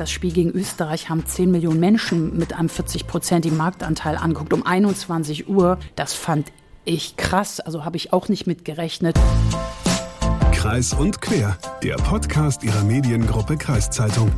das 0.00 0.10
Spiel 0.10 0.32
gegen 0.32 0.50
Österreich 0.50 1.10
haben 1.10 1.26
10 1.26 1.50
Millionen 1.50 1.78
Menschen 1.78 2.36
mit 2.38 2.54
einem 2.54 2.68
40-prozentigen 2.68 3.56
Marktanteil 3.56 4.16
angeguckt, 4.16 4.52
um 4.52 4.64
21 4.64 5.48
Uhr. 5.48 5.78
Das 5.94 6.14
fand 6.14 6.50
ich 6.84 7.16
krass, 7.16 7.60
also 7.60 7.84
habe 7.84 7.98
ich 7.98 8.12
auch 8.12 8.28
nicht 8.28 8.46
mit 8.46 8.64
gerechnet. 8.64 9.16
Kreis 10.52 10.94
und 10.94 11.20
Quer, 11.20 11.58
der 11.82 11.96
Podcast 11.96 12.64
ihrer 12.64 12.82
Mediengruppe 12.82 13.56
Kreiszeitung. 13.56 14.32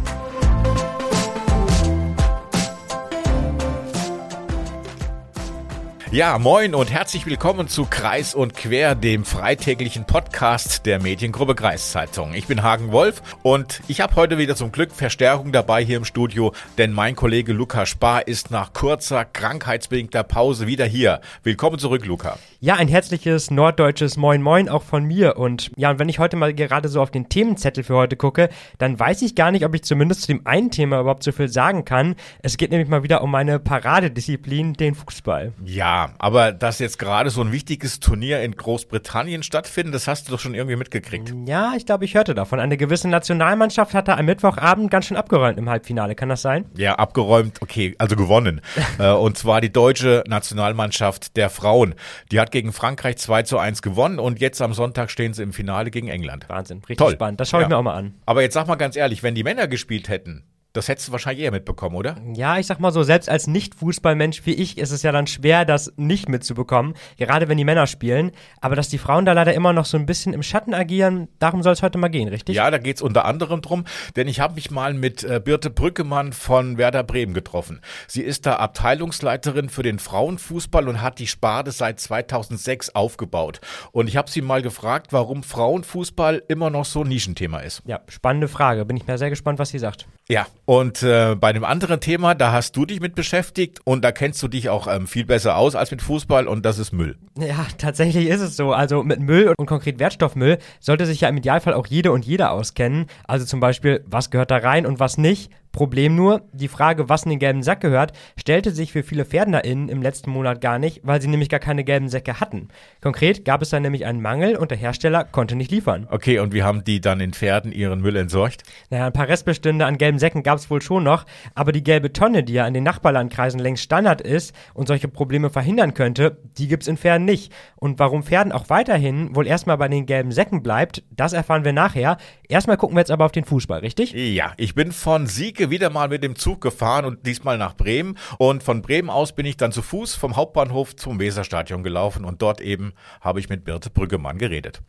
Ja, 6.12 6.38
moin 6.38 6.74
und 6.74 6.90
herzlich 6.90 7.24
willkommen 7.24 7.68
zu 7.68 7.86
Kreis 7.86 8.34
und 8.34 8.54
Quer, 8.54 8.94
dem 8.94 9.24
freitäglichen 9.24 10.04
Podcast 10.04 10.84
der 10.84 11.00
Mediengruppe 11.00 11.54
Kreiszeitung. 11.54 12.34
Ich 12.34 12.46
bin 12.46 12.62
Hagen 12.62 12.92
Wolf 12.92 13.22
und 13.42 13.80
ich 13.88 14.02
habe 14.02 14.14
heute 14.16 14.36
wieder 14.36 14.54
zum 14.54 14.72
Glück 14.72 14.92
Verstärkung 14.92 15.52
dabei 15.52 15.82
hier 15.82 15.96
im 15.96 16.04
Studio, 16.04 16.52
denn 16.76 16.92
mein 16.92 17.16
Kollege 17.16 17.54
Luca 17.54 17.86
Spar 17.86 18.28
ist 18.28 18.50
nach 18.50 18.74
kurzer 18.74 19.24
krankheitsbedingter 19.24 20.22
Pause 20.22 20.66
wieder 20.66 20.84
hier. 20.84 21.22
Willkommen 21.44 21.78
zurück, 21.78 22.04
Luca. 22.04 22.36
Ja, 22.64 22.76
ein 22.76 22.86
herzliches 22.86 23.50
norddeutsches 23.50 24.16
Moin 24.16 24.40
Moin 24.40 24.68
auch 24.68 24.84
von 24.84 25.02
mir 25.04 25.36
und 25.36 25.72
ja, 25.74 25.90
und 25.90 25.98
wenn 25.98 26.08
ich 26.08 26.20
heute 26.20 26.36
mal 26.36 26.54
gerade 26.54 26.88
so 26.88 27.02
auf 27.02 27.10
den 27.10 27.28
Themenzettel 27.28 27.82
für 27.82 27.96
heute 27.96 28.14
gucke, 28.14 28.50
dann 28.78 29.00
weiß 29.00 29.22
ich 29.22 29.34
gar 29.34 29.50
nicht, 29.50 29.64
ob 29.64 29.74
ich 29.74 29.82
zumindest 29.82 30.20
zu 30.20 30.26
dem 30.28 30.46
einen 30.46 30.70
Thema 30.70 31.00
überhaupt 31.00 31.24
so 31.24 31.32
viel 31.32 31.48
sagen 31.48 31.84
kann. 31.84 32.14
Es 32.40 32.56
geht 32.56 32.70
nämlich 32.70 32.88
mal 32.88 33.02
wieder 33.02 33.24
um 33.24 33.32
meine 33.32 33.58
Paradedisziplin, 33.58 34.74
den 34.74 34.94
Fußball. 34.94 35.54
Ja, 35.64 36.10
aber 36.20 36.52
dass 36.52 36.78
jetzt 36.78 37.00
gerade 37.00 37.30
so 37.30 37.40
ein 37.40 37.50
wichtiges 37.50 37.98
Turnier 37.98 38.42
in 38.42 38.54
Großbritannien 38.54 39.42
stattfindet, 39.42 39.96
das 39.96 40.06
hast 40.06 40.28
du 40.28 40.30
doch 40.30 40.38
schon 40.38 40.54
irgendwie 40.54 40.76
mitgekriegt. 40.76 41.34
Ja, 41.46 41.72
ich 41.76 41.84
glaube, 41.84 42.04
ich 42.04 42.14
hörte 42.14 42.32
davon. 42.32 42.60
Eine 42.60 42.76
gewisse 42.76 43.08
Nationalmannschaft 43.08 43.92
hatte 43.92 44.16
am 44.16 44.24
Mittwochabend 44.26 44.88
ganz 44.88 45.06
schön 45.06 45.16
abgeräumt 45.16 45.58
im 45.58 45.68
Halbfinale. 45.68 46.14
Kann 46.14 46.28
das 46.28 46.42
sein? 46.42 46.66
Ja, 46.76 46.94
abgeräumt, 46.94 47.60
okay, 47.60 47.96
also 47.98 48.14
gewonnen. 48.14 48.60
Äh, 48.98 49.10
und 49.10 49.38
zwar 49.38 49.62
die 49.62 49.72
deutsche 49.72 50.22
Nationalmannschaft 50.26 51.36
der 51.36 51.48
Frauen. 51.48 51.94
Die 52.30 52.38
hat 52.38 52.51
gegen 52.52 52.72
Frankreich 52.72 53.16
2 53.16 53.42
zu 53.42 53.58
1 53.58 53.82
gewonnen 53.82 54.18
und 54.20 54.40
jetzt 54.40 54.62
am 54.62 54.72
Sonntag 54.74 55.10
stehen 55.10 55.34
sie 55.34 55.42
im 55.42 55.52
Finale 55.52 55.90
gegen 55.90 56.08
England. 56.08 56.48
Wahnsinn, 56.48 56.78
richtig 56.78 56.98
Toll. 56.98 57.12
spannend. 57.14 57.40
Das 57.40 57.50
schaue 57.50 57.60
ich 57.62 57.64
Ja. 57.64 57.68
mir 57.70 57.76
auch 57.78 57.82
mal 57.82 57.94
an. 57.94 58.14
Aber 58.26 58.42
jetzt 58.42 58.54
sag 58.54 58.68
mal 58.68 58.76
ganz 58.76 58.94
ehrlich, 58.96 59.22
wenn 59.22 59.34
die 59.34 59.42
Männer 59.42 59.66
gespielt 59.66 60.08
hätten, 60.08 60.44
das 60.72 60.88
hättest 60.88 61.08
du 61.08 61.12
wahrscheinlich 61.12 61.44
eher 61.44 61.50
mitbekommen, 61.50 61.96
oder? 61.96 62.16
Ja, 62.34 62.58
ich 62.58 62.66
sag 62.66 62.80
mal 62.80 62.92
so, 62.92 63.02
selbst 63.02 63.28
als 63.28 63.46
Nicht-Fußballmensch 63.46 64.46
wie 64.46 64.54
ich 64.54 64.78
ist 64.78 64.90
es 64.90 65.02
ja 65.02 65.12
dann 65.12 65.26
schwer, 65.26 65.64
das 65.64 65.92
nicht 65.96 66.28
mitzubekommen, 66.28 66.94
gerade 67.18 67.48
wenn 67.48 67.58
die 67.58 67.64
Männer 67.64 67.86
spielen. 67.86 68.32
Aber 68.60 68.74
dass 68.74 68.88
die 68.88 68.98
Frauen 68.98 69.24
da 69.26 69.32
leider 69.32 69.52
immer 69.54 69.72
noch 69.72 69.84
so 69.84 69.98
ein 69.98 70.06
bisschen 70.06 70.32
im 70.32 70.42
Schatten 70.42 70.72
agieren, 70.72 71.28
darum 71.38 71.62
soll 71.62 71.74
es 71.74 71.82
heute 71.82 71.98
mal 71.98 72.08
gehen, 72.08 72.28
richtig? 72.28 72.56
Ja, 72.56 72.70
da 72.70 72.78
geht's 72.78 73.02
unter 73.02 73.26
anderem 73.26 73.60
drum, 73.60 73.84
denn 74.16 74.28
ich 74.28 74.40
habe 74.40 74.54
mich 74.54 74.70
mal 74.70 74.94
mit 74.94 75.24
äh, 75.24 75.40
Birte 75.44 75.68
Brückemann 75.68 76.32
von 76.32 76.78
Werder 76.78 77.02
Bremen 77.02 77.34
getroffen. 77.34 77.80
Sie 78.06 78.22
ist 78.22 78.46
da 78.46 78.56
Abteilungsleiterin 78.56 79.68
für 79.68 79.82
den 79.82 79.98
Frauenfußball 79.98 80.88
und 80.88 81.02
hat 81.02 81.18
die 81.18 81.26
Sparte 81.26 81.72
seit 81.72 82.00
2006 82.00 82.94
aufgebaut. 82.94 83.60
Und 83.92 84.08
ich 84.08 84.16
habe 84.16 84.30
sie 84.30 84.40
mal 84.40 84.62
gefragt, 84.62 85.12
warum 85.12 85.42
Frauenfußball 85.42 86.42
immer 86.48 86.70
noch 86.70 86.86
so 86.86 87.02
ein 87.02 87.08
Nischenthema 87.08 87.60
ist. 87.60 87.82
Ja, 87.84 88.00
spannende 88.08 88.48
Frage. 88.48 88.84
Bin 88.86 88.96
ich 88.96 89.06
mir 89.06 89.18
sehr 89.18 89.30
gespannt, 89.30 89.58
was 89.58 89.68
sie 89.68 89.78
sagt. 89.78 90.06
Ja, 90.28 90.46
und 90.72 91.02
äh, 91.02 91.36
bei 91.38 91.52
dem 91.52 91.64
anderen 91.64 92.00
Thema, 92.00 92.34
da 92.34 92.50
hast 92.50 92.74
du 92.78 92.86
dich 92.86 92.98
mit 92.98 93.14
beschäftigt 93.14 93.80
und 93.84 94.02
da 94.02 94.10
kennst 94.10 94.42
du 94.42 94.48
dich 94.48 94.70
auch 94.70 94.86
ähm, 94.86 95.06
viel 95.06 95.26
besser 95.26 95.58
aus 95.58 95.74
als 95.74 95.90
mit 95.90 96.00
Fußball 96.00 96.48
und 96.48 96.64
das 96.64 96.78
ist 96.78 96.92
Müll. 96.92 97.18
Ja, 97.38 97.66
tatsächlich 97.76 98.26
ist 98.26 98.40
es 98.40 98.56
so. 98.56 98.72
Also 98.72 99.02
mit 99.02 99.20
Müll 99.20 99.52
und 99.58 99.66
konkret 99.66 99.98
Wertstoffmüll 99.98 100.56
sollte 100.80 101.04
sich 101.04 101.20
ja 101.20 101.28
im 101.28 101.36
Idealfall 101.36 101.74
auch 101.74 101.86
jede 101.86 102.10
und 102.10 102.24
jeder 102.24 102.52
auskennen. 102.52 103.04
Also 103.24 103.44
zum 103.44 103.60
Beispiel, 103.60 104.02
was 104.06 104.30
gehört 104.30 104.50
da 104.50 104.56
rein 104.56 104.86
und 104.86 104.98
was 104.98 105.18
nicht. 105.18 105.50
Problem 105.72 106.14
nur, 106.14 106.42
die 106.52 106.68
Frage, 106.68 107.08
was 107.08 107.24
in 107.24 107.30
den 107.30 107.38
gelben 107.38 107.62
Sack 107.62 107.80
gehört, 107.80 108.12
stellte 108.38 108.70
sich 108.70 108.92
für 108.92 109.02
viele 109.02 109.24
PferdnerInnen 109.24 109.88
im 109.88 110.02
letzten 110.02 110.30
Monat 110.30 110.60
gar 110.60 110.78
nicht, 110.78 111.00
weil 111.02 111.20
sie 111.22 111.28
nämlich 111.28 111.48
gar 111.48 111.60
keine 111.60 111.82
gelben 111.82 112.08
Säcke 112.08 112.40
hatten. 112.40 112.68
Konkret 113.00 113.44
gab 113.46 113.62
es 113.62 113.70
da 113.70 113.80
nämlich 113.80 114.04
einen 114.04 114.20
Mangel 114.20 114.56
und 114.56 114.70
der 114.70 114.78
Hersteller 114.78 115.24
konnte 115.24 115.56
nicht 115.56 115.70
liefern. 115.70 116.06
Okay, 116.10 116.38
und 116.38 116.52
wie 116.52 116.62
haben 116.62 116.84
die 116.84 117.00
dann 117.00 117.20
in 117.20 117.32
Pferden 117.32 117.72
ihren 117.72 118.02
Müll 118.02 118.16
entsorgt? 118.16 118.64
Naja, 118.90 119.06
ein 119.06 119.12
paar 119.12 119.28
Restbestände 119.28 119.86
an 119.86 119.96
gelben 119.96 120.18
Säcken 120.18 120.42
gab 120.42 120.58
es 120.58 120.70
wohl 120.70 120.82
schon 120.82 121.04
noch, 121.04 121.24
aber 121.54 121.72
die 121.72 121.82
gelbe 121.82 122.12
Tonne, 122.12 122.44
die 122.44 122.52
ja 122.52 122.66
in 122.66 122.74
den 122.74 122.84
Nachbarlandkreisen 122.84 123.58
längst 123.58 123.82
Standard 123.82 124.20
ist 124.20 124.54
und 124.74 124.88
solche 124.88 125.08
Probleme 125.08 125.48
verhindern 125.48 125.94
könnte, 125.94 126.36
die 126.58 126.68
gibt's 126.68 126.86
in 126.86 126.98
Pferden 126.98 127.24
nicht. 127.24 127.52
Und 127.76 127.98
warum 127.98 128.22
Pferden 128.22 128.52
auch 128.52 128.68
weiterhin 128.68 129.34
wohl 129.34 129.46
erstmal 129.46 129.78
bei 129.78 129.88
den 129.88 130.04
gelben 130.04 130.32
Säcken 130.32 130.62
bleibt, 130.62 131.02
das 131.10 131.32
erfahren 131.32 131.64
wir 131.64 131.72
nachher. 131.72 132.18
Erstmal 132.48 132.76
gucken 132.76 132.96
wir 132.96 133.00
jetzt 133.00 133.10
aber 133.10 133.24
auf 133.24 133.32
den 133.32 133.44
Fußball, 133.44 133.80
richtig? 133.80 134.12
Ja, 134.12 134.52
ich 134.58 134.74
bin 134.74 134.92
von 134.92 135.26
Sieke 135.62 135.70
wieder 135.70 135.90
mal 135.90 136.08
mit 136.08 136.24
dem 136.24 136.34
Zug 136.34 136.60
gefahren 136.60 137.04
und 137.04 137.24
diesmal 137.24 137.56
nach 137.56 137.76
Bremen. 137.76 138.18
Und 138.38 138.64
von 138.64 138.82
Bremen 138.82 139.10
aus 139.10 139.32
bin 139.32 139.46
ich 139.46 139.56
dann 139.56 139.70
zu 139.70 139.80
Fuß 139.80 140.16
vom 140.16 140.34
Hauptbahnhof 140.34 140.96
zum 140.96 141.20
Weserstadion 141.20 141.84
gelaufen 141.84 142.24
und 142.24 142.42
dort 142.42 142.60
eben 142.60 142.94
habe 143.20 143.38
ich 143.38 143.48
mit 143.48 143.62
Birte 143.62 143.88
Brüggemann 143.88 144.38
geredet. 144.38 144.82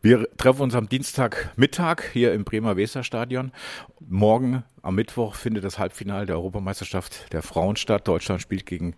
Wir 0.00 0.28
treffen 0.36 0.62
uns 0.62 0.76
am 0.76 0.88
Dienstagmittag 0.88 2.02
hier 2.12 2.34
im 2.34 2.44
Bremer 2.44 2.76
Weserstadion. 2.76 3.50
Morgen 3.98 4.62
am 4.80 4.94
Mittwoch 4.94 5.34
findet 5.34 5.64
das 5.64 5.80
Halbfinale 5.80 6.26
der 6.26 6.36
Europameisterschaft 6.36 7.32
der 7.32 7.42
Frauen 7.42 7.74
statt. 7.74 8.06
Deutschland 8.06 8.40
spielt 8.40 8.66
gegen 8.66 8.94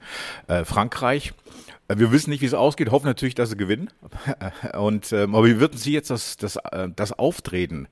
äh, 0.46 0.64
Frankreich. 0.64 1.32
Äh, 1.88 1.98
Wir 1.98 2.12
wissen 2.12 2.30
nicht, 2.30 2.40
wie 2.42 2.46
es 2.46 2.54
ausgeht, 2.54 2.90
hoffen 2.90 3.06
natürlich, 3.06 3.34
dass 3.34 3.50
sie 3.50 3.56
gewinnen. 3.56 3.90
Und, 4.78 5.12
ähm, 5.12 5.34
aber 5.34 5.46
wie 5.46 5.60
würden 5.60 5.76
Sie 5.76 5.92
jetzt 5.92 6.10
das, 6.10 6.36
das, 6.36 6.56
äh, 6.56 6.88
das 6.94 7.12
Auftreten 7.12 7.88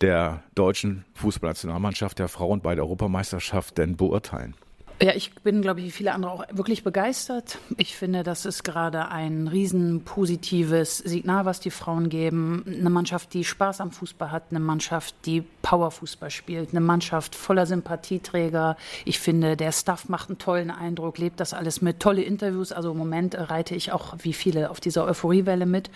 der 0.00 0.42
deutschen 0.54 1.04
Fußballnationalmannschaft 1.14 2.18
der 2.18 2.28
Frauen 2.28 2.60
bei 2.60 2.74
der 2.74 2.84
Europameisterschaft 2.84 3.78
denn 3.78 3.96
beurteilen? 3.96 4.54
Ja, 5.02 5.12
ich 5.14 5.34
bin, 5.34 5.60
glaube 5.60 5.80
ich, 5.80 5.86
wie 5.86 5.90
viele 5.90 6.14
andere 6.14 6.32
auch 6.32 6.44
wirklich 6.52 6.82
begeistert. 6.82 7.58
Ich 7.76 7.94
finde, 7.94 8.22
das 8.22 8.46
ist 8.46 8.64
gerade 8.64 9.08
ein 9.08 9.46
riesen 9.46 10.04
positives 10.04 10.96
Signal, 10.96 11.44
was 11.44 11.60
die 11.60 11.70
Frauen 11.70 12.08
geben. 12.08 12.64
Eine 12.66 12.88
Mannschaft, 12.88 13.34
die 13.34 13.44
Spaß 13.44 13.82
am 13.82 13.90
Fußball 13.90 14.30
hat, 14.30 14.44
eine 14.48 14.58
Mannschaft, 14.60 15.14
die 15.26 15.42
Powerfußball 15.60 16.30
spielt, 16.30 16.70
eine 16.70 16.80
Mannschaft 16.80 17.34
voller 17.34 17.66
Sympathieträger. 17.66 18.78
Ich 19.04 19.20
finde, 19.20 19.54
der 19.54 19.70
Staff 19.72 20.08
macht 20.08 20.30
einen 20.30 20.38
tollen 20.38 20.70
Eindruck, 20.70 21.18
lebt 21.18 21.40
das 21.40 21.52
alles 21.52 21.82
mit. 21.82 22.00
Tolle 22.00 22.22
Interviews. 22.22 22.72
Also 22.72 22.92
im 22.92 22.96
Moment 22.96 23.36
reite 23.36 23.74
ich 23.74 23.92
auch 23.92 24.14
wie 24.20 24.32
viele 24.32 24.70
auf 24.70 24.80
dieser 24.80 25.04
Euphoriewelle 25.04 25.66
mit, 25.66 25.90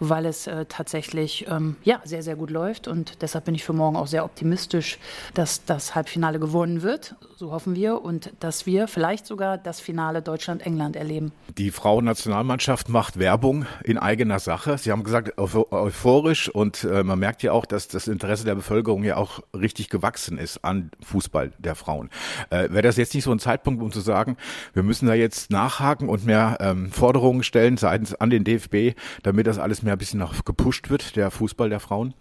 weil 0.00 0.24
es 0.24 0.46
äh, 0.46 0.64
tatsächlich 0.66 1.46
ähm, 1.50 1.76
ja, 1.84 2.00
sehr, 2.04 2.22
sehr 2.22 2.36
gut 2.36 2.48
läuft. 2.48 2.88
Und 2.88 3.20
deshalb 3.20 3.44
bin 3.44 3.54
ich 3.54 3.64
für 3.64 3.74
morgen 3.74 3.96
auch 3.96 4.06
sehr 4.06 4.24
optimistisch, 4.24 4.98
dass 5.34 5.66
das 5.66 5.94
Halbfinale 5.94 6.38
gewonnen 6.38 6.80
wird. 6.80 7.14
So 7.36 7.52
hoffen 7.52 7.76
wir. 7.76 8.00
Und 8.00 8.32
dass 8.40 8.66
wir 8.66 8.88
vielleicht 8.88 9.26
sogar 9.26 9.58
das 9.58 9.80
Finale 9.80 10.22
Deutschland-England 10.22 10.96
erleben. 10.96 11.32
Die 11.56 11.70
Frauennationalmannschaft 11.70 12.88
macht 12.88 13.18
Werbung 13.18 13.66
in 13.84 13.98
eigener 13.98 14.38
Sache. 14.38 14.78
Sie 14.78 14.90
haben 14.92 15.04
gesagt, 15.04 15.38
euph- 15.38 15.70
euphorisch 15.72 16.48
und 16.48 16.84
äh, 16.84 17.02
man 17.02 17.18
merkt 17.18 17.42
ja 17.42 17.52
auch, 17.52 17.66
dass 17.66 17.88
das 17.88 18.08
Interesse 18.08 18.44
der 18.44 18.54
Bevölkerung 18.54 19.04
ja 19.04 19.16
auch 19.16 19.40
richtig 19.54 19.88
gewachsen 19.88 20.38
ist 20.38 20.64
an 20.64 20.90
Fußball 21.04 21.52
der 21.58 21.74
Frauen. 21.74 22.10
Äh, 22.50 22.70
Wäre 22.70 22.82
das 22.82 22.96
jetzt 22.96 23.14
nicht 23.14 23.24
so 23.24 23.32
ein 23.32 23.38
Zeitpunkt, 23.38 23.82
um 23.82 23.92
zu 23.92 24.00
sagen, 24.00 24.36
wir 24.74 24.82
müssen 24.82 25.06
da 25.06 25.14
jetzt 25.14 25.50
nachhaken 25.50 26.08
und 26.08 26.24
mehr 26.24 26.58
ähm, 26.60 26.90
Forderungen 26.92 27.42
stellen 27.42 27.76
seitens 27.76 28.14
an 28.14 28.30
den 28.30 28.44
DFB, 28.44 28.98
damit 29.22 29.46
das 29.46 29.58
alles 29.58 29.82
mehr 29.82 29.94
ein 29.94 29.98
bisschen 29.98 30.20
noch 30.20 30.44
gepusht 30.44 30.90
wird, 30.90 31.16
der 31.16 31.30
Fußball 31.30 31.68
der 31.70 31.80
Frauen? 31.80 32.14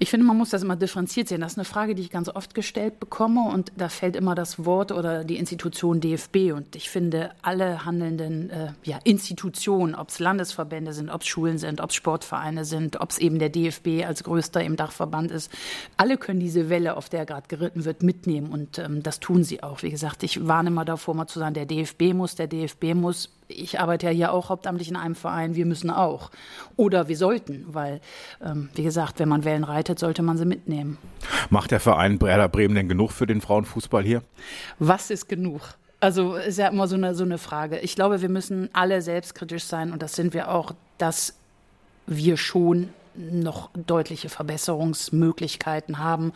Ich 0.00 0.10
finde, 0.10 0.26
man 0.26 0.36
muss 0.36 0.50
das 0.50 0.62
immer 0.62 0.74
differenziert 0.74 1.28
sehen. 1.28 1.40
Das 1.40 1.52
ist 1.52 1.58
eine 1.58 1.64
Frage, 1.64 1.94
die 1.94 2.02
ich 2.02 2.10
ganz 2.10 2.28
oft 2.28 2.54
gestellt 2.54 2.98
bekomme 2.98 3.48
und 3.52 3.72
da 3.76 3.88
fällt 3.88 4.16
immer 4.16 4.34
das 4.34 4.64
Wort 4.64 4.90
oder 4.90 5.22
die 5.22 5.36
Institution 5.36 6.00
DFB. 6.00 6.52
Und 6.52 6.74
ich 6.74 6.90
finde, 6.90 7.30
alle 7.42 7.84
handelnden 7.84 8.50
äh, 8.50 8.72
ja, 8.82 8.98
Institutionen, 9.04 9.94
ob 9.94 10.08
es 10.08 10.18
Landesverbände 10.18 10.92
sind, 10.92 11.10
ob 11.10 11.22
es 11.22 11.28
Schulen 11.28 11.58
sind, 11.58 11.80
ob 11.80 11.90
es 11.90 11.96
Sportvereine 11.96 12.64
sind, 12.64 13.00
ob 13.00 13.10
es 13.10 13.18
eben 13.18 13.38
der 13.38 13.50
DFB 13.50 14.04
als 14.04 14.24
größter 14.24 14.64
im 14.64 14.74
Dachverband 14.74 15.30
ist, 15.30 15.50
alle 15.96 16.18
können 16.18 16.40
diese 16.40 16.68
Welle, 16.68 16.96
auf 16.96 17.08
der 17.08 17.24
gerade 17.24 17.46
geritten 17.46 17.84
wird, 17.84 18.02
mitnehmen 18.02 18.48
und 18.50 18.78
ähm, 18.80 19.02
das 19.02 19.20
tun 19.20 19.44
sie 19.44 19.62
auch. 19.62 19.82
Wie 19.82 19.90
gesagt, 19.90 20.24
ich 20.24 20.46
warne 20.46 20.70
immer 20.70 20.84
davor, 20.84 21.14
mal 21.14 21.28
zu 21.28 21.38
sagen, 21.38 21.54
der 21.54 21.66
DFB 21.66 22.14
muss, 22.14 22.34
der 22.34 22.48
DFB 22.48 22.94
muss. 22.94 23.30
Ich 23.48 23.78
arbeite 23.78 24.06
ja 24.06 24.12
hier 24.12 24.32
auch 24.32 24.48
hauptamtlich 24.48 24.88
in 24.88 24.96
einem 24.96 25.14
Verein, 25.14 25.54
wir 25.54 25.66
müssen 25.66 25.90
auch. 25.90 26.30
Oder 26.76 27.08
wir 27.08 27.16
sollten, 27.16 27.66
weil, 27.68 28.00
ähm, 28.42 28.70
wie 28.74 28.82
gesagt, 28.82 29.18
wenn 29.18 29.28
man 29.28 29.44
Wellen 29.44 29.64
reitet, 29.64 29.98
sollte 29.98 30.22
man 30.22 30.38
sie 30.38 30.46
mitnehmen. 30.46 30.98
Macht 31.50 31.70
der 31.70 31.80
Verein 31.80 32.20
Werder 32.20 32.48
Bremen 32.48 32.74
denn 32.74 32.88
genug 32.88 33.12
für 33.12 33.26
den 33.26 33.40
Frauenfußball 33.40 34.02
hier? 34.02 34.22
Was 34.78 35.10
ist 35.10 35.28
genug? 35.28 35.60
Also 36.00 36.36
ist 36.36 36.58
ja 36.58 36.68
immer 36.68 36.86
so 36.86 36.96
eine, 36.96 37.14
so 37.14 37.24
eine 37.24 37.38
Frage. 37.38 37.78
Ich 37.78 37.94
glaube, 37.94 38.20
wir 38.20 38.28
müssen 38.28 38.68
alle 38.72 39.00
selbstkritisch 39.00 39.64
sein 39.64 39.92
und 39.92 40.02
das 40.02 40.14
sind 40.14 40.34
wir 40.34 40.50
auch, 40.50 40.72
dass 40.98 41.34
wir 42.06 42.36
schon 42.36 42.90
noch 43.16 43.70
deutliche 43.74 44.28
Verbesserungsmöglichkeiten 44.28 45.98
haben 45.98 46.32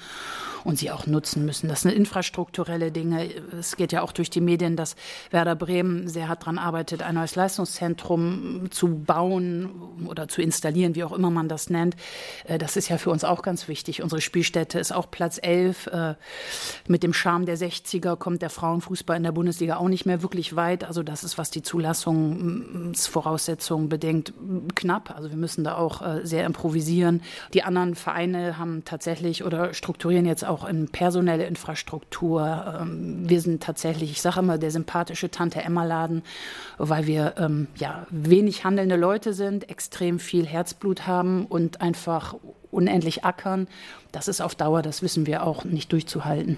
und 0.65 0.79
sie 0.79 0.91
auch 0.91 1.07
nutzen 1.07 1.45
müssen. 1.45 1.69
Das 1.69 1.83
sind 1.83 1.93
infrastrukturelle 1.93 2.91
Dinge. 2.93 3.29
Es 3.59 3.77
geht 3.77 3.93
ja 3.93 4.01
auch 4.03 4.13
durch 4.13 4.31
die 4.31 4.41
Medien, 4.41 4.77
dass 4.77 4.97
Werder 5.31 5.57
Bremen 5.57 6.09
sehr 6.09 6.29
hart 6.29 6.43
daran 6.43 6.59
arbeitet, 6.59 7.03
ein 7.03 7.17
neues 7.17 7.35
Leistungszentrum 7.35 8.71
zu 8.71 8.89
bauen 8.89 9.71
oder 10.07 10.29
zu 10.29 10.41
installieren, 10.43 10.95
wie 10.95 11.03
auch 11.05 11.13
immer 11.13 11.31
man 11.31 11.49
das 11.49 11.71
nennt. 11.71 11.97
Äh, 12.45 12.59
das 12.59 12.77
ist 12.77 12.89
ja 12.89 12.99
für 12.99 13.11
uns 13.11 13.25
auch 13.25 13.43
ganz 13.43 13.67
wichtig. 13.69 14.03
Unsere 14.03 14.21
Spielstätte 14.21 14.79
ist 14.79 14.93
auch 14.93 15.11
Platz 15.11 15.41
11. 15.43 15.87
Äh, 15.89 16.15
mit 16.87 17.03
dem 17.03 17.13
Charme 17.13 17.47
der 17.47 17.59
60er 17.59 18.15
kommt 18.17 18.43
der 18.43 18.51
Frauenfußball 18.51 19.17
in 19.17 19.25
der 19.25 19.33
Bundesliga 19.33 19.79
auch 19.79 19.89
nicht 19.89 20.07
mehr 20.07 20.23
wirklich 20.23 20.55
weit. 20.57 20.85
Also 20.85 21.03
das 21.03 21.25
ist, 21.25 21.39
was 21.39 21.51
die 21.51 21.63
Zulassungsvoraussetzungen 21.63 23.89
bedenkt, 23.89 24.33
knapp. 24.75 25.15
Also 25.15 25.31
wir 25.31 25.37
müssen 25.37 25.65
da 25.65 25.77
auch 25.77 26.03
äh, 26.03 26.21
sehr 26.25 26.45
improvisieren. 26.47 26.68
Die 27.55 27.62
anderen 27.62 27.94
Vereine 27.94 28.59
haben 28.59 28.85
tatsächlich 28.85 29.44
oder 29.44 29.75
strukturieren 29.75 30.26
jetzt 30.26 30.44
auch 30.44 30.67
in 30.67 30.88
personelle 30.88 31.47
Infrastruktur. 31.47 32.79
Ähm, 32.81 33.29
wir 33.29 33.41
sind 33.41 33.62
tatsächlich, 33.62 34.11
ich 34.11 34.23
sage 34.23 34.41
immer, 34.41 34.59
der 34.59 34.70
sympathische 34.70 35.31
Tante 35.31 35.62
Emma 35.62 35.85
Laden, 35.85 36.23
weil 36.79 37.06
wir 37.06 37.35
ähm, 37.38 37.69
ja 37.76 38.06
wenig 38.11 38.65
handelnde 38.65 38.97
Leute 38.97 39.32
sind, 39.32 39.69
extrem 39.69 40.19
viel 40.19 40.47
Herzblut 40.47 41.06
haben 41.06 41.47
und 41.47 41.81
einfach 41.81 42.35
unendlich 42.70 43.25
ackern 43.25 43.67
das 44.12 44.26
ist 44.26 44.41
auf 44.41 44.55
Dauer, 44.55 44.81
das 44.81 45.03
wissen 45.03 45.26
wir 45.26 45.44
auch, 45.44 45.65
nicht 45.65 45.93
durchzuhalten. 45.93 46.56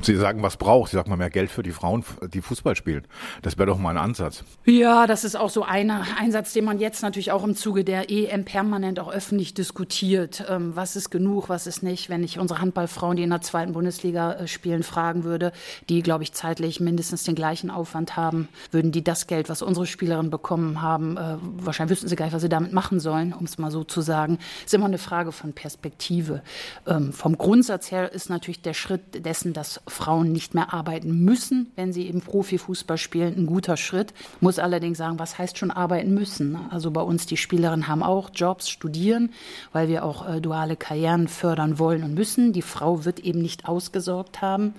Sie 0.00 0.16
sagen, 0.16 0.42
was 0.42 0.56
braucht? 0.56 0.90
Sie 0.90 0.96
sagen 0.96 1.10
mal 1.10 1.16
mehr 1.16 1.28
Geld 1.28 1.50
für 1.50 1.62
die 1.62 1.72
Frauen, 1.72 2.02
die 2.32 2.40
Fußball 2.40 2.74
spielen. 2.74 3.04
Das 3.42 3.58
wäre 3.58 3.66
doch 3.66 3.78
mal 3.78 3.90
ein 3.90 3.98
Ansatz. 3.98 4.44
Ja, 4.64 5.06
das 5.06 5.22
ist 5.22 5.36
auch 5.36 5.50
so 5.50 5.62
ein 5.62 5.90
Einsatz, 5.90 6.54
den 6.54 6.64
man 6.64 6.78
jetzt 6.78 7.02
natürlich 7.02 7.32
auch 7.32 7.44
im 7.44 7.54
Zuge 7.54 7.84
der 7.84 8.10
EM 8.10 8.46
permanent 8.46 8.98
auch 8.98 9.12
öffentlich 9.12 9.52
diskutiert. 9.52 10.46
Ähm, 10.48 10.74
was 10.74 10.96
ist 10.96 11.10
genug, 11.10 11.50
was 11.50 11.66
ist 11.66 11.82
nicht? 11.82 12.08
Wenn 12.08 12.24
ich 12.24 12.38
unsere 12.38 12.60
Handballfrauen, 12.60 13.16
die 13.16 13.24
in 13.24 13.30
der 13.30 13.42
zweiten 13.42 13.74
Bundesliga 13.74 14.32
äh, 14.32 14.48
spielen, 14.48 14.82
fragen 14.82 15.24
würde, 15.24 15.52
die, 15.90 16.02
glaube 16.02 16.24
ich, 16.24 16.32
zeitlich 16.32 16.80
mindestens 16.80 17.24
den 17.24 17.34
gleichen 17.34 17.70
Aufwand 17.70 18.16
haben, 18.16 18.48
würden 18.70 18.92
die 18.92 19.04
das 19.04 19.26
Geld, 19.26 19.50
was 19.50 19.60
unsere 19.60 19.86
Spielerinnen 19.86 20.30
bekommen 20.30 20.80
haben, 20.80 21.18
äh, 21.18 21.36
wahrscheinlich 21.40 21.98
wüssten 21.98 22.08
sie 22.08 22.16
gar 22.16 22.24
nicht, 22.24 22.34
was 22.34 22.42
sie 22.42 22.48
damit 22.48 22.72
machen 22.72 22.98
sollen, 23.00 23.34
um 23.34 23.44
es 23.44 23.58
mal 23.58 23.70
so 23.70 23.84
zu 23.84 24.00
sagen. 24.00 24.38
Ist 24.64 24.72
immer 24.72 24.86
eine 24.86 24.98
Frage 24.98 25.32
von 25.32 25.45
Perspektive. 25.52 26.42
Ähm, 26.86 27.12
vom 27.12 27.38
Grundsatz 27.38 27.90
her 27.90 28.12
ist 28.12 28.30
natürlich 28.30 28.62
der 28.62 28.74
Schritt 28.74 29.24
dessen, 29.24 29.52
dass 29.52 29.80
Frauen 29.86 30.32
nicht 30.32 30.54
mehr 30.54 30.72
arbeiten 30.72 31.24
müssen, 31.24 31.72
wenn 31.76 31.92
sie 31.92 32.06
eben 32.06 32.20
Profifußball 32.20 32.98
spielen, 32.98 33.34
ein 33.36 33.46
guter 33.46 33.76
Schritt. 33.76 34.12
Muss 34.40 34.58
allerdings 34.58 34.98
sagen, 34.98 35.18
was 35.18 35.38
heißt 35.38 35.58
schon 35.58 35.70
arbeiten 35.70 36.14
müssen? 36.14 36.58
Also 36.70 36.90
bei 36.90 37.02
uns, 37.02 37.26
die 37.26 37.36
Spielerinnen 37.36 37.88
haben 37.88 38.02
auch 38.02 38.30
Jobs, 38.34 38.68
studieren, 38.68 39.30
weil 39.72 39.88
wir 39.88 40.04
auch 40.04 40.28
äh, 40.28 40.40
duale 40.40 40.76
Karrieren 40.76 41.28
fördern 41.28 41.78
wollen 41.78 42.02
und 42.02 42.14
müssen. 42.14 42.52
Die 42.52 42.62
Frau 42.62 43.04
wird 43.04 43.20
eben 43.20 43.40
nicht 43.40 43.68
ausgesorgt 43.68 44.42
haben. 44.42 44.74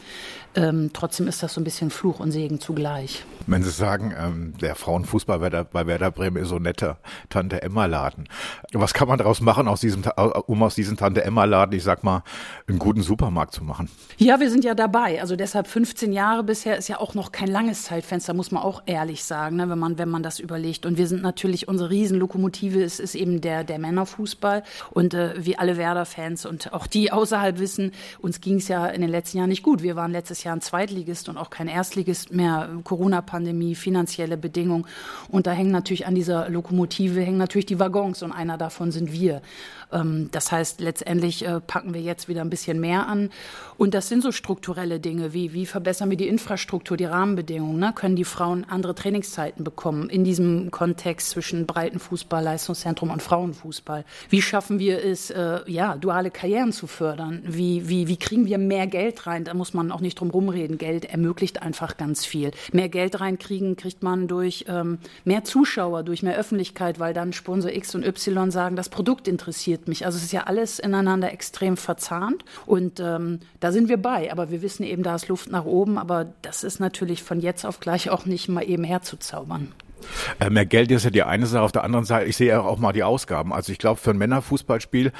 Ähm, 0.55 0.91
trotzdem 0.93 1.27
ist 1.27 1.43
das 1.43 1.53
so 1.53 1.61
ein 1.61 1.63
bisschen 1.63 1.89
Fluch 1.89 2.19
und 2.19 2.31
Segen 2.31 2.59
zugleich. 2.59 3.23
Wenn 3.45 3.63
Sie 3.63 3.69
sagen, 3.69 4.13
ähm, 4.17 4.53
der 4.59 4.75
Frauenfußball 4.75 5.39
bei, 5.39 5.49
der, 5.49 5.63
bei 5.63 5.85
Werder 5.87 6.11
Bremen 6.11 6.41
ist 6.41 6.49
so 6.49 6.59
netter 6.59 6.97
Tante 7.29 7.61
Emma 7.61 7.85
Laden. 7.85 8.27
Was 8.73 8.93
kann 8.93 9.07
man 9.07 9.17
daraus 9.17 9.41
machen, 9.41 9.67
aus 9.67 9.81
diesem, 9.81 10.03
um 10.47 10.56
aus 10.63 10.75
diesem 10.75 10.97
Tante 10.97 11.23
Emma 11.23 11.45
Laden, 11.45 11.75
ich 11.75 11.83
sag 11.83 12.03
mal, 12.03 12.23
einen 12.67 12.79
guten 12.79 13.01
Supermarkt 13.01 13.53
zu 13.53 13.63
machen? 13.63 13.89
Ja, 14.17 14.39
wir 14.39 14.49
sind 14.49 14.63
ja 14.63 14.73
dabei. 14.73 15.21
Also 15.21 15.35
deshalb 15.35 15.67
15 15.67 16.11
Jahre 16.13 16.43
bisher 16.43 16.77
ist 16.77 16.87
ja 16.87 16.99
auch 16.99 17.13
noch 17.13 17.31
kein 17.31 17.47
langes 17.47 17.83
Zeitfenster, 17.83 18.33
muss 18.33 18.51
man 18.51 18.63
auch 18.63 18.83
ehrlich 18.85 19.23
sagen, 19.23 19.57
ne, 19.57 19.69
wenn 19.69 19.79
man, 19.79 19.97
wenn 19.97 20.09
man 20.09 20.23
das 20.23 20.39
überlegt. 20.39 20.85
Und 20.85 20.97
wir 20.97 21.07
sind 21.07 21.21
natürlich, 21.21 21.67
unsere 21.67 21.89
Riesenlokomotive 21.89 22.81
ist, 22.81 22.99
ist 22.99 23.15
eben 23.15 23.41
der, 23.41 23.63
der 23.63 23.79
Männerfußball. 23.79 24.63
Und 24.91 25.13
äh, 25.13 25.33
wie 25.37 25.57
alle 25.57 25.77
Werder-Fans 25.77 26.45
und 26.45 26.73
auch 26.73 26.87
die 26.87 27.11
außerhalb 27.11 27.59
wissen, 27.59 27.91
uns 28.19 28.41
ging 28.41 28.55
es 28.55 28.67
ja 28.67 28.87
in 28.87 29.01
den 29.01 29.09
letzten 29.09 29.37
Jahren 29.37 29.49
nicht 29.49 29.63
gut. 29.63 29.83
Wir 29.83 29.95
waren 29.95 30.11
letztes 30.11 30.43
Jahr 30.43 30.55
ein 30.55 30.61
Zweitligist 30.61 31.29
und 31.29 31.37
auch 31.37 31.49
kein 31.49 31.67
Erstligist 31.67 32.33
mehr. 32.33 32.69
Corona-Pandemie, 32.83 33.75
finanzielle 33.75 34.37
Bedingungen. 34.37 34.85
Und 35.29 35.47
da 35.47 35.51
hängen 35.51 35.71
natürlich 35.71 36.07
an 36.07 36.15
dieser 36.15 36.49
Lokomotive 36.49 37.21
hängen 37.21 37.37
natürlich 37.37 37.65
die 37.65 37.79
Waggons 37.79 38.23
und 38.23 38.31
einer 38.31 38.57
davon 38.57 38.91
sind 38.91 39.11
wir. 39.11 39.41
Ähm, 39.91 40.29
das 40.31 40.51
heißt, 40.51 40.81
letztendlich 40.81 41.45
äh, 41.45 41.59
packen 41.59 41.93
wir 41.93 42.01
jetzt 42.01 42.27
wieder 42.27 42.41
ein 42.41 42.49
bisschen 42.49 42.79
mehr 42.79 43.07
an. 43.07 43.29
Und 43.77 43.93
das 43.93 44.09
sind 44.09 44.23
so 44.23 44.31
strukturelle 44.31 44.99
Dinge 44.99 45.33
wie, 45.33 45.53
wie 45.53 45.65
verbessern 45.65 46.09
wir 46.09 46.17
die 46.17 46.27
Infrastruktur, 46.27 46.97
die 46.97 47.05
Rahmenbedingungen? 47.05 47.79
Ne? 47.79 47.93
Können 47.95 48.15
die 48.15 48.23
Frauen 48.23 48.65
andere 48.67 48.95
Trainingszeiten 48.95 49.63
bekommen 49.63 50.09
in 50.09 50.23
diesem 50.23 50.71
Kontext 50.71 51.29
zwischen 51.29 51.65
Breitenfußball, 51.65 52.43
Leistungszentrum 52.43 53.11
und 53.11 53.21
Frauenfußball? 53.21 54.03
Wie 54.29 54.41
schaffen 54.41 54.79
wir 54.79 55.03
es, 55.03 55.29
äh, 55.29 55.59
ja, 55.67 55.95
duale 55.95 56.31
Karrieren 56.31 56.71
zu 56.71 56.87
fördern? 56.87 57.43
Wie, 57.45 57.87
wie, 57.87 58.07
wie 58.07 58.17
kriegen 58.17 58.45
wir 58.45 58.57
mehr 58.57 58.87
Geld 58.87 59.27
rein? 59.27 59.43
Da 59.43 59.53
muss 59.53 59.73
man 59.73 59.91
auch 59.91 60.01
nicht 60.01 60.19
drum 60.19 60.31
rumreden. 60.31 60.77
Geld 60.77 61.05
ermöglicht 61.05 61.61
einfach 61.61 61.97
ganz 61.97 62.25
viel. 62.25 62.51
Mehr 62.71 62.89
Geld 62.89 63.19
reinkriegen 63.19 63.75
kriegt 63.75 64.01
man 64.01 64.27
durch 64.27 64.65
ähm, 64.67 64.97
mehr 65.23 65.43
Zuschauer, 65.43 66.03
durch 66.03 66.23
mehr 66.23 66.37
Öffentlichkeit, 66.37 66.99
weil 66.99 67.13
dann 67.13 67.31
Sponsor 67.31 67.71
X 67.71 67.93
und 67.95 68.05
Y 68.05 68.49
sagen, 68.51 68.75
das 68.75 68.89
Produkt 68.89 69.27
interessiert 69.27 69.76
interessiert 69.77 69.87
mich. 69.87 70.05
Also 70.05 70.17
es 70.17 70.23
ist 70.25 70.31
ja 70.31 70.43
alles 70.43 70.79
ineinander 70.79 71.31
extrem 71.31 71.77
verzahnt 71.77 72.43
und 72.65 72.99
ähm, 72.99 73.39
da 73.59 73.71
sind 73.71 73.89
wir 73.89 73.97
bei. 73.97 74.31
Aber 74.31 74.49
wir 74.49 74.61
wissen 74.61 74.83
eben, 74.83 75.03
da 75.03 75.15
ist 75.15 75.27
Luft 75.27 75.49
nach 75.49 75.65
oben. 75.65 75.97
Aber 75.97 76.33
das 76.41 76.63
ist 76.63 76.79
natürlich 76.79 77.23
von 77.23 77.39
jetzt 77.39 77.65
auf 77.65 77.79
gleich 77.79 78.09
auch 78.09 78.25
nicht 78.25 78.49
mal 78.49 78.63
eben 78.63 78.83
herzuzaubern. 78.83 79.73
Äh, 80.39 80.49
mehr 80.49 80.65
Geld 80.65 80.91
ist 80.91 81.03
ja 81.03 81.09
die 81.09 81.23
eine 81.23 81.45
Sache. 81.45 81.63
Auf 81.63 81.71
der 81.71 81.83
anderen 81.83 82.05
Seite, 82.05 82.27
ich 82.27 82.37
sehe 82.37 82.47
ja 82.47 82.61
auch 82.61 82.77
mal 82.77 82.93
die 82.93 83.03
Ausgaben. 83.03 83.53
Also 83.53 83.71
ich 83.71 83.79
glaube, 83.79 83.99
für 83.99 84.11
ein 84.11 84.17
Männerfußballspiel 84.17 85.11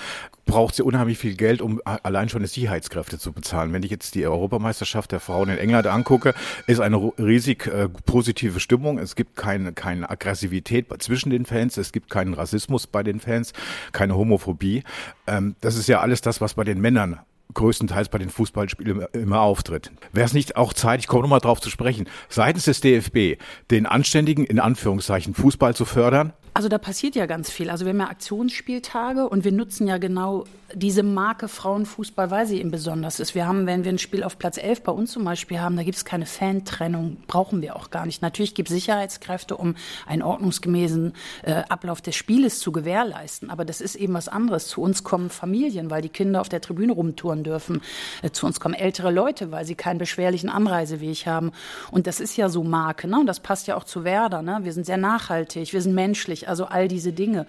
braucht 0.46 0.74
es 0.74 0.78
ja 0.80 0.86
unheimlich 0.86 1.18
viel 1.18 1.36
Geld, 1.36 1.62
um 1.62 1.82
allein 1.86 2.30
schon 2.30 2.42
die 2.42 2.48
Sicherheitskräfte 2.48 3.20
zu 3.20 3.34
bezahlen. 3.34 3.74
Wenn 3.74 3.84
ich 3.84 3.92
jetzt 3.92 4.16
die 4.16 4.26
Europameisterschaft 4.26 5.12
der 5.12 5.20
Frauen 5.20 5.50
in 5.50 5.58
England 5.58 5.88
angucke, 5.88 6.34
ist 6.66 6.80
eine 6.80 7.12
riesig 7.18 7.68
äh, 7.68 7.90
positive 8.06 8.60
Stimmung. 8.60 8.98
Es 8.98 9.16
gibt 9.16 9.36
keine, 9.36 9.74
keine 9.74 10.10
Aggressivität 10.10 10.88
zwischen 11.00 11.30
den 11.30 11.46
Fans. 11.46 11.78
Es 11.78 11.92
gibt 11.92 12.10
keinen 12.10 12.34
Rassismus 12.34 12.88
bei 12.88 13.04
den 13.04 13.20
Fans, 13.20 13.54
keine 13.92 14.16
Homophobie. 14.16 14.84
Ähm, 15.28 15.56
das 15.62 15.76
ist 15.76 15.88
ja 15.88 16.00
alles 16.00 16.22
das, 16.22 16.42
was 16.42 16.54
bei 16.54 16.64
den 16.64 16.80
Männern 16.80 17.20
größtenteils 17.54 18.10
bei 18.10 18.18
den 18.18 18.30
Fußballspielen 18.30 19.06
immer 19.14 19.42
auftritt. 19.42 19.92
Wäre 20.12 20.26
es 20.26 20.34
nicht 20.34 20.56
auch 20.56 20.74
Zeit, 20.74 21.00
ich 21.00 21.08
komme 21.08 21.24
nochmal 21.24 21.40
drauf 21.40 21.62
zu 21.62 21.70
sprechen, 21.70 22.08
seitens 22.30 22.66
des 22.66 22.82
DFB 22.82 23.42
den 23.72 23.86
anständigen, 23.86 24.46
in 24.46 24.60
Anführungszeichen, 24.60 25.34
Fußball 25.34 25.76
zu 25.76 25.86
fördern? 25.86 26.34
Also 26.58 26.70
da 26.70 26.80
passiert 26.80 27.14
ja 27.14 27.28
ganz 27.28 27.52
viel. 27.52 27.70
Also 27.70 27.86
wir 27.86 27.92
haben 27.92 28.00
ja 28.00 28.08
Aktionsspieltage 28.08 29.30
und 29.30 29.44
wir 29.44 29.52
nutzen 29.52 29.86
ja 29.86 30.00
genau 30.00 30.46
diese 30.74 31.04
Marke 31.04 31.48
Frauenfußball, 31.48 32.32
weil 32.32 32.46
sie 32.46 32.60
eben 32.60 32.72
besonders 32.72 33.20
ist. 33.20 33.36
Wir 33.36 33.48
haben, 33.48 33.68
wenn 33.68 33.86
wir 33.86 33.92
ein 33.92 34.00
Spiel 34.00 34.24
auf 34.24 34.38
Platz 34.38 34.58
11 34.58 34.82
bei 34.82 34.92
uns 34.92 35.12
zum 35.12 35.24
Beispiel 35.24 35.60
haben, 35.60 35.78
da 35.78 35.84
gibt 35.84 35.98
es 35.98 36.04
keine 36.04 36.26
Fantrennung, 36.26 37.18
brauchen 37.28 37.62
wir 37.62 37.76
auch 37.76 37.90
gar 37.90 38.06
nicht. 38.06 38.22
Natürlich 38.22 38.54
gibt 38.56 38.70
es 38.70 38.76
Sicherheitskräfte, 38.76 39.56
um 39.56 39.76
einen 40.08 40.24
ordnungsgemäßen 40.24 41.14
äh, 41.44 41.64
Ablauf 41.70 42.02
des 42.02 42.16
Spieles 42.16 42.60
zu 42.60 42.72
gewährleisten. 42.72 43.50
Aber 43.50 43.64
das 43.64 43.80
ist 43.80 43.96
eben 43.96 44.14
was 44.14 44.28
anderes. 44.28 44.68
Zu 44.68 44.82
uns 44.82 45.04
kommen 45.04 45.30
Familien, 45.30 45.90
weil 45.90 46.02
die 46.02 46.10
Kinder 46.10 46.42
auf 46.42 46.50
der 46.50 46.60
Tribüne 46.60 46.94
rumtouren 46.94 47.44
dürfen. 47.44 47.82
Äh, 48.24 48.32
zu 48.32 48.46
uns 48.46 48.60
kommen 48.60 48.74
ältere 48.74 49.12
Leute, 49.12 49.52
weil 49.52 49.64
sie 49.64 49.76
keinen 49.76 50.00
beschwerlichen 50.00 50.50
Anreiseweg 50.50 51.28
haben. 51.28 51.52
Und 51.92 52.08
das 52.08 52.20
ist 52.20 52.36
ja 52.36 52.50
so 52.50 52.64
Marke. 52.64 53.08
Ne? 53.08 53.20
Und 53.20 53.28
das 53.28 53.40
passt 53.40 53.68
ja 53.68 53.78
auch 53.78 53.86
zu 53.86 54.04
Werder. 54.04 54.42
Ne? 54.42 54.60
Wir 54.64 54.74
sind 54.74 54.86
sehr 54.86 54.98
nachhaltig, 54.98 55.72
wir 55.72 55.82
sind 55.82 55.94
menschlich 55.96 56.47
also 56.48 56.66
all 56.66 56.88
diese 56.88 57.12
Dinge. 57.12 57.46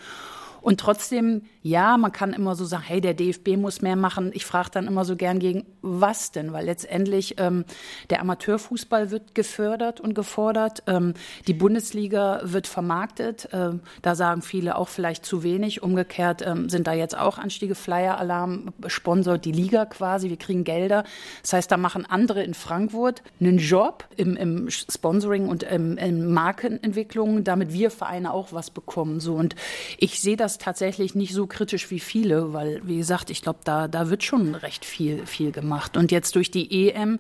Und 0.61 0.81
trotzdem, 0.81 1.43
ja, 1.63 1.97
man 1.97 2.13
kann 2.13 2.33
immer 2.33 2.55
so 2.55 2.65
sagen, 2.65 2.85
hey, 2.87 3.01
der 3.01 3.15
DFB 3.15 3.57
muss 3.57 3.83
mehr 3.83 3.97
machen. 3.97 4.31
Ich 4.35 4.45
frage 4.45 4.71
dann 4.73 4.87
immer 4.87 5.05
so 5.05 5.17
gern 5.17 5.39
gegen, 5.39 5.67
was 5.83 6.33
denn? 6.33 6.53
Weil 6.53 6.67
letztendlich 6.67 7.37
ähm, 7.39 7.65
der 8.11 8.21
Amateurfußball 8.21 9.11
wird 9.11 9.35
gefördert 9.35 10.01
und 10.01 10.15
gefordert. 10.15 10.83
Ähm, 10.87 11.15
die 11.47 11.55
Bundesliga 11.55 12.41
wird 12.43 12.67
vermarktet. 12.67 13.49
Ähm, 13.53 13.81
da 14.03 14.15
sagen 14.15 14.43
viele 14.43 14.77
auch 14.77 14.89
vielleicht 14.89 15.25
zu 15.25 15.43
wenig. 15.43 15.83
Umgekehrt 15.83 16.43
ähm, 16.47 16.69
sind 16.69 16.87
da 16.87 16.93
jetzt 16.93 17.17
auch 17.17 17.39
Anstiege, 17.39 17.75
Flyer-Alarm, 17.75 18.73
sponsort 18.87 19.45
die 19.45 19.53
Liga 19.53 19.87
quasi. 19.87 20.29
Wir 20.29 20.39
kriegen 20.39 20.65
Gelder. 20.65 21.05
Das 21.43 21.53
heißt, 21.53 21.71
da 21.71 21.77
machen 21.77 22.07
andere 22.07 22.43
in 22.43 22.55
Frankfurt 22.55 23.23
einen 23.41 23.59
Job 23.59 24.05
im, 24.17 24.37
im 24.37 24.71
Sponsoring 24.71 25.49
und 25.49 25.63
im, 25.63 25.97
in 25.99 26.33
Markenentwicklung, 26.33 27.45
damit 27.45 27.73
wir 27.73 27.91
Vereine 27.91 28.33
auch 28.33 28.53
was 28.53 28.71
bekommen. 28.71 29.21
So 29.21 29.35
und 29.35 29.55
ich 29.99 30.21
sehe 30.21 30.37
das 30.37 30.48
das 30.49 30.57
tatsächlich 30.57 31.15
nicht 31.15 31.35
so 31.35 31.47
kritisch 31.47 31.91
wie 31.91 32.01
viele, 32.01 32.55
weil, 32.55 32.81
wie 32.83 32.97
gesagt, 32.97 33.29
ich 33.29 33.43
glaube, 33.43 33.59
da, 33.65 33.87
da 33.87 34.09
wird 34.09 34.25
schon 34.25 34.55
recht 34.55 34.87
viel, 34.87 35.27
viel 35.27 35.53
gemacht. 35.53 35.95
Und 35.99 36.11
jetzt 36.11 36.35
durch 36.37 36.51
die 36.51 36.89
EM, 36.89 37.19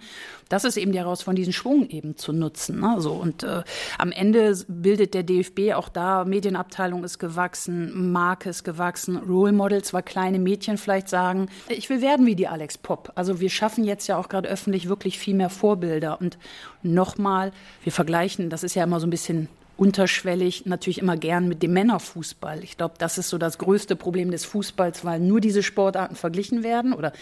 das 0.48 0.64
ist 0.64 0.78
eben 0.78 0.92
die 0.92 0.98
Herausforderung, 0.98 1.36
diesen 1.36 1.52
Schwung 1.52 1.90
eben 1.90 2.16
zu 2.16 2.32
nutzen. 2.32 2.80
Ne? 2.80 2.96
So, 3.00 3.12
und 3.12 3.42
äh, 3.42 3.64
am 3.98 4.12
Ende 4.12 4.56
bildet 4.66 5.12
der 5.12 5.24
DFB 5.24 5.74
auch 5.74 5.90
da, 5.90 6.24
Medienabteilung 6.24 7.04
ist 7.04 7.18
gewachsen, 7.18 8.12
Marke 8.12 8.48
ist 8.48 8.64
gewachsen, 8.64 9.18
Role 9.18 9.52
Models, 9.52 9.92
weil 9.92 10.02
kleine 10.02 10.38
Mädchen 10.38 10.78
vielleicht 10.78 11.10
sagen, 11.10 11.50
ich 11.68 11.90
will 11.90 12.00
werden 12.00 12.24
wie 12.24 12.34
die 12.34 12.48
Alex 12.48 12.78
Pop. 12.78 13.12
Also 13.14 13.40
wir 13.40 13.50
schaffen 13.50 13.84
jetzt 13.84 14.06
ja 14.06 14.16
auch 14.16 14.30
gerade 14.30 14.48
öffentlich 14.48 14.88
wirklich 14.88 15.18
viel 15.18 15.34
mehr 15.34 15.50
Vorbilder. 15.50 16.18
Und 16.18 16.38
nochmal, 16.82 17.52
wir 17.84 17.92
vergleichen, 17.92 18.48
das 18.48 18.62
ist 18.62 18.74
ja 18.74 18.84
immer 18.84 19.00
so 19.00 19.06
ein 19.06 19.10
bisschen 19.10 19.48
unterschwellig 19.78 20.66
natürlich 20.66 20.98
immer 20.98 21.16
gern 21.16 21.46
mit 21.46 21.62
dem 21.62 21.72
Männerfußball. 21.72 22.64
Ich 22.64 22.76
glaube, 22.76 22.94
das 22.98 23.16
ist 23.16 23.28
so 23.28 23.38
das 23.38 23.58
größte 23.58 23.94
Problem 23.94 24.32
des 24.32 24.44
Fußballs, 24.44 25.04
weil 25.04 25.20
nur 25.20 25.40
diese 25.40 25.62
Sportarten 25.62 26.16
verglichen 26.16 26.64
werden 26.64 26.92
oder 26.92 27.12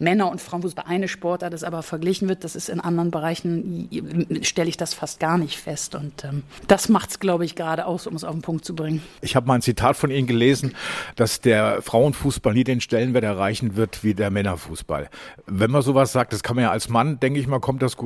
Männer- 0.00 0.28
und 0.28 0.40
Frauenfußball 0.40 0.86
eine 0.88 1.06
Sportart 1.06 1.54
ist, 1.54 1.62
aber 1.62 1.84
verglichen 1.84 2.28
wird. 2.28 2.42
Das 2.42 2.56
ist 2.56 2.68
in 2.68 2.80
anderen 2.80 3.12
Bereichen, 3.12 3.88
stelle 4.42 4.68
ich 4.68 4.76
das 4.76 4.92
fast 4.92 5.20
gar 5.20 5.38
nicht 5.38 5.56
fest. 5.58 5.94
Und 5.94 6.24
ähm, 6.24 6.42
das 6.66 6.88
macht 6.88 7.10
es, 7.10 7.20
glaube 7.20 7.44
ich, 7.44 7.54
gerade 7.54 7.86
aus, 7.86 8.08
um 8.08 8.16
es 8.16 8.24
auf 8.24 8.32
den 8.32 8.42
Punkt 8.42 8.64
zu 8.64 8.74
bringen. 8.74 9.02
Ich 9.20 9.36
habe 9.36 9.46
mal 9.46 9.54
ein 9.54 9.62
Zitat 9.62 9.96
von 9.96 10.10
Ihnen 10.10 10.26
gelesen, 10.26 10.74
dass 11.14 11.40
der 11.40 11.80
Frauenfußball 11.80 12.54
nie 12.54 12.64
den 12.64 12.80
Stellenwert 12.80 13.22
erreichen 13.22 13.76
wird 13.76 14.02
wie 14.02 14.14
der 14.14 14.30
Männerfußball. 14.30 15.08
Wenn 15.46 15.70
man 15.70 15.82
sowas 15.82 16.10
sagt, 16.12 16.32
das 16.32 16.42
kann 16.42 16.56
man 16.56 16.64
ja 16.64 16.70
als 16.72 16.88
Mann, 16.88 17.20
denke 17.20 17.38
ich 17.38 17.46
mal, 17.46 17.60
kommt 17.60 17.82
das, 17.82 17.96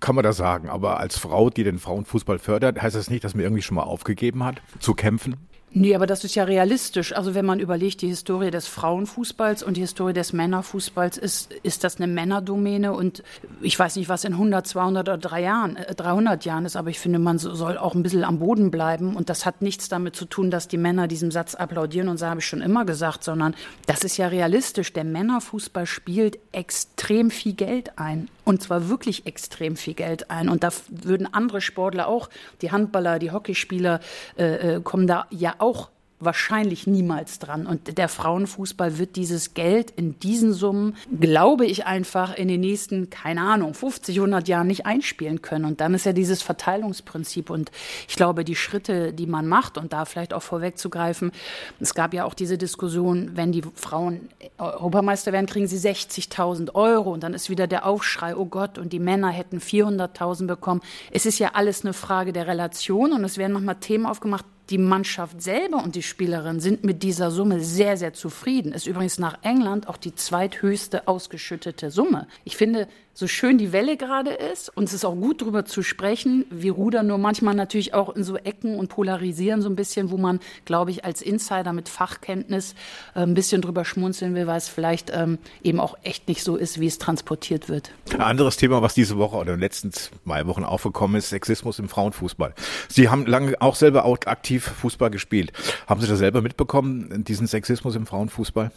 kann 0.00 0.14
man 0.14 0.22
das 0.22 0.36
sagen. 0.36 0.68
Aber 0.68 1.00
als 1.00 1.16
Frau, 1.16 1.48
die 1.48 1.64
den 1.64 1.78
Frauenfußball 1.78 2.38
fördert, 2.38 2.82
heißt 2.82 2.94
das 2.94 3.08
nicht, 3.08 3.24
dass 3.24 3.34
man 3.34 3.42
irgendwie 3.42 3.53
schon 3.62 3.76
mal 3.76 3.82
aufgegeben 3.82 4.44
hat, 4.44 4.62
zu 4.80 4.94
kämpfen? 4.94 5.36
Nee, 5.76 5.96
aber 5.96 6.06
das 6.06 6.22
ist 6.22 6.36
ja 6.36 6.44
realistisch. 6.44 7.16
Also 7.16 7.34
wenn 7.34 7.44
man 7.44 7.58
überlegt, 7.58 8.00
die 8.00 8.06
Historie 8.06 8.52
des 8.52 8.68
Frauenfußballs 8.68 9.64
und 9.64 9.76
die 9.76 9.80
Historie 9.80 10.12
des 10.12 10.32
Männerfußballs 10.32 11.18
ist, 11.18 11.52
ist 11.64 11.82
das 11.82 11.96
eine 11.96 12.06
Männerdomäne 12.06 12.92
und 12.92 13.24
ich 13.60 13.76
weiß 13.76 13.96
nicht, 13.96 14.08
was 14.08 14.22
in 14.22 14.34
100, 14.34 14.68
200 14.68 15.08
oder 15.08 15.18
3 15.18 15.40
Jahren, 15.42 15.76
300 15.96 16.46
äh, 16.46 16.48
Jahren 16.48 16.64
ist, 16.64 16.76
aber 16.76 16.90
ich 16.90 17.00
finde, 17.00 17.18
man 17.18 17.38
soll 17.38 17.76
auch 17.76 17.96
ein 17.96 18.04
bisschen 18.04 18.22
am 18.22 18.38
Boden 18.38 18.70
bleiben 18.70 19.16
und 19.16 19.28
das 19.28 19.46
hat 19.46 19.62
nichts 19.62 19.88
damit 19.88 20.14
zu 20.14 20.26
tun, 20.26 20.52
dass 20.52 20.68
die 20.68 20.78
Männer 20.78 21.08
diesem 21.08 21.32
Satz 21.32 21.56
applaudieren 21.56 22.08
und 22.08 22.18
so 22.18 22.26
habe 22.26 22.38
ich 22.38 22.46
schon 22.46 22.62
immer 22.62 22.84
gesagt, 22.84 23.24
sondern 23.24 23.56
das 23.86 24.04
ist 24.04 24.16
ja 24.16 24.28
realistisch. 24.28 24.92
Der 24.92 25.02
Männerfußball 25.02 25.86
spielt 25.86 26.38
extrem 26.52 27.32
viel 27.32 27.54
Geld 27.54 27.98
ein 27.98 28.28
und 28.44 28.62
zwar 28.62 28.88
wirklich 28.88 29.26
extrem 29.26 29.76
viel 29.76 29.94
Geld 29.94 30.30
ein. 30.30 30.48
Und 30.48 30.62
da 30.62 30.70
würden 30.88 31.32
andere 31.32 31.60
Sportler 31.60 32.08
auch, 32.08 32.28
die 32.62 32.72
Handballer, 32.72 33.18
die 33.18 33.30
Hockeyspieler, 33.30 34.00
äh, 34.36 34.76
äh 34.76 34.80
kommen 34.80 35.06
da 35.06 35.26
ja 35.30 35.54
auch 35.58 35.90
wahrscheinlich 36.24 36.86
niemals 36.86 37.38
dran. 37.38 37.66
Und 37.66 37.98
der 37.98 38.08
Frauenfußball 38.08 38.98
wird 38.98 39.16
dieses 39.16 39.54
Geld 39.54 39.90
in 39.90 40.18
diesen 40.18 40.52
Summen, 40.52 40.96
glaube 41.20 41.66
ich 41.66 41.86
einfach, 41.86 42.36
in 42.36 42.48
den 42.48 42.60
nächsten, 42.60 43.10
keine 43.10 43.42
Ahnung, 43.42 43.74
50, 43.74 44.16
100 44.16 44.48
Jahren 44.48 44.66
nicht 44.66 44.86
einspielen 44.86 45.42
können. 45.42 45.64
Und 45.64 45.80
dann 45.80 45.94
ist 45.94 46.06
ja 46.06 46.12
dieses 46.12 46.42
Verteilungsprinzip. 46.42 47.50
Und 47.50 47.70
ich 48.08 48.16
glaube, 48.16 48.44
die 48.44 48.56
Schritte, 48.56 49.12
die 49.12 49.26
man 49.26 49.46
macht, 49.46 49.78
und 49.78 49.92
da 49.92 50.04
vielleicht 50.04 50.34
auch 50.34 50.42
vorwegzugreifen, 50.42 51.32
es 51.80 51.94
gab 51.94 52.14
ja 52.14 52.24
auch 52.24 52.34
diese 52.34 52.58
Diskussion, 52.58 53.32
wenn 53.34 53.52
die 53.52 53.62
Frauen 53.74 54.28
Europameister 54.58 55.32
werden, 55.32 55.46
kriegen 55.46 55.66
sie 55.66 55.78
60.000 55.78 56.74
Euro. 56.74 57.12
Und 57.12 57.22
dann 57.22 57.34
ist 57.34 57.50
wieder 57.50 57.66
der 57.66 57.86
Aufschrei, 57.86 58.36
oh 58.36 58.46
Gott, 58.46 58.78
und 58.78 58.92
die 58.92 58.98
Männer 58.98 59.30
hätten 59.30 59.58
400.000 59.58 60.46
bekommen. 60.46 60.80
Es 61.10 61.26
ist 61.26 61.38
ja 61.38 61.50
alles 61.54 61.84
eine 61.84 61.92
Frage 61.92 62.32
der 62.32 62.46
Relation. 62.46 63.12
Und 63.12 63.24
es 63.24 63.38
werden 63.38 63.52
nochmal 63.52 63.76
Themen 63.76 64.06
aufgemacht, 64.06 64.44
die 64.70 64.78
Mannschaft 64.78 65.42
selber 65.42 65.82
und 65.82 65.94
die 65.94 66.02
Spielerin 66.02 66.60
sind 66.60 66.84
mit 66.84 67.02
dieser 67.02 67.30
Summe 67.30 67.60
sehr, 67.60 67.96
sehr 67.96 68.14
zufrieden. 68.14 68.72
Ist 68.72 68.86
übrigens 68.86 69.18
nach 69.18 69.38
England 69.42 69.88
auch 69.88 69.98
die 69.98 70.14
zweithöchste 70.14 71.06
ausgeschüttete 71.06 71.90
Summe. 71.90 72.26
Ich 72.44 72.56
finde, 72.56 72.88
so 73.14 73.28
schön 73.28 73.58
die 73.58 73.72
Welle 73.72 73.96
gerade 73.96 74.30
ist, 74.30 74.76
und 74.76 74.84
es 74.84 74.92
ist 74.92 75.04
auch 75.04 75.14
gut 75.14 75.40
darüber 75.40 75.64
zu 75.64 75.82
sprechen, 75.82 76.44
wir 76.50 76.72
rudern 76.72 77.06
nur 77.06 77.18
manchmal 77.18 77.54
natürlich 77.54 77.94
auch 77.94 78.14
in 78.14 78.24
so 78.24 78.36
Ecken 78.36 78.76
und 78.76 78.88
polarisieren 78.88 79.62
so 79.62 79.68
ein 79.68 79.76
bisschen, 79.76 80.10
wo 80.10 80.16
man, 80.16 80.40
glaube 80.64 80.90
ich, 80.90 81.04
als 81.04 81.22
Insider 81.22 81.72
mit 81.72 81.88
Fachkenntnis 81.88 82.74
äh, 83.14 83.20
ein 83.20 83.34
bisschen 83.34 83.62
drüber 83.62 83.84
schmunzeln 83.84 84.34
will, 84.34 84.48
weil 84.48 84.58
es 84.58 84.68
vielleicht 84.68 85.12
ähm, 85.14 85.38
eben 85.62 85.78
auch 85.78 85.96
echt 86.02 86.26
nicht 86.26 86.42
so 86.42 86.56
ist, 86.56 86.80
wie 86.80 86.88
es 86.88 86.98
transportiert 86.98 87.68
wird. 87.68 87.92
Ein 88.12 88.20
anderes 88.20 88.56
Thema, 88.56 88.82
was 88.82 88.94
diese 88.94 89.16
Woche 89.16 89.36
oder 89.36 89.52
in 89.52 89.58
den 89.58 89.60
letzten 89.60 89.92
zwei 89.92 90.46
Wochen 90.48 90.64
aufgekommen 90.64 91.16
ist, 91.16 91.28
Sexismus 91.28 91.78
im 91.78 91.88
Frauenfußball. 91.88 92.52
Sie 92.88 93.08
haben 93.08 93.26
lange 93.26 93.54
auch 93.60 93.76
selber 93.76 94.04
auch 94.04 94.18
aktiv 94.26 94.64
Fußball 94.64 95.10
gespielt. 95.10 95.52
Haben 95.86 96.00
Sie 96.00 96.08
das 96.08 96.18
selber 96.18 96.42
mitbekommen, 96.42 97.22
diesen 97.24 97.46
Sexismus 97.46 97.94
im 97.94 98.06
Frauenfußball? 98.06 98.72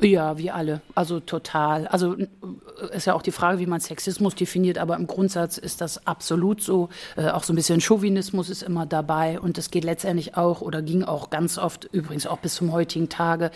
Ja, 0.00 0.36
wie 0.36 0.50
alle. 0.50 0.82
Also 0.94 1.20
total. 1.20 1.86
Also 1.86 2.16
ist 2.92 3.06
ja 3.06 3.14
auch 3.14 3.22
die 3.22 3.32
Frage, 3.32 3.58
wie 3.58 3.66
man 3.66 3.80
Sexismus 3.80 4.34
definiert, 4.34 4.76
aber 4.76 4.94
im 4.96 5.06
Grundsatz 5.06 5.56
ist 5.56 5.80
das 5.80 6.06
absolut 6.06 6.62
so. 6.62 6.90
Äh, 7.16 7.30
auch 7.30 7.44
so 7.44 7.54
ein 7.54 7.56
bisschen 7.56 7.80
Chauvinismus 7.80 8.50
ist 8.50 8.62
immer 8.62 8.84
dabei 8.84 9.40
und 9.40 9.56
es 9.56 9.70
geht 9.70 9.84
letztendlich 9.84 10.36
auch 10.36 10.60
oder 10.60 10.82
ging 10.82 11.02
auch 11.02 11.30
ganz 11.30 11.56
oft, 11.56 11.88
übrigens 11.92 12.26
auch 12.26 12.38
bis 12.38 12.54
zum 12.54 12.72
heutigen 12.72 13.08
Tage, 13.08 13.50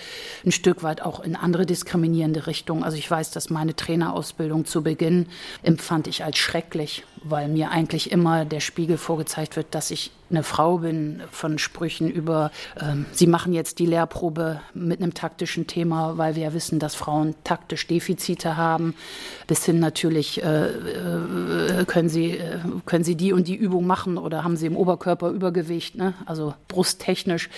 ein 0.44 0.52
Stück 0.52 0.82
weit 0.82 1.02
auch 1.02 1.20
in 1.20 1.36
andere 1.36 1.66
diskriminierende 1.66 2.46
Richtungen. 2.46 2.84
Also 2.84 2.96
ich 2.96 3.10
weiß, 3.10 3.32
dass 3.32 3.50
meine 3.50 3.76
Trainerausbildung 3.76 4.64
zu 4.64 4.82
Beginn 4.82 5.26
empfand 5.62 6.06
ich 6.06 6.24
als 6.24 6.38
schrecklich, 6.38 7.04
weil 7.22 7.48
mir 7.48 7.70
eigentlich 7.70 8.10
immer 8.12 8.44
der 8.44 8.60
Spiegel 8.60 8.96
vorgezeigt 8.96 9.56
wird, 9.56 9.74
dass 9.74 9.90
ich 9.90 10.10
eine 10.30 10.42
Frau 10.42 10.78
bin, 10.78 11.22
von 11.30 11.58
Sprüchen 11.58 12.08
über, 12.08 12.50
ähm, 12.80 13.06
Sie 13.12 13.26
machen 13.26 13.52
jetzt 13.52 13.78
die 13.78 13.86
Lehrprobe 13.86 14.60
mit 14.74 15.02
einem 15.02 15.12
taktischen 15.12 15.66
Thema, 15.66 16.18
weil 16.18 16.36
wir 16.36 16.44
ja 16.44 16.54
wissen, 16.54 16.78
dass 16.78 16.94
Frauen 16.94 17.34
taktisch 17.44 17.86
Defizite 17.86 18.56
haben, 18.56 18.94
bis 19.46 19.64
hin 19.64 19.80
natürlich, 19.80 20.42
äh, 20.42 20.66
äh, 20.66 21.84
können, 21.84 22.08
Sie, 22.08 22.38
äh, 22.38 22.58
können 22.86 23.04
Sie 23.04 23.16
die 23.16 23.32
und 23.32 23.48
die 23.48 23.56
Übung 23.56 23.86
machen 23.86 24.18
oder 24.18 24.44
haben 24.44 24.56
Sie 24.56 24.66
im 24.66 24.76
Oberkörper 24.76 25.30
Übergewicht, 25.30 25.96
ne? 25.96 26.14
also 26.26 26.54
brusttechnisch, 26.68 27.50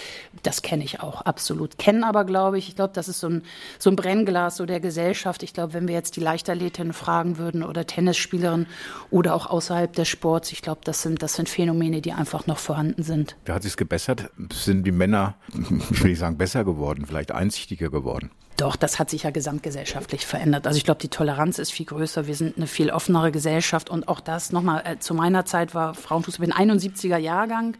das 0.42 0.62
kenne 0.62 0.84
ich 0.84 1.00
auch 1.00 1.22
absolut. 1.22 1.78
Kennen 1.78 2.04
aber, 2.04 2.24
glaube 2.24 2.58
ich, 2.58 2.68
ich 2.68 2.76
glaube, 2.76 2.94
das 2.94 3.08
ist 3.08 3.20
so 3.20 3.28
ein, 3.28 3.42
so 3.78 3.90
ein 3.90 3.96
Brennglas 3.96 4.56
so 4.56 4.64
der 4.64 4.80
Gesellschaft. 4.80 5.42
Ich 5.42 5.52
glaube, 5.52 5.74
wenn 5.74 5.88
wir 5.88 5.94
jetzt 5.94 6.16
die 6.16 6.20
Leichtathletinnen 6.20 6.92
fragen 6.94 7.36
würden 7.36 7.62
oder 7.62 7.86
Tennisspielerinnen 7.86 8.66
oder 9.10 9.34
auch 9.34 9.46
außerhalb 9.52 9.92
des 9.92 10.08
Sports, 10.08 10.50
ich 10.52 10.62
glaube, 10.62 10.80
das 10.84 11.02
sind, 11.02 11.22
das 11.22 11.34
sind 11.34 11.48
Phänomene, 11.48 12.00
die 12.00 12.12
einfach 12.12 12.46
noch 12.46 12.58
vorhanden 12.58 13.02
sind. 13.02 13.36
Wie 13.44 13.52
hat 13.52 13.62
sich 13.62 13.76
gebessert? 13.76 14.30
Sind 14.52 14.84
die 14.84 14.92
Männer, 14.92 15.34
ich 15.90 16.02
will 16.02 16.10
nicht 16.10 16.18
sagen 16.18 16.38
besser 16.38 16.64
geworden, 16.64 17.06
vielleicht 17.06 17.32
einsichtiger 17.32 17.90
geworden? 17.90 18.30
Doch, 18.56 18.76
das 18.76 18.98
hat 18.98 19.10
sich 19.10 19.22
ja 19.22 19.30
gesamtgesellschaftlich 19.30 20.26
verändert. 20.26 20.66
Also 20.66 20.76
ich 20.76 20.84
glaube, 20.84 21.00
die 21.00 21.08
Toleranz 21.08 21.58
ist 21.58 21.72
viel 21.72 21.86
größer. 21.86 22.26
Wir 22.26 22.34
sind 22.34 22.56
eine 22.56 22.66
viel 22.66 22.90
offenere 22.90 23.32
Gesellschaft. 23.32 23.88
Und 23.88 24.08
auch 24.08 24.20
das 24.20 24.52
nochmal, 24.52 24.82
äh, 24.84 24.98
zu 24.98 25.14
meiner 25.14 25.44
Zeit 25.46 25.74
war 25.74 25.94
Frauenfußball 25.94 26.52
ein 26.52 26.70
71er 26.70 27.16
Jahrgang. 27.16 27.76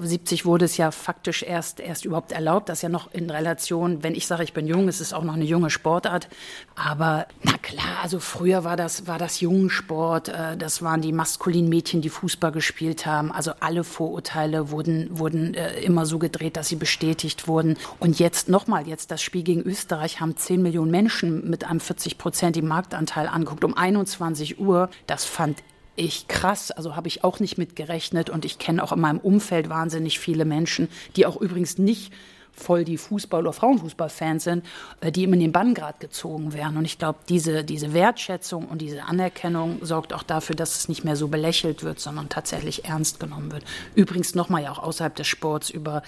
70 0.00 0.44
wurde 0.44 0.64
es 0.64 0.76
ja 0.76 0.90
faktisch 0.90 1.42
erst, 1.42 1.80
erst 1.80 2.04
überhaupt 2.04 2.32
erlaubt. 2.32 2.68
Das 2.68 2.78
ist 2.78 2.82
ja 2.82 2.88
noch 2.88 3.12
in 3.12 3.30
Relation, 3.30 4.02
wenn 4.02 4.14
ich 4.14 4.26
sage, 4.26 4.42
ich 4.42 4.52
bin 4.52 4.66
jung, 4.66 4.88
ist 4.88 5.00
es 5.00 5.12
auch 5.12 5.22
noch 5.22 5.34
eine 5.34 5.44
junge 5.44 5.70
Sportart. 5.70 6.28
Aber 6.74 7.26
na 7.42 7.56
klar, 7.58 7.98
also 8.02 8.18
früher 8.18 8.64
war 8.64 8.76
das, 8.76 9.06
war 9.06 9.18
das 9.18 9.40
Jungensport. 9.40 10.28
Äh, 10.28 10.56
das 10.56 10.82
waren 10.82 11.00
die 11.00 11.12
maskulinen 11.12 11.68
Mädchen, 11.68 12.00
die 12.00 12.10
Fußball 12.10 12.52
gespielt 12.52 13.06
haben. 13.06 13.32
Also 13.32 13.52
alle 13.60 13.84
Vorurteile 13.84 14.70
wurden, 14.70 15.18
wurden 15.18 15.54
äh, 15.54 15.80
immer 15.80 16.06
so 16.06 16.18
gedreht, 16.18 16.56
dass 16.56 16.68
sie 16.68 16.76
bestätigt 16.76 17.48
wurden. 17.48 17.76
Und 18.00 18.18
jetzt 18.18 18.48
nochmal, 18.48 18.86
jetzt 18.86 19.10
das 19.10 19.22
Spiel 19.22 19.42
gegen 19.42 19.62
Österreich 19.62 20.20
haben 20.20 20.36
10 20.36 20.62
Millionen 20.62 20.90
Menschen 20.90 21.48
mit 21.48 21.64
einem 21.64 21.80
40 21.80 22.18
prozentigen 22.18 22.68
Marktanteil 22.68 23.28
angeguckt 23.28 23.64
um 23.64 23.76
21 23.76 24.58
Uhr. 24.58 24.90
Das 25.06 25.24
fand 25.24 25.62
ich 25.96 26.28
krass, 26.28 26.70
also 26.70 26.94
habe 26.94 27.08
ich 27.08 27.24
auch 27.24 27.40
nicht 27.40 27.58
mitgerechnet 27.58 28.30
und 28.30 28.44
ich 28.44 28.58
kenne 28.58 28.82
auch 28.82 28.92
in 28.92 29.00
meinem 29.00 29.18
Umfeld 29.18 29.68
wahnsinnig 29.68 30.18
viele 30.18 30.44
Menschen, 30.44 30.88
die 31.16 31.26
auch 31.26 31.36
übrigens 31.40 31.78
nicht 31.78 32.12
voll 32.56 32.84
die 32.84 32.98
Fußball- 32.98 33.40
oder 33.40 33.52
Frauenfußballfans 33.52 34.44
sind, 34.44 34.64
äh, 35.00 35.12
die 35.12 35.24
immer 35.24 35.34
in 35.34 35.40
den 35.40 35.52
Bann 35.52 35.74
gerade 35.74 35.98
gezogen 35.98 36.52
werden. 36.52 36.76
Und 36.76 36.84
ich 36.84 36.98
glaube, 36.98 37.18
diese, 37.28 37.64
diese 37.64 37.92
Wertschätzung 37.92 38.66
und 38.66 38.80
diese 38.80 39.04
Anerkennung 39.04 39.78
sorgt 39.82 40.12
auch 40.12 40.22
dafür, 40.22 40.56
dass 40.56 40.78
es 40.78 40.88
nicht 40.88 41.04
mehr 41.04 41.16
so 41.16 41.28
belächelt 41.28 41.82
wird, 41.82 42.00
sondern 42.00 42.28
tatsächlich 42.28 42.84
ernst 42.84 43.20
genommen 43.20 43.52
wird. 43.52 43.64
Übrigens 43.94 44.34
nochmal 44.34 44.62
ja 44.62 44.72
auch 44.72 44.78
außerhalb 44.78 45.14
des 45.14 45.26
Sports 45.26 45.70
über 45.70 46.02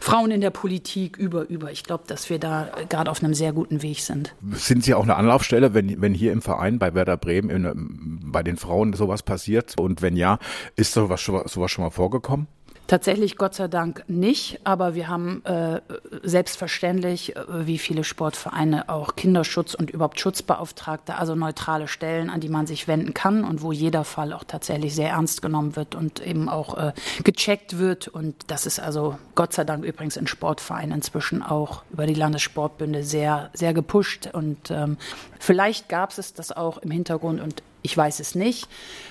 Frauen 0.00 0.30
in 0.30 0.40
der 0.40 0.50
Politik, 0.50 1.16
über, 1.16 1.48
über. 1.48 1.70
Ich 1.70 1.84
glaube, 1.84 2.04
dass 2.06 2.30
wir 2.30 2.38
da 2.38 2.70
gerade 2.88 3.10
auf 3.10 3.22
einem 3.22 3.34
sehr 3.34 3.52
guten 3.52 3.82
Weg 3.82 4.00
sind. 4.00 4.34
Sind 4.52 4.84
Sie 4.84 4.94
auch 4.94 5.04
eine 5.04 5.16
Anlaufstelle, 5.16 5.74
wenn, 5.74 6.00
wenn 6.00 6.14
hier 6.14 6.32
im 6.32 6.42
Verein 6.42 6.78
bei 6.78 6.94
Werder 6.94 7.16
Bremen 7.16 7.50
in, 7.50 8.20
bei 8.32 8.42
den 8.42 8.56
Frauen 8.56 8.92
sowas 8.94 9.22
passiert? 9.22 9.74
Und 9.78 10.02
wenn 10.02 10.16
ja, 10.16 10.38
ist 10.76 10.92
sowas, 10.92 11.24
sowas 11.24 11.70
schon 11.70 11.84
mal 11.84 11.90
vorgekommen? 11.90 12.46
Tatsächlich 12.90 13.36
Gott 13.36 13.54
sei 13.54 13.68
Dank 13.68 14.02
nicht, 14.08 14.62
aber 14.64 14.96
wir 14.96 15.06
haben 15.06 15.44
äh, 15.44 15.80
selbstverständlich, 16.24 17.36
äh, 17.36 17.44
wie 17.64 17.78
viele 17.78 18.02
Sportvereine, 18.02 18.88
auch 18.88 19.14
Kinderschutz 19.14 19.74
und 19.74 19.90
überhaupt 19.90 20.18
Schutzbeauftragte, 20.18 21.14
also 21.14 21.36
neutrale 21.36 21.86
Stellen, 21.86 22.30
an 22.30 22.40
die 22.40 22.48
man 22.48 22.66
sich 22.66 22.88
wenden 22.88 23.14
kann 23.14 23.44
und 23.44 23.62
wo 23.62 23.70
jeder 23.70 24.02
Fall 24.02 24.32
auch 24.32 24.42
tatsächlich 24.42 24.92
sehr 24.92 25.10
ernst 25.10 25.40
genommen 25.40 25.76
wird 25.76 25.94
und 25.94 26.18
eben 26.26 26.48
auch 26.48 26.76
äh, 26.76 26.92
gecheckt 27.22 27.78
wird. 27.78 28.08
Und 28.08 28.34
das 28.48 28.66
ist 28.66 28.80
also 28.80 29.16
Gott 29.36 29.52
sei 29.52 29.62
Dank 29.62 29.84
übrigens 29.84 30.16
in 30.16 30.26
Sportvereinen 30.26 30.90
inzwischen 30.90 31.44
auch 31.44 31.84
über 31.92 32.06
die 32.06 32.14
Landessportbünde 32.14 33.04
sehr, 33.04 33.50
sehr 33.52 33.72
gepusht. 33.72 34.30
Und 34.32 34.72
ähm, 34.72 34.96
vielleicht 35.38 35.88
gab 35.88 36.10
es 36.18 36.34
das 36.34 36.50
auch 36.50 36.78
im 36.78 36.90
Hintergrund 36.90 37.40
und 37.40 37.62
ich 37.82 37.96
weiß 37.96 38.18
es 38.18 38.34
nicht. 38.34 38.68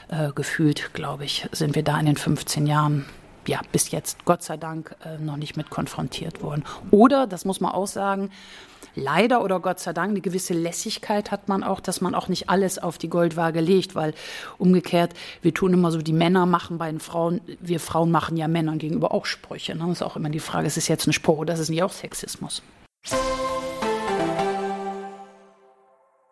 Äh, 0.10 0.34
gefühlt, 0.34 0.94
glaube 0.94 1.24
ich, 1.24 1.48
sind 1.54 1.76
wir 1.76 1.84
da 1.84 1.98
in 1.98 2.08
den 2.08 2.18
15 2.18 2.68
Jahren 2.68 3.06
ja, 3.50 3.62
bis 3.72 3.90
jetzt 3.90 4.26
Gott 4.26 4.44
sei 4.44 4.58
Dank 4.58 4.96
äh, 5.04 5.18
noch 5.18 5.36
nicht 5.36 5.58
mit 5.58 5.72
konfrontiert 5.72 6.44
wurden. 6.44 6.64
Oder, 6.92 7.26
das 7.26 7.46
muss 7.46 7.60
man 7.60 7.72
auch 7.72 7.88
sagen, 7.88 8.30
leider 8.94 9.44
oder 9.44 9.60
Gott 9.60 9.80
sei 9.80 9.92
Dank 9.92 10.12
eine 10.12 10.22
gewisse 10.22 10.54
Lässigkeit 10.54 11.32
hat 11.32 11.48
man 11.48 11.64
auch, 11.64 11.80
dass 11.80 12.00
man 12.00 12.14
auch 12.14 12.28
nicht 12.28 12.48
alles 12.48 12.78
auf 12.78 13.00
die 13.00 13.10
Goldwaage 13.10 13.60
legt, 13.60 13.96
weil 13.96 14.14
umgekehrt, 14.60 15.14
wir 15.42 15.52
tun 15.52 15.74
immer 15.74 15.92
so, 15.92 15.98
die 15.98 16.14
Männer 16.14 16.46
machen 16.46 16.78
bei 16.78 16.92
den 16.92 17.00
Frauen, 17.00 17.42
wir 17.60 17.80
Frauen 17.80 18.12
machen 18.12 18.38
ja 18.38 18.48
Männern 18.48 18.78
gegenüber 18.78 19.12
auch 19.12 19.26
Sprüche. 19.26 19.76
Ne? 19.76 19.84
Das 19.88 19.98
ist 19.98 20.04
auch 20.04 20.16
immer 20.16 20.30
die 20.30 20.40
Frage, 20.40 20.68
ist 20.68 20.78
es 20.78 20.88
jetzt 20.88 21.08
ein 21.08 21.14
Spruch 21.14 21.40
oder 21.40 21.56
ist 21.56 21.60
es 21.60 21.70
nicht 21.70 21.82
auch 21.82 21.92
Sexismus? 21.92 22.62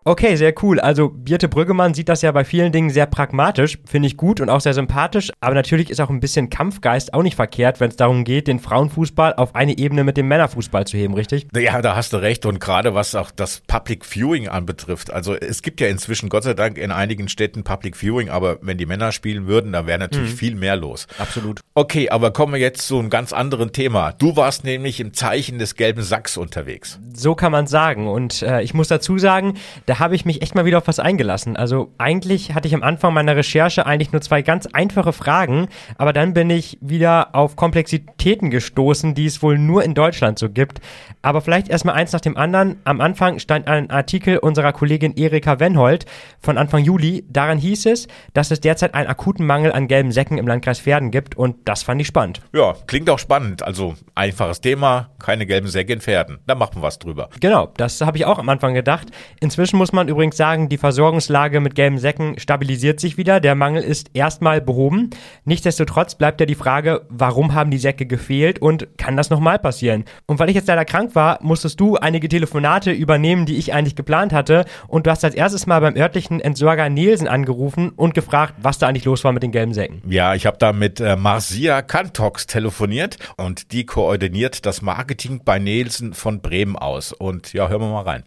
Okay, 0.07 0.37
sehr 0.37 0.53
cool. 0.63 0.79
Also 0.79 1.09
Birte 1.09 1.49
Brüggemann 1.49 1.93
sieht 1.93 2.07
das 2.07 2.21
ja 2.21 2.31
bei 2.31 2.45
vielen 2.45 2.71
Dingen 2.71 2.89
sehr 2.89 3.07
pragmatisch, 3.07 3.77
finde 3.85 4.07
ich 4.07 4.15
gut 4.15 4.39
und 4.39 4.49
auch 4.49 4.61
sehr 4.61 4.73
sympathisch. 4.73 5.33
Aber 5.41 5.53
natürlich 5.53 5.89
ist 5.89 5.99
auch 5.99 6.09
ein 6.09 6.21
bisschen 6.21 6.49
Kampfgeist 6.49 7.13
auch 7.13 7.23
nicht 7.23 7.35
verkehrt, 7.35 7.81
wenn 7.81 7.89
es 7.89 7.97
darum 7.97 8.23
geht, 8.23 8.47
den 8.47 8.59
Frauenfußball 8.59 9.33
auf 9.33 9.53
eine 9.53 9.77
Ebene 9.77 10.05
mit 10.05 10.15
dem 10.15 10.29
Männerfußball 10.29 10.87
zu 10.87 10.95
heben, 10.95 11.13
richtig? 11.13 11.47
Ja, 11.53 11.81
da 11.81 11.97
hast 11.97 12.13
du 12.13 12.17
recht. 12.21 12.45
Und 12.45 12.61
gerade 12.61 12.95
was 12.95 13.15
auch 13.15 13.31
das 13.31 13.61
Public 13.67 14.05
Viewing 14.05 14.47
anbetrifft. 14.47 15.11
Also 15.11 15.35
es 15.35 15.61
gibt 15.61 15.81
ja 15.81 15.87
inzwischen 15.89 16.29
Gott 16.29 16.43
sei 16.43 16.53
Dank 16.53 16.77
in 16.77 16.91
einigen 16.91 17.27
Städten 17.27 17.65
Public 17.65 17.97
Viewing, 17.97 18.29
aber 18.29 18.59
wenn 18.61 18.77
die 18.77 18.85
Männer 18.85 19.11
spielen 19.11 19.45
würden, 19.45 19.73
dann 19.73 19.87
wäre 19.87 19.99
natürlich 19.99 20.31
mhm. 20.31 20.37
viel 20.37 20.55
mehr 20.55 20.77
los. 20.77 21.07
Absolut. 21.19 21.59
Okay, 21.73 22.09
aber 22.09 22.31
kommen 22.31 22.53
wir 22.53 22.61
jetzt 22.61 22.87
zu 22.87 22.97
einem 22.97 23.09
ganz 23.09 23.33
anderen 23.33 23.73
Thema. 23.73 24.13
Du 24.13 24.37
warst 24.37 24.63
nämlich 24.63 25.01
im 25.01 25.13
Zeichen 25.13 25.59
des 25.59 25.75
gelben 25.75 26.01
Sacks 26.01 26.37
unterwegs. 26.37 26.97
So 27.13 27.35
kann 27.35 27.51
man 27.51 27.67
sagen. 27.67 28.07
Und 28.07 28.41
äh, 28.41 28.61
ich 28.61 28.73
muss 28.73 28.87
dazu 28.87 29.17
sagen, 29.17 29.55
da 29.85 29.96
habe 29.99 30.15
ich 30.15 30.25
mich 30.25 30.41
echt 30.41 30.55
mal 30.55 30.65
wieder 30.65 30.77
auf 30.77 30.87
was 30.87 30.99
eingelassen. 30.99 31.55
Also 31.55 31.93
eigentlich 31.97 32.53
hatte 32.53 32.67
ich 32.67 32.75
am 32.75 32.83
Anfang 32.83 33.13
meiner 33.13 33.35
Recherche 33.35 33.85
eigentlich 33.85 34.11
nur 34.11 34.21
zwei 34.21 34.41
ganz 34.41 34.67
einfache 34.67 35.13
Fragen, 35.13 35.67
aber 35.97 36.13
dann 36.13 36.33
bin 36.33 36.49
ich 36.49 36.77
wieder 36.81 37.35
auf 37.35 37.55
Komplexitäten 37.55 38.49
gestoßen, 38.49 39.15
die 39.15 39.25
es 39.25 39.41
wohl 39.41 39.57
nur 39.57 39.83
in 39.83 39.93
Deutschland 39.93 40.39
so 40.39 40.49
gibt. 40.49 40.81
Aber 41.21 41.41
vielleicht 41.41 41.69
erstmal 41.69 41.95
eins 41.95 42.13
nach 42.13 42.21
dem 42.21 42.37
anderen. 42.37 42.77
Am 42.83 43.01
Anfang 43.01 43.39
stand 43.39 43.67
ein 43.67 43.89
Artikel 43.89 44.37
unserer 44.37 44.73
Kollegin 44.73 45.15
Erika 45.15 45.59
Wenhold 45.59 46.05
von 46.39 46.57
Anfang 46.57 46.83
Juli. 46.83 47.25
Daran 47.29 47.57
hieß 47.57 47.87
es, 47.87 48.07
dass 48.33 48.51
es 48.51 48.59
derzeit 48.59 48.93
einen 48.93 49.07
akuten 49.07 49.45
Mangel 49.45 49.71
an 49.71 49.87
gelben 49.87 50.11
Säcken 50.11 50.37
im 50.37 50.47
Landkreis 50.47 50.79
Pferden 50.79 51.11
gibt 51.11 51.35
und 51.35 51.55
das 51.65 51.83
fand 51.83 52.01
ich 52.01 52.07
spannend. 52.07 52.41
Ja, 52.53 52.75
klingt 52.87 53.09
auch 53.09 53.19
spannend. 53.19 53.63
Also 53.63 53.95
einfaches 54.15 54.61
Thema, 54.61 55.09
keine 55.19 55.45
gelben 55.45 55.67
Säcke 55.67 55.93
in 55.93 56.01
Pferden. 56.01 56.39
Da 56.47 56.55
machen 56.55 56.77
wir 56.77 56.81
was 56.83 56.99
drüber. 56.99 57.29
Genau, 57.39 57.71
das 57.77 58.01
habe 58.01 58.17
ich 58.17 58.25
auch 58.25 58.39
am 58.39 58.49
Anfang 58.49 58.73
gedacht. 58.73 59.07
Inzwischen 59.39 59.77
muss 59.77 59.86
man 59.91 60.07
übrigens 60.07 60.27
übrigens 60.27 60.37
sagen, 60.37 60.67
die 60.67 60.77
Versorgungslage 60.77 61.59
mit 61.61 61.75
gelben 61.75 61.99
Säcken 61.99 62.37
stabilisiert 62.37 62.99
sich 62.99 63.17
wieder. 63.17 63.39
Der 63.39 63.55
Mangel 63.55 63.83
ist 63.83 64.09
erstmal 64.13 64.59
behoben. 64.59 65.11
Nichtsdestotrotz 65.45 66.15
bleibt 66.15 66.39
ja 66.39 66.45
die 66.45 66.55
Frage, 66.55 67.05
warum 67.09 67.53
haben 67.53 67.71
die 67.71 67.77
Säcke 67.77 68.05
gefehlt 68.05 68.59
und 68.59 68.97
kann 68.97 69.15
das 69.15 69.29
nochmal 69.29 69.59
passieren? 69.59 70.03
Und 70.25 70.39
weil 70.39 70.49
ich 70.49 70.55
jetzt 70.55 70.67
leider 70.67 70.85
krank 70.85 71.15
war, 71.15 71.39
musstest 71.41 71.79
du 71.79 71.95
einige 71.95 72.27
Telefonate 72.27 72.91
übernehmen, 72.91 73.45
die 73.45 73.57
ich 73.57 73.73
eigentlich 73.73 73.95
geplant 73.95 74.33
hatte. 74.33 74.65
Und 74.87 75.07
du 75.07 75.11
hast 75.11 75.23
als 75.23 75.35
erstes 75.35 75.65
mal 75.65 75.79
beim 75.79 75.95
örtlichen 75.95 76.41
Entsorger 76.41 76.89
Nielsen 76.89 77.27
angerufen 77.27 77.91
und 77.95 78.13
gefragt, 78.13 78.55
was 78.57 78.79
da 78.79 78.87
eigentlich 78.87 79.05
los 79.05 79.23
war 79.23 79.31
mit 79.31 79.43
den 79.43 79.51
gelben 79.51 79.73
Säcken. 79.73 80.01
Ja, 80.09 80.35
ich 80.35 80.45
habe 80.45 80.57
da 80.57 80.73
mit 80.73 80.99
äh, 80.99 81.15
Marcia 81.15 81.81
Kantox 81.81 82.47
telefoniert 82.47 83.17
und 83.37 83.71
die 83.71 83.85
koordiniert 83.85 84.65
das 84.65 84.81
Marketing 84.81 85.41
bei 85.45 85.59
Nielsen 85.59 86.13
von 86.13 86.41
Bremen 86.41 86.75
aus. 86.75 87.13
Und 87.13 87.53
ja, 87.53 87.69
hören 87.69 87.81
wir 87.81 87.91
mal 87.91 88.01
rein. 88.01 88.23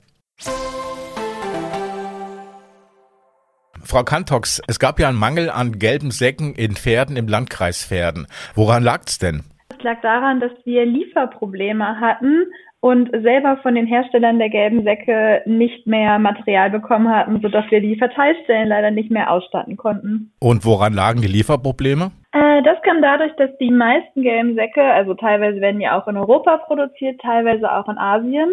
Frau 3.85 4.03
Kantox, 4.03 4.63
es 4.67 4.79
gab 4.79 5.01
ja 5.01 5.09
einen 5.09 5.19
Mangel 5.19 5.51
an 5.51 5.79
gelben 5.79 6.11
Säcken 6.11 6.55
in 6.55 6.73
Pferden 6.77 7.17
im 7.17 7.29
Landkreis 7.29 7.85
Pferden. 7.85 8.27
Woran 8.55 8.83
lag 8.83 9.03
es 9.07 9.19
denn? 9.19 9.43
Es 9.77 9.83
lag 9.83 10.01
daran, 10.03 10.41
dass 10.41 10.53
wir 10.65 10.85
Lieferprobleme 10.85 12.01
hatten 12.01 12.45
und 12.81 13.11
selber 13.11 13.59
von 13.63 13.75
den 13.75 13.87
Herstellern 13.87 14.39
der 14.39 14.49
gelben 14.49 14.85
Säcke 14.85 15.43
nicht 15.45 15.87
mehr 15.87 16.19
Material 16.19 16.71
bekommen 16.71 17.09
hatten, 17.09 17.41
sodass 17.41 17.71
wir 17.71 17.81
die 17.81 17.97
Verteilstellen 17.97 18.69
leider 18.69 18.91
nicht 18.91 19.11
mehr 19.11 19.31
ausstatten 19.31 19.77
konnten. 19.77 20.33
Und 20.41 20.65
woran 20.65 20.95
lagen 20.95 21.21
die 21.21 21.29
Lieferprobleme? 21.29 22.11
Äh, 22.33 22.63
das 22.63 22.81
kam 22.83 23.03
dadurch, 23.03 23.33
dass 23.37 23.51
die 23.59 23.71
meisten 23.71 24.23
gelben 24.23 24.55
Säcke, 24.55 24.83
also 24.83 25.15
teilweise 25.15 25.61
werden 25.61 25.81
die 25.81 25.89
auch 25.89 26.09
in 26.09 26.17
Europa 26.17 26.59
produziert, 26.59 27.21
teilweise 27.21 27.71
auch 27.71 27.89
in 27.89 27.99
Asien. 27.99 28.51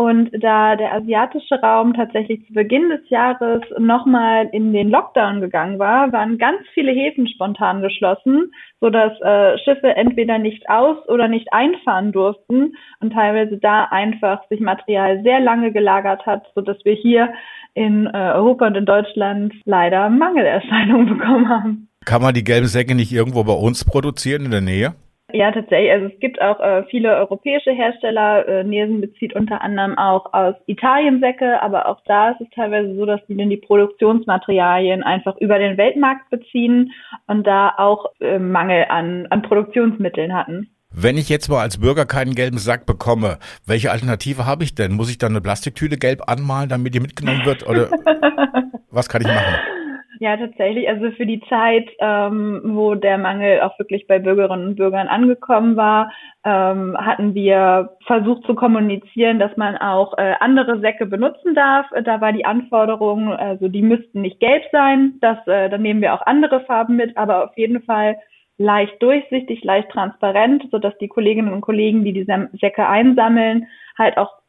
Und 0.00 0.30
da 0.32 0.76
der 0.76 0.94
asiatische 0.94 1.56
Raum 1.56 1.92
tatsächlich 1.92 2.46
zu 2.46 2.54
Beginn 2.54 2.88
des 2.88 3.06
Jahres 3.10 3.60
nochmal 3.78 4.48
in 4.50 4.72
den 4.72 4.88
Lockdown 4.88 5.42
gegangen 5.42 5.78
war, 5.78 6.10
waren 6.10 6.38
ganz 6.38 6.62
viele 6.72 6.90
Häfen 6.90 7.28
spontan 7.28 7.82
geschlossen, 7.82 8.50
sodass 8.80 9.12
äh, 9.20 9.58
Schiffe 9.58 9.94
entweder 9.94 10.38
nicht 10.38 10.70
aus 10.70 10.96
oder 11.06 11.28
nicht 11.28 11.52
einfahren 11.52 12.12
durften 12.12 12.76
und 13.00 13.12
teilweise 13.12 13.58
da 13.58 13.88
einfach 13.90 14.40
sich 14.48 14.60
Material 14.60 15.22
sehr 15.22 15.38
lange 15.38 15.70
gelagert 15.70 16.24
hat, 16.24 16.46
sodass 16.54 16.78
wir 16.82 16.94
hier 16.94 17.34
in 17.74 18.06
äh, 18.06 18.32
Europa 18.36 18.68
und 18.68 18.78
in 18.78 18.86
Deutschland 18.86 19.52
leider 19.66 20.08
Mangelerscheinungen 20.08 21.08
bekommen 21.18 21.46
haben. 21.50 21.88
Kann 22.06 22.22
man 22.22 22.32
die 22.32 22.44
gelben 22.44 22.68
Säcke 22.68 22.94
nicht 22.94 23.12
irgendwo 23.12 23.44
bei 23.44 23.52
uns 23.52 23.84
produzieren 23.84 24.46
in 24.46 24.50
der 24.50 24.62
Nähe? 24.62 24.94
Ja, 25.32 25.52
tatsächlich. 25.52 25.90
Also 25.90 26.06
es 26.06 26.20
gibt 26.20 26.40
auch 26.40 26.60
äh, 26.60 26.84
viele 26.90 27.16
europäische 27.16 27.72
Hersteller. 27.72 28.46
Äh, 28.48 28.64
Nielsen 28.64 29.00
bezieht 29.00 29.34
unter 29.34 29.60
anderem 29.62 29.98
auch 29.98 30.32
aus 30.32 30.54
Italien 30.66 31.20
Säcke, 31.20 31.62
aber 31.62 31.86
auch 31.86 32.00
da 32.06 32.30
ist 32.30 32.40
es 32.40 32.48
teilweise 32.54 32.94
so, 32.94 33.06
dass 33.06 33.20
die 33.28 33.36
dann 33.36 33.50
die 33.50 33.56
Produktionsmaterialien 33.56 35.02
einfach 35.02 35.36
über 35.38 35.58
den 35.58 35.76
Weltmarkt 35.76 36.30
beziehen 36.30 36.92
und 37.26 37.46
da 37.46 37.74
auch 37.76 38.06
äh, 38.20 38.38
Mangel 38.38 38.86
an, 38.88 39.26
an 39.30 39.42
Produktionsmitteln 39.42 40.34
hatten. 40.34 40.70
Wenn 40.92 41.16
ich 41.16 41.28
jetzt 41.28 41.48
mal 41.48 41.60
als 41.60 41.78
Bürger 41.78 42.04
keinen 42.04 42.34
gelben 42.34 42.58
Sack 42.58 42.84
bekomme, 42.84 43.38
welche 43.64 43.92
Alternative 43.92 44.44
habe 44.44 44.64
ich 44.64 44.74
denn? 44.74 44.92
Muss 44.92 45.10
ich 45.10 45.18
dann 45.18 45.32
eine 45.32 45.40
Plastiktüte 45.40 45.96
gelb 45.96 46.28
anmalen, 46.28 46.68
damit 46.68 46.94
die 46.94 47.00
mitgenommen 47.00 47.44
wird? 47.44 47.66
Oder 47.68 47.90
was 48.90 49.08
kann 49.08 49.22
ich 49.22 49.28
machen? 49.28 49.54
Ja, 50.18 50.36
tatsächlich. 50.36 50.88
Also 50.88 51.10
für 51.12 51.24
die 51.24 51.40
Zeit, 51.48 51.88
ähm, 52.00 52.60
wo 52.64 52.94
der 52.94 53.16
Mangel 53.16 53.60
auch 53.60 53.78
wirklich 53.78 54.06
bei 54.06 54.18
Bürgerinnen 54.18 54.66
und 54.68 54.74
Bürgern 54.76 55.06
angekommen 55.08 55.76
war, 55.76 56.10
ähm, 56.44 56.96
hatten 56.98 57.34
wir 57.34 57.96
versucht 58.06 58.44
zu 58.44 58.54
kommunizieren, 58.54 59.38
dass 59.38 59.56
man 59.56 59.76
auch 59.76 60.18
äh, 60.18 60.34
andere 60.40 60.80
Säcke 60.80 61.06
benutzen 61.06 61.54
darf. 61.54 61.86
Da 62.04 62.20
war 62.20 62.32
die 62.32 62.44
Anforderung, 62.44 63.32
also 63.32 63.68
die 63.68 63.82
müssten 63.82 64.20
nicht 64.22 64.40
gelb 64.40 64.64
sein. 64.72 65.14
Das, 65.20 65.38
äh, 65.46 65.70
dann 65.70 65.82
nehmen 65.82 66.00
wir 66.02 66.12
auch 66.14 66.26
andere 66.26 66.60
Farben 66.64 66.96
mit, 66.96 67.16
aber 67.16 67.44
auf 67.44 67.56
jeden 67.56 67.80
Fall 67.82 68.16
leicht 68.58 69.00
durchsichtig, 69.02 69.64
leicht 69.64 69.90
transparent, 69.90 70.64
so 70.70 70.78
dass 70.78 70.96
die 70.98 71.08
Kolleginnen 71.08 71.52
und 71.52 71.60
Kollegen, 71.62 72.04
die 72.04 72.12
diese 72.12 72.48
Säcke 72.60 72.86
einsammeln, 72.86 73.66
halt 73.96 74.18
auch 74.18 74.39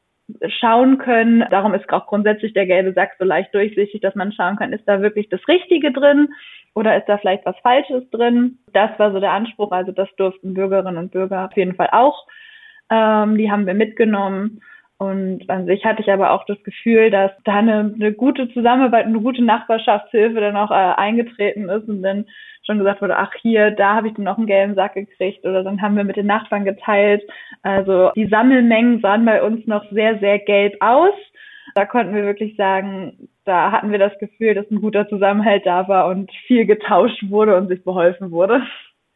schauen 0.60 0.98
können. 0.98 1.46
Darum 1.50 1.74
ist 1.74 1.92
auch 1.92 2.08
grundsätzlich 2.08 2.54
der 2.54 2.66
gelbe 2.66 2.94
Sack 2.94 3.12
so 3.20 3.26
leicht 3.26 3.54
durchsichtig, 3.54 4.02
dass 4.02 4.16
man 4.16 4.32
schauen 4.32 4.56
kann, 4.56 4.74
ist 4.74 4.88
da 4.88 5.02
wirklich 5.02 5.30
das 5.30 5.46
Richtige 5.48 5.92
drin 5.92 6.30
oder 6.74 6.98
ist 6.98 7.08
da 7.08 7.18
vielleicht 7.18 7.46
was 7.46 7.58
Falsches 7.60 8.10
drin. 8.12 8.60
Das 8.74 8.98
war 8.98 9.12
so 9.12 9.20
der 9.20 9.32
Anspruch. 9.32 9.72
Also 9.72 9.92
das 9.92 10.10
durften 10.18 10.54
Bürgerinnen 10.54 10.98
und 10.98 11.12
Bürger 11.12 11.46
auf 11.46 11.56
jeden 11.58 11.76
Fall 11.76 11.90
auch. 11.92 12.26
Ähm, 12.90 13.38
die 13.38 13.52
haben 13.52 13.66
wir 13.66 13.74
mitgenommen. 13.74 14.62
Und 15.02 15.50
an 15.50 15.66
sich 15.66 15.84
hatte 15.84 16.04
ich 16.04 16.12
aber 16.12 16.30
auch 16.30 16.46
das 16.46 16.62
Gefühl, 16.62 17.10
dass 17.10 17.32
da 17.44 17.56
eine, 17.56 17.92
eine 17.92 18.14
gute 18.14 18.54
Zusammenarbeit, 18.54 19.08
eine 19.08 19.20
gute 19.20 19.44
Nachbarschaftshilfe 19.44 20.40
dann 20.40 20.56
auch 20.56 20.70
äh, 20.70 20.74
eingetreten 20.74 21.70
ist 21.70 21.90
und 21.90 22.04
dann 22.04 22.28
schon 22.68 22.78
gesagt 22.78 23.02
wurde, 23.02 23.18
ach 23.18 23.32
hier, 23.42 23.72
da 23.72 23.96
habe 23.96 24.10
ich 24.10 24.14
dann 24.14 24.26
noch 24.26 24.38
einen 24.38 24.46
gelben 24.46 24.76
Sack 24.76 24.94
gekriegt 24.94 25.44
oder 25.44 25.64
dann 25.64 25.82
haben 25.82 25.98
wir 25.98 26.04
mit 26.04 26.18
den 26.18 26.28
Nachbarn 26.28 26.66
geteilt. 26.66 27.24
Also 27.64 28.12
die 28.16 28.28
Sammelmengen 28.28 29.02
sahen 29.02 29.26
bei 29.26 29.42
uns 29.42 29.66
noch 29.66 29.84
sehr, 29.90 30.20
sehr 30.20 30.38
gelb 30.38 30.76
aus. 30.82 31.16
Da 31.74 31.86
konnten 31.86 32.14
wir 32.14 32.24
wirklich 32.24 32.56
sagen, 32.56 33.28
da 33.44 33.72
hatten 33.72 33.92
wir 33.92 33.98
das 33.98 34.14
Gefühl, 34.20 34.54
dass 34.54 34.70
ein 34.70 34.82
guter 34.82 35.10
Zusammenhalt 35.10 35.66
da 35.66 35.88
war 35.88 36.10
und 36.10 36.30
viel 36.46 36.68
getauscht 36.68 37.24
wurde 37.28 37.58
und 37.58 37.70
sich 37.70 37.84
beholfen 37.84 38.30
wurde. 38.30 38.62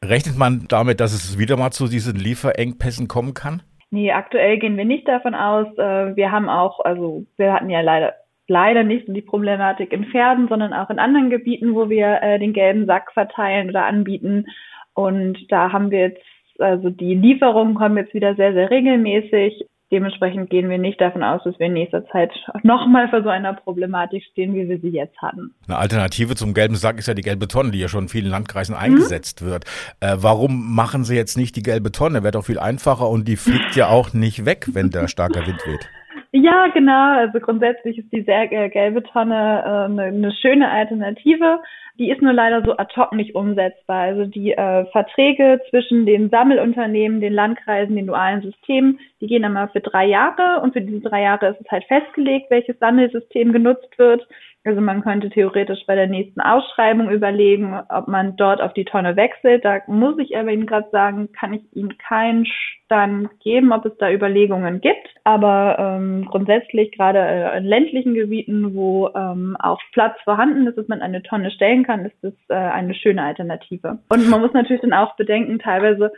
Rechnet 0.03 0.35
man 0.35 0.65
damit, 0.67 0.99
dass 0.99 1.13
es 1.13 1.37
wieder 1.37 1.57
mal 1.57 1.69
zu 1.69 1.87
diesen 1.87 2.15
Lieferengpässen 2.15 3.07
kommen 3.07 3.35
kann? 3.35 3.61
Nee, 3.95 4.11
aktuell 4.11 4.59
gehen 4.59 4.75
wir 4.75 4.83
nicht 4.83 5.07
davon 5.07 5.33
aus. 5.33 5.67
Äh, 5.77 6.17
wir 6.17 6.29
haben 6.29 6.49
auch, 6.49 6.81
also 6.81 7.23
wir 7.37 7.53
hatten 7.53 7.69
ja 7.69 7.79
leider 7.79 8.13
leider 8.49 8.83
nicht 8.83 9.05
die 9.07 9.21
Problematik 9.21 9.93
in 9.93 10.03
Pferden, 10.03 10.49
sondern 10.49 10.73
auch 10.73 10.89
in 10.89 10.99
anderen 10.99 11.29
Gebieten, 11.29 11.73
wo 11.73 11.89
wir 11.89 12.21
äh, 12.21 12.37
den 12.37 12.51
gelben 12.51 12.87
Sack 12.87 13.13
verteilen 13.13 13.69
oder 13.69 13.85
anbieten. 13.85 14.47
Und 14.93 15.49
da 15.49 15.71
haben 15.71 15.91
wir 15.91 16.09
jetzt, 16.09 16.21
also 16.59 16.89
die 16.89 17.15
Lieferungen 17.15 17.75
kommen 17.75 17.95
jetzt 17.95 18.13
wieder 18.13 18.35
sehr, 18.35 18.51
sehr 18.51 18.69
regelmäßig. 18.69 19.65
Dementsprechend 19.95 20.49
gehen 20.49 20.69
wir 20.69 20.77
nicht 20.77 20.99
davon 20.99 21.23
aus, 21.23 21.41
dass 21.45 21.57
wir 21.57 21.67
in 21.67 21.73
nächster 21.73 22.05
Zeit 22.07 22.29
nochmal 22.63 23.07
vor 23.07 23.23
so 23.23 23.29
einer 23.29 23.53
Problematik 23.53 24.25
stehen, 24.29 24.53
wie 24.53 24.67
wir 24.67 24.77
sie 24.79 24.89
jetzt 24.89 25.17
hatten. 25.21 25.53
Eine 25.69 25.77
Alternative 25.77 26.35
zum 26.35 26.53
gelben 26.53 26.75
Sack 26.75 26.97
ist 26.97 27.07
ja 27.07 27.13
die 27.13 27.21
gelbe 27.21 27.47
Tonne, 27.47 27.71
die 27.71 27.79
ja 27.79 27.87
schon 27.87 28.03
in 28.03 28.09
vielen 28.09 28.29
Landkreisen 28.29 28.75
eingesetzt 28.75 29.41
mhm. 29.41 29.45
wird. 29.45 29.63
Äh, 30.01 30.17
warum 30.17 30.75
machen 30.75 31.05
Sie 31.05 31.15
jetzt 31.15 31.37
nicht 31.37 31.55
die 31.55 31.63
gelbe 31.63 31.93
Tonne? 31.93 32.23
Wäre 32.23 32.33
doch 32.33 32.43
viel 32.43 32.59
einfacher 32.59 33.09
und 33.09 33.25
die 33.25 33.37
fliegt 33.37 33.77
ja 33.77 33.87
auch 33.87 34.11
nicht 34.11 34.45
weg, 34.45 34.67
wenn 34.73 34.89
der 34.89 35.07
starker 35.07 35.47
Wind 35.47 35.65
weht. 35.65 35.87
Ja, 36.33 36.67
genau. 36.73 37.17
Also 37.17 37.39
grundsätzlich 37.39 37.97
ist 37.97 38.11
die 38.11 38.23
sehr 38.23 38.51
äh, 38.51 38.67
gelbe 38.67 39.01
Tonne 39.01 39.63
äh, 39.65 39.85
eine, 39.85 40.03
eine 40.03 40.33
schöne 40.33 40.69
Alternative. 40.69 41.59
Die 41.97 42.11
ist 42.11 42.21
nur 42.21 42.33
leider 42.33 42.61
so 42.63 42.75
ad 42.77 42.93
hoc 42.97 43.13
nicht 43.13 43.35
umsetzbar. 43.35 44.01
Also 44.01 44.25
die 44.25 44.51
äh, 44.51 44.85
Verträge 44.91 45.61
zwischen 45.69 46.05
den 46.05 46.29
Sammelunternehmen, 46.29 47.21
den 47.21 47.33
Landkreisen, 47.33 47.95
den 47.95 48.07
dualen 48.07 48.41
Systemen, 48.41 48.99
die 49.21 49.27
gehen 49.27 49.45
einmal 49.45 49.69
für 49.69 49.79
drei 49.79 50.05
Jahre 50.05 50.61
und 50.61 50.73
für 50.73 50.81
diese 50.81 51.01
drei 51.01 51.21
Jahre 51.21 51.49
ist 51.49 51.61
es 51.61 51.71
halt 51.71 51.85
festgelegt, 51.85 52.51
welches 52.51 52.77
Sammelsystem 52.79 53.53
genutzt 53.53 53.97
wird. 53.97 54.27
Also 54.65 54.81
man 54.81 55.03
könnte 55.03 55.29
theoretisch 55.29 55.85
bei 55.85 55.93
der 55.93 56.07
nächsten 56.07 56.41
Ausschreibung 56.41 57.11
überlegen, 57.11 57.79
ob 57.87 58.07
man 58.07 58.35
dort 58.35 58.61
auf 58.61 58.73
die 58.73 58.83
Tonne 58.83 59.15
wechselt. 59.15 59.63
Da 59.63 59.81
muss 59.85 60.17
ich 60.17 60.35
aber 60.35 60.51
Ihnen 60.51 60.65
gerade 60.65 60.89
sagen, 60.91 61.31
kann 61.33 61.53
ich 61.53 61.61
Ihnen 61.73 61.95
keinen 61.99 62.47
Stand 62.47 63.29
geben, 63.41 63.71
ob 63.71 63.85
es 63.85 63.95
da 63.99 64.11
Überlegungen 64.11 64.81
gibt. 64.81 65.07
Aber 65.23 65.77
ähm, 65.77 66.25
grundsätzlich 66.25 66.91
gerade 66.93 67.19
äh, 67.19 67.57
in 67.59 67.65
ländlichen 67.65 68.15
Gebieten, 68.15 68.73
wo 68.73 69.09
ähm, 69.15 69.55
auch 69.59 69.79
Platz 69.93 70.17
vorhanden 70.23 70.65
ist, 70.65 70.79
dass 70.79 70.87
man 70.87 71.03
eine 71.03 71.21
Tonne 71.21 71.51
stellen 71.51 71.83
kann, 71.83 72.05
ist 72.05 72.17
das 72.23 72.33
äh, 72.49 72.55
eine 72.55 72.95
schöne 72.95 73.21
Alternative. 73.21 73.99
Und 74.09 74.29
man 74.29 74.41
muss 74.41 74.53
natürlich 74.53 74.81
dann 74.81 74.93
auch 74.93 75.15
bedenken, 75.15 75.59
teilweise 75.59 76.11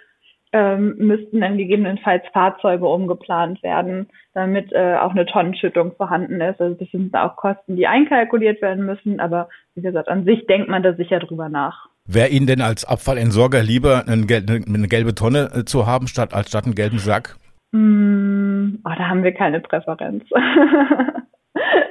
ähm, 0.58 0.96
müssten 0.98 1.42
dann 1.42 1.58
gegebenenfalls 1.58 2.24
Fahrzeuge 2.34 2.88
umgeplant 2.88 3.62
werden, 3.62 4.10
damit 4.34 4.72
äh, 4.74 4.96
auch 4.96 5.12
eine 5.12 5.28
Tonnenschüttung 5.28 5.94
vorhanden 5.96 6.42
ist. 6.42 6.60
Also 6.60 6.74
das 6.74 6.90
sind 6.90 7.14
auch 7.16 7.36
Kosten, 7.36 7.76
die 7.76 7.86
einkalkuliert 7.86 8.60
werden 8.64 8.86
müssen, 8.86 9.20
aber 9.20 9.50
wie 9.76 9.82
gesagt, 9.84 10.10
an 10.10 10.26
sich 10.26 10.48
denkt 10.48 10.68
man 10.68 10.82
da 10.82 10.94
sicher 10.94 11.20
drüber 11.20 11.48
nach. 11.48 11.90
Wäre 12.08 12.30
Ihnen 12.30 12.48
denn 12.48 12.62
als 12.62 12.86
Abfallentsorger 12.86 13.62
lieber 13.62 14.06
eine, 14.08 14.26
eine 14.26 14.88
gelbe 14.88 15.14
Tonne 15.14 15.50
äh, 15.54 15.66
zu 15.66 15.86
haben, 15.86 16.08
statt 16.08 16.34
als 16.34 16.50
statt 16.50 16.66
einen 16.66 16.74
gelben 16.74 16.98
Sack? 16.98 17.38
Mm, 17.72 18.80
oh, 18.84 18.92
da 18.98 19.10
haben 19.10 19.24
wir 19.24 19.34
keine 19.34 19.60
Präferenz. 19.60 20.24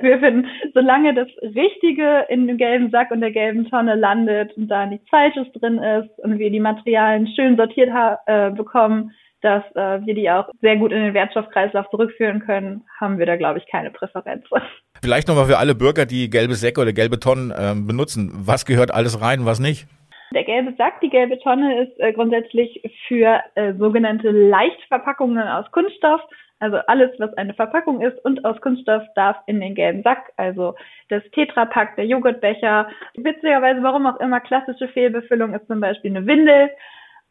wir 0.01 0.19
finden, 0.19 0.47
solange 0.75 1.15
das 1.15 1.29
Richtige 1.43 2.27
in 2.29 2.47
dem 2.47 2.59
gelben 2.59 2.91
Sack 2.91 3.11
und 3.11 3.21
der 3.21 3.33
gelben 3.33 3.69
Tonne 3.69 3.95
landet 3.95 4.57
und 4.57 4.69
da 4.69 4.87
nichts 4.87 5.09
Falsches 5.09 5.51
drin 5.53 5.79
ist 5.79 6.19
und 6.19 6.39
wir 6.39 6.51
die 6.51 6.61
Materialien 6.61 7.29
schön 7.35 7.57
sortiert 7.57 7.91
äh, 8.27 8.51
bekommen, 8.51 9.13
dass 9.43 9.63
äh, 9.75 10.05
wir 10.05 10.15
die 10.15 10.31
auch 10.31 10.49
sehr 10.61 10.77
gut 10.77 10.93
in 10.93 11.01
den 11.01 11.15
Wertstoffkreislauf 11.15 11.89
zurückführen 11.91 12.41
können, 12.41 12.85
haben 12.99 13.19
wir 13.19 13.27
da, 13.27 13.37
glaube 13.37 13.59
ich, 13.59 13.67
keine 13.71 13.91
Präferenz. 13.91 14.45
Vielleicht 15.03 15.29
nochmal 15.29 15.47
für 15.47 15.59
alle 15.59 15.75
Bürger, 15.75 16.07
die 16.07 16.31
gelbe 16.31 16.55
Säcke 16.55 16.81
oder 16.81 16.93
gelbe 16.93 17.21
Tonnen 17.21 17.51
äh, 17.51 17.75
benutzen. 17.77 18.33
Was 18.35 18.65
gehört 18.65 18.93
alles 18.93 19.21
rein, 19.21 19.45
was 19.45 19.61
nicht? 19.61 19.87
Der 20.35 20.45
gelbe 20.45 20.75
Sack, 20.77 21.01
die 21.01 21.11
gelbe 21.11 21.39
Tonne 21.39 21.85
ist 21.85 21.99
äh, 22.01 22.13
grundsätzlich 22.13 22.83
für 23.07 23.41
äh, 23.55 23.75
sogenannte 23.75 24.31
Leichtverpackungen 24.31 25.47
aus 25.47 25.71
Kunststoff 25.71 26.21
also 26.59 26.79
alles, 26.87 27.11
was 27.19 27.35
eine 27.35 27.55
Verpackung 27.55 28.01
ist 28.01 28.19
und 28.25 28.45
aus 28.45 28.61
Kunststoff, 28.61 29.03
darf 29.15 29.37
in 29.47 29.61
den 29.61 29.75
gelben 29.75 30.03
Sack. 30.03 30.33
Also 30.37 30.75
das 31.09 31.23
Tetrapack, 31.33 31.97
der 31.97 32.07
Joghurtbecher. 32.07 32.89
Witzigerweise, 33.15 33.83
warum 33.83 34.07
auch 34.07 34.19
immer 34.21 34.41
klassische 34.41 34.89
Fehlbefüllung 34.89 35.55
ist 35.55 35.67
zum 35.67 35.81
Beispiel 35.81 36.17
eine 36.17 36.27
Windel. 36.27 36.71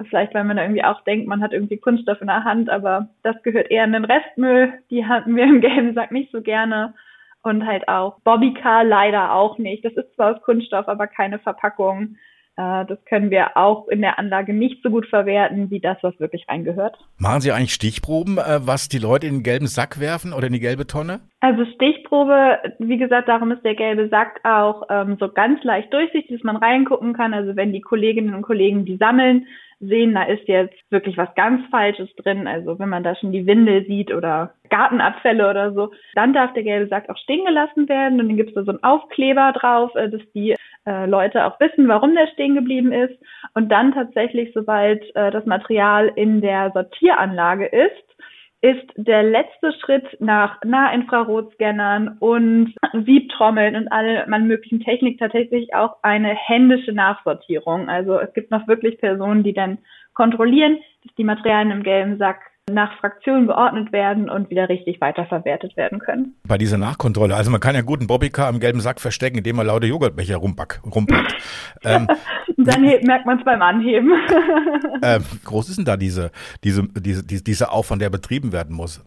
Vielleicht, 0.10 0.34
weil 0.34 0.44
man 0.44 0.58
da 0.58 0.64
irgendwie 0.64 0.84
auch 0.84 1.02
denkt, 1.06 1.28
man 1.28 1.42
hat 1.42 1.54
irgendwie 1.54 1.78
Kunststoff 1.78 2.20
in 2.22 2.28
der 2.28 2.44
Hand, 2.44 2.70
aber 2.70 3.08
das 3.24 3.42
gehört 3.44 3.72
eher 3.72 3.86
in 3.86 3.94
den 3.94 4.06
Restmüll. 4.06 4.74
Die 4.90 5.06
hatten 5.06 5.36
wir 5.36 5.46
im 5.46 5.62
gelben 5.62 5.94
Sack 5.96 6.12
nicht 6.12 6.32
so 6.32 6.42
gerne. 6.42 6.94
Und 7.42 7.66
halt 7.66 7.88
auch 7.88 8.20
Bobbycar 8.22 8.84
leider 8.84 9.34
auch 9.34 9.58
nicht. 9.58 9.86
Das 9.86 9.94
ist 9.94 10.14
zwar 10.16 10.36
aus 10.36 10.42
Kunststoff, 10.42 10.88
aber 10.88 11.08
keine 11.08 11.40
Verpackung. 11.40 12.18
Äh, 12.58 12.86
das 12.86 13.04
können 13.06 13.30
wir 13.30 13.58
auch 13.58 13.88
in 13.88 14.02
der 14.02 14.18
Anlage 14.18 14.54
nicht 14.54 14.82
so 14.84 14.90
gut 14.90 15.08
verwerten, 15.08 15.70
wie 15.70 15.80
das, 15.80 15.98
was 16.02 16.20
wirklich 16.20 16.48
reingehört. 16.48 16.98
Machen 17.18 17.42
Sie 17.42 17.52
eigentlich 17.52 17.74
Stichproben, 17.74 18.38
äh, 18.38 18.60
was 18.62 18.88
die 18.88 19.00
Leute 19.00 19.28
in 19.28 19.36
den 19.36 19.44
gelben 19.44 19.68
Sack 19.68 20.00
werfen 20.00 20.34
oder 20.34 20.48
in 20.48 20.54
die 20.54 20.60
gelbe 20.60 20.88
Tonne? 20.88 21.20
Also 21.42 21.66
Stichprobe, 21.76 22.60
wie 22.80 22.98
gesagt, 22.98 23.28
darum 23.28 23.52
ist 23.52 23.64
der 23.64 23.76
gelbe 23.76 24.10
Sack 24.10 24.40
auch 24.44 24.84
ähm, 24.90 25.18
so 25.20 25.30
ganz 25.30 25.64
leicht 25.64 25.94
durchsichtig, 25.94 26.38
dass 26.38 26.44
man 26.44 26.56
reingucken 26.56 27.14
kann. 27.14 27.34
Also 27.34 27.56
wenn 27.56 27.74
die 27.74 27.82
Kolleginnen 27.82 28.34
und 28.34 28.42
Kollegen 28.42 28.86
die 28.86 28.98
sammeln, 28.98 29.46
sehen, 29.80 30.14
da 30.14 30.24
ist 30.24 30.48
jetzt 30.48 30.76
wirklich 30.90 31.18
was 31.18 31.34
ganz 31.36 31.62
Falsches 31.70 32.10
drin. 32.16 32.48
Also 32.48 32.80
wenn 32.80 32.90
man 32.90 33.04
da 33.04 33.16
schon 33.16 33.32
die 33.32 33.46
Windel 33.46 33.86
sieht 33.86 34.12
oder 34.12 34.54
Gartenabfälle 34.70 35.50
oder 35.50 35.74
so, 35.74 35.92
dann 36.14 36.34
darf 36.34 36.54
der 36.54 36.64
gelbe 36.64 36.88
Sack 36.88 37.10
auch 37.10 37.18
stehen 37.18 37.46
gelassen 37.46 37.88
werden 37.90 38.20
und 38.20 38.30
dann 38.30 38.38
gibt 38.38 38.50
es 38.50 38.56
da 38.56 38.64
so 38.64 38.72
einen 38.72 38.84
Aufkleber 38.84 39.52
drauf, 39.54 39.94
äh, 39.96 40.10
dass 40.10 40.22
die 40.34 40.56
äh, 40.86 41.06
Leute 41.06 41.46
auch 41.46 41.60
wissen, 41.60 41.88
warum 41.88 42.16
der 42.16 42.28
stehen 42.28 42.56
geblieben 42.56 42.92
ist. 42.92 43.18
Und 43.54 43.70
dann 43.72 43.94
tatsächlich, 43.94 44.52
sobald 44.54 45.04
äh, 45.16 45.32
das 45.32 45.46
Material 45.46 46.12
in 46.16 46.42
der 46.42 46.72
Sortieranlage 46.72 47.66
ist, 47.66 48.06
ist 48.62 48.92
der 48.96 49.22
letzte 49.22 49.74
Schritt 49.74 50.18
nach 50.20 50.60
Nahinfrarotscannern 50.64 52.18
und 52.20 52.74
Siebtrommeln 53.06 53.76
und 53.76 53.88
alle 53.90 54.26
man 54.28 54.48
möglichen 54.48 54.80
Technik 54.80 55.20
tatsächlich 55.20 55.76
auch 55.76 55.98
eine 56.02 56.30
händische 56.30 56.92
Nachsortierung. 56.92 57.90
Also 57.90 58.20
es 58.20 58.34
gibt 58.34 58.50
noch 58.50 58.68
wirklich 58.68 58.98
Personen, 58.98 59.44
die 59.44 59.54
dann 59.54 59.78
kontrollieren, 60.16 60.80
dass 61.04 61.14
die 61.16 61.24
Materialien 61.24 61.72
im 61.72 61.84
gelben 61.84 62.18
Sack 62.18 62.40
nach 62.72 62.98
Fraktionen 63.00 63.46
geordnet 63.46 63.92
werden 63.92 64.28
und 64.28 64.50
wieder 64.50 64.70
richtig 64.70 65.00
weiterverwertet 65.00 65.78
werden 65.78 66.00
können. 66.00 66.36
Bei 66.48 66.58
dieser 66.58 66.80
Nachkontrolle, 66.80 67.36
also 67.36 67.52
man 67.52 67.60
kann 67.60 67.76
ja 67.76 67.82
gut 67.82 68.00
einen 68.00 68.08
Bobbycar 68.08 68.50
im 68.50 68.60
gelben 68.60 68.82
Sack 68.82 69.00
verstecken, 69.00 69.38
indem 69.38 69.58
man 69.58 69.68
laute 69.68 69.86
Joghurtbecher 69.86 70.38
rumpackt. 70.38 70.82
ähm, 71.84 72.08
Dann 72.58 72.82
merkt 72.82 73.28
man 73.28 73.38
es 73.38 73.46
beim 73.46 73.62
Anheben. 73.62 74.12
ähm, 75.04 75.24
groß 75.44 75.70
ist 75.70 75.78
denn 75.78 75.86
da 75.86 75.96
diese, 75.96 76.32
diese, 76.64 76.88
diese, 76.88 77.24
diese, 77.24 77.44
dieser 77.44 77.72
Aufwand, 77.72 78.02
der 78.02 78.10
betrieben 78.10 78.52
werden 78.52 78.76
muss? 78.76 79.06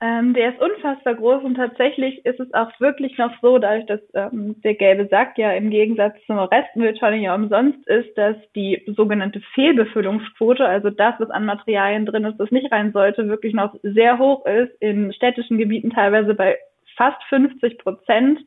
Ähm, 0.00 0.32
der 0.32 0.50
ist 0.50 0.60
unfassbar 0.60 1.14
groß 1.16 1.42
und 1.42 1.56
tatsächlich 1.56 2.24
ist 2.24 2.38
es 2.38 2.54
auch 2.54 2.70
wirklich 2.78 3.18
noch 3.18 3.32
so, 3.42 3.58
dadurch, 3.58 3.84
dass 3.86 4.00
ähm, 4.14 4.60
der 4.62 4.74
gelbe 4.74 5.08
Sack 5.08 5.36
ja 5.36 5.50
im 5.52 5.70
Gegensatz 5.70 6.14
zum 6.26 6.38
Restmülltonne 6.38 7.16
ja 7.16 7.34
umsonst 7.34 7.84
ist, 7.88 8.16
dass 8.16 8.36
die 8.54 8.80
sogenannte 8.96 9.40
Fehlbefüllungsquote, 9.54 10.64
also 10.64 10.90
das, 10.90 11.14
was 11.18 11.30
an 11.30 11.46
Materialien 11.46 12.06
drin 12.06 12.24
ist, 12.26 12.38
das 12.38 12.52
nicht 12.52 12.70
rein 12.70 12.92
sollte, 12.92 13.28
wirklich 13.28 13.54
noch 13.54 13.74
sehr 13.82 14.18
hoch 14.18 14.46
ist, 14.46 14.70
in 14.78 15.12
städtischen 15.12 15.58
Gebieten 15.58 15.90
teilweise 15.90 16.34
bei 16.34 16.58
fast 16.96 17.20
50 17.28 17.78
Prozent, 17.78 18.38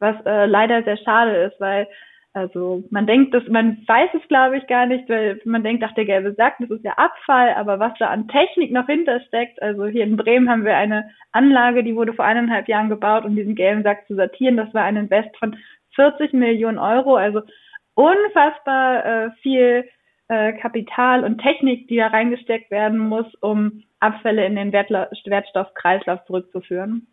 was 0.00 0.16
äh, 0.26 0.44
leider 0.44 0.82
sehr 0.82 0.98
schade 0.98 1.44
ist, 1.44 1.58
weil 1.60 1.88
also 2.32 2.84
man 2.90 3.06
denkt, 3.06 3.34
dass 3.34 3.42
man 3.48 3.78
weiß 3.86 4.10
es, 4.14 4.28
glaube 4.28 4.58
ich, 4.58 4.66
gar 4.68 4.86
nicht, 4.86 5.08
weil 5.08 5.40
man 5.44 5.64
denkt, 5.64 5.82
ach, 5.84 5.94
der 5.94 6.04
gelbe 6.04 6.32
Sack, 6.34 6.56
das 6.60 6.70
ist 6.70 6.84
ja 6.84 6.92
Abfall, 6.92 7.54
aber 7.54 7.80
was 7.80 7.92
da 7.98 8.06
an 8.06 8.28
Technik 8.28 8.70
noch 8.70 8.86
hintersteckt, 8.86 9.60
also 9.60 9.86
hier 9.86 10.04
in 10.04 10.16
Bremen 10.16 10.48
haben 10.48 10.64
wir 10.64 10.76
eine 10.76 11.10
Anlage, 11.32 11.82
die 11.82 11.96
wurde 11.96 12.12
vor 12.12 12.24
eineinhalb 12.24 12.68
Jahren 12.68 12.88
gebaut, 12.88 13.24
um 13.24 13.34
diesen 13.34 13.56
gelben 13.56 13.82
Sack 13.82 14.06
zu 14.06 14.14
sortieren. 14.14 14.56
Das 14.56 14.72
war 14.74 14.84
ein 14.84 14.96
Invest 14.96 15.36
von 15.38 15.56
40 15.96 16.32
Millionen 16.32 16.78
Euro, 16.78 17.16
also 17.16 17.42
unfassbar 17.94 19.04
äh, 19.04 19.30
viel 19.42 19.88
äh, 20.28 20.52
Kapital 20.52 21.24
und 21.24 21.38
Technik, 21.38 21.88
die 21.88 21.96
da 21.96 22.06
reingesteckt 22.06 22.70
werden 22.70 22.98
muss, 22.98 23.26
um 23.40 23.82
Abfälle 23.98 24.46
in 24.46 24.54
den 24.54 24.72
Wertstoffkreislauf 24.72 26.24
zurückzuführen. 26.26 27.08